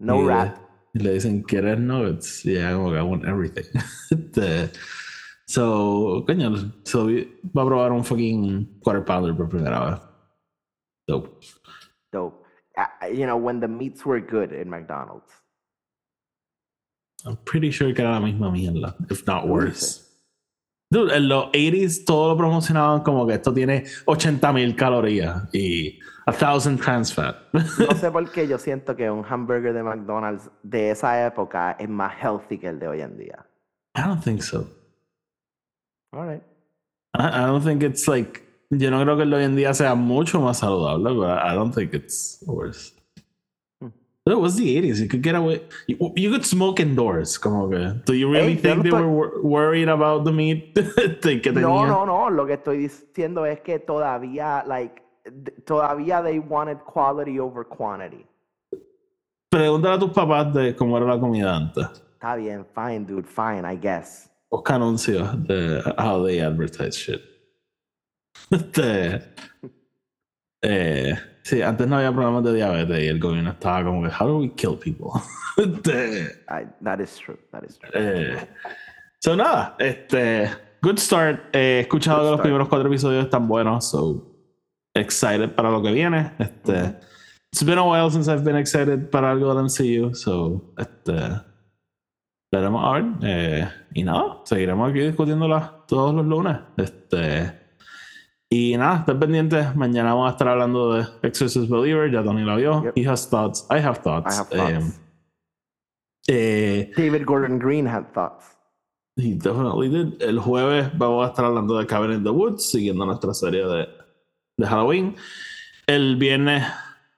No 0.00 0.22
y- 0.22 0.26
rat. 0.28 0.58
Y 0.98 1.02
le 1.02 1.12
dicen, 1.14 1.42
¿quieres 1.42 1.78
nuggets? 1.78 2.44
Y 2.44 2.56
ella 2.56 2.72
como 2.72 2.90
que 2.90 2.98
I 2.98 3.02
want 3.02 3.24
everything. 3.24 3.64
Este, 4.10 4.70
so, 5.46 6.24
coño, 6.26 6.72
so, 6.84 7.06
va 7.56 7.62
a 7.62 7.66
probar 7.66 7.92
un 7.92 8.04
fucking 8.04 8.80
quarter 8.80 9.04
pounder 9.04 9.34
por 9.36 9.48
primera 9.48 9.90
vez. 9.90 10.00
Dope. 11.06 11.40
Dope. 12.12 12.44
Uh, 12.76 13.06
you 13.06 13.26
know, 13.26 13.36
when 13.36 13.60
the 13.60 13.68
meats 13.68 14.04
were 14.04 14.20
good 14.20 14.52
in 14.52 14.68
McDonald's. 14.68 15.32
I'm 17.24 17.36
pretty 17.44 17.70
sure 17.70 17.92
que 17.92 18.02
era 18.02 18.12
la 18.12 18.20
misma 18.20 18.50
mierda, 18.50 18.94
if 19.10 19.26
not 19.26 19.44
¿Tú 19.44 19.48
worse. 19.48 20.04
Dude, 20.90 21.14
en 21.14 21.28
los 21.28 21.46
80s 21.52 22.04
todo 22.06 22.30
lo 22.30 22.36
promocionaban 22.36 23.02
como 23.02 23.26
que 23.26 23.34
esto 23.34 23.52
tiene 23.52 23.84
80.000 24.06 24.74
calorías 24.74 25.52
y 25.52 25.98
a 26.28 26.32
thousand 26.32 26.78
trans 26.80 27.12
fat. 27.12 27.36
No 27.52 27.94
sé 27.96 28.10
por 28.12 28.30
qué 28.30 28.46
yo 28.46 28.58
siento 28.58 28.94
que 28.96 29.10
un 29.10 29.24
hamburger 29.24 29.72
de 29.72 29.82
McDonald's 29.82 30.50
de 30.62 30.90
esa 30.90 31.24
época 31.26 31.76
es 31.78 31.88
más 31.88 32.12
healthy 32.22 32.58
que 32.58 32.68
el 32.68 32.78
de 32.78 32.88
hoy 32.88 33.00
en 33.00 33.16
día. 33.16 33.46
I 33.96 34.02
don't 34.02 34.22
think 34.22 34.42
so. 34.42 34.66
All 36.12 36.24
right. 36.26 36.42
I, 37.14 37.28
I 37.42 37.46
don't 37.46 37.62
think 37.64 37.82
it's 37.82 38.06
like. 38.08 38.42
Yo 38.70 38.90
no 38.90 39.02
creo 39.02 39.16
que 39.16 39.22
el 39.22 39.30
de 39.30 39.36
hoy 39.36 39.44
en 39.44 39.56
día 39.56 39.72
sea 39.72 39.94
mucho 39.94 40.40
más 40.40 40.58
saludable, 40.58 41.14
but 41.14 41.38
I 41.38 41.54
don't 41.54 41.74
think 41.74 41.94
it's 41.94 42.42
worse. 42.46 42.92
Hmm. 43.80 43.88
It 44.26 44.38
was 44.38 44.56
the 44.56 44.76
80s. 44.76 45.00
You 45.00 45.08
could 45.08 45.22
get 45.22 45.34
away. 45.34 45.62
You, 45.86 46.12
you 46.16 46.30
could 46.30 46.44
smoke 46.44 46.78
indoors. 46.78 47.38
Como 47.38 47.70
que. 47.70 47.78
Do 48.04 48.12
you 48.14 48.30
really 48.30 48.56
Hey, 48.56 48.60
think 48.60 48.82
they 48.82 48.90
estoy- 48.90 49.00
were 49.00 49.08
wor- 49.08 49.42
worried 49.42 49.88
about 49.88 50.24
the 50.24 50.32
meat 50.32 50.74
que 51.22 51.52
No, 51.52 51.86
no, 51.86 52.04
no. 52.04 52.28
Lo 52.28 52.46
que 52.46 52.54
estoy 52.54 52.76
diciendo 52.76 53.46
es 53.46 53.60
que 53.60 53.78
todavía, 53.78 54.62
like, 54.66 55.02
todavía 55.64 56.22
they 56.22 56.38
wanted 56.38 56.78
quality 56.84 57.38
over 57.38 57.64
quantity. 57.64 58.26
Pregúntale 59.50 59.94
a 59.94 59.98
tus 59.98 60.10
papás 60.10 60.52
de 60.52 60.76
cómo 60.76 60.96
era 60.98 61.06
la 61.06 61.18
comida 61.18 61.56
antes. 61.56 61.86
Está 62.14 62.36
bien, 62.36 62.66
fine, 62.74 63.06
dude, 63.06 63.26
fine, 63.26 63.64
I 63.64 63.76
guess. 63.76 64.30
Busca 64.50 64.74
anuncios 64.74 65.46
de 65.46 65.82
how 65.98 66.24
they 66.24 66.40
advertise 66.40 66.96
shit. 66.96 67.20
Este. 68.50 69.22
Eh, 70.62 71.14
sí, 71.42 71.62
antes 71.62 71.86
no 71.86 71.96
había 71.96 72.12
problemas 72.12 72.44
de 72.44 72.54
diabetes 72.54 73.04
y 73.04 73.06
el 73.06 73.20
gobierno 73.20 73.50
estaba 73.50 73.84
como 73.84 74.02
que, 74.02 74.08
how 74.08 74.26
do 74.26 74.38
we 74.38 74.50
kill 74.54 74.76
people? 74.76 75.20
Este. 75.56 76.44
I, 76.48 76.66
that 76.82 77.00
is 77.00 77.16
true, 77.18 77.38
that 77.50 77.64
is 77.64 77.78
true. 77.78 77.90
Eh, 77.92 78.46
so 79.18 79.34
nada, 79.34 79.74
este, 79.78 80.48
good 80.82 80.98
start. 80.98 81.40
Eh, 81.52 81.78
he 81.78 81.80
escuchado 81.80 82.18
Good 82.18 82.26
que 82.26 82.30
los 82.32 82.40
primeros 82.42 82.68
cuatro 82.68 82.88
episodios 82.88 83.24
están 83.24 83.48
buenos, 83.48 83.90
so 83.90 84.27
excited 85.00 85.54
para 85.54 85.70
lo 85.70 85.82
que 85.82 85.92
viene. 85.92 86.32
Este, 86.38 86.96
it's 87.52 87.64
been 87.64 87.78
a 87.78 87.84
while 87.84 88.10
since 88.10 88.28
I've 88.28 88.44
been 88.44 88.56
excited 88.56 89.10
para 89.10 89.30
algo 89.30 89.54
del 89.54 89.64
MCU, 89.64 90.14
so 90.14 90.74
este, 90.76 91.12
veremos 92.52 92.84
a 92.84 92.92
ver. 92.92 93.04
Eh, 93.22 93.68
y 93.94 94.04
nada, 94.04 94.42
seguiremos 94.44 94.90
aquí 94.90 95.00
discutiéndola 95.00 95.84
todos 95.86 96.14
los 96.14 96.26
lunes. 96.26 96.58
Este, 96.76 97.58
y 98.50 98.76
nada, 98.76 99.00
estén 99.00 99.18
pendientes. 99.18 99.76
Mañana 99.76 100.14
vamos 100.14 100.28
a 100.28 100.32
estar 100.32 100.48
hablando 100.48 100.94
de 100.94 101.06
Exorcist 101.22 101.68
Believer. 101.68 102.10
Ya 102.10 102.22
Tony 102.22 102.44
la 102.44 102.56
vio. 102.56 102.82
Yep. 102.84 102.92
He 102.96 103.06
has 103.06 103.28
thoughts. 103.28 103.66
I 103.70 103.78
have 103.80 103.98
thoughts. 103.98 104.34
I 104.34 104.38
have 104.38 104.48
thoughts. 104.48 104.84
Um, 104.84 104.92
eh, 106.28 106.90
David 106.96 107.26
Gordon 107.26 107.58
Green 107.58 107.86
had 107.86 108.12
thoughts. 108.12 108.56
He 109.16 109.34
definitely 109.34 109.88
did. 109.88 110.22
El 110.22 110.38
jueves 110.38 110.90
vamos 110.96 111.26
a 111.26 111.30
estar 111.30 111.44
hablando 111.44 111.76
de 111.78 111.86
Cabin 111.86 112.12
in 112.12 112.24
the 112.24 112.30
Woods, 112.30 112.70
siguiendo 112.70 113.04
nuestra 113.04 113.34
serie 113.34 113.66
de, 113.66 113.88
de 114.58 114.66
Halloween. 114.66 115.16
El 115.86 116.16
viernes 116.16 116.64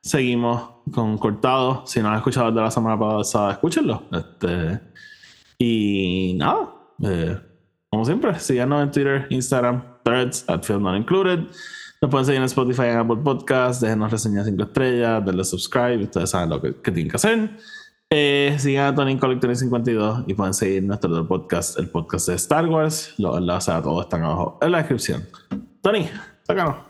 seguimos 0.01 0.71
con 0.93 1.19
Cortado. 1.19 1.85
Si 1.87 2.01
no 2.01 2.09
han 2.09 2.19
escuchado 2.19 2.49
el 2.49 2.55
de 2.55 2.61
la 2.61 2.71
semana 2.71 2.99
pasada, 2.99 3.53
escúchenlo. 3.53 4.05
Este, 4.13 4.81
y 5.59 6.35
nada, 6.39 6.71
eh, 7.03 7.41
como 7.91 8.05
siempre, 8.05 8.39
síganos 8.39 8.83
en 8.83 8.91
Twitter, 8.93 9.27
Instagram, 9.31 9.83
Threads, 10.05 10.45
at 10.49 10.63
Film 10.63 10.83
Not 10.83 10.97
Included. 10.97 11.41
Nos 12.01 12.11
pueden 12.11 12.25
seguir 12.25 12.39
en 12.39 12.45
Spotify 12.45 12.85
en 12.85 12.99
Apple 12.99 13.19
Podcast. 13.23 13.83
Déjenos 13.83 14.11
reseñas 14.11 14.47
5 14.47 14.63
estrellas, 14.63 15.25
denle 15.25 15.45
subscribe. 15.45 16.05
Ustedes 16.05 16.31
saben 16.31 16.51
lo 16.51 16.63
que, 16.63 16.75
que 16.77 16.93
tienen 16.93 17.11
que 17.11 17.17
hacer. 17.17 17.51
Eh, 18.13 18.57
sigan 18.59 18.93
a 18.93 18.95
Tony 18.95 19.17
Collector 19.19 19.55
52 19.55 20.25
y 20.27 20.35
pueden 20.35 20.53
seguir 20.53 20.83
nuestro 20.83 21.11
otro 21.11 21.29
podcast, 21.29 21.79
el 21.79 21.89
podcast 21.91 22.29
de 22.29 22.35
Star 22.35 22.67
Wars. 22.67 23.15
Los 23.19 23.39
enlaces 23.39 23.75
a 23.75 23.83
todos 23.83 24.05
están 24.05 24.25
abajo 24.25 24.59
en 24.63 24.73
la 24.73 24.79
descripción. 24.79 25.29
Tony, 25.83 26.09
sácanos. 26.43 26.90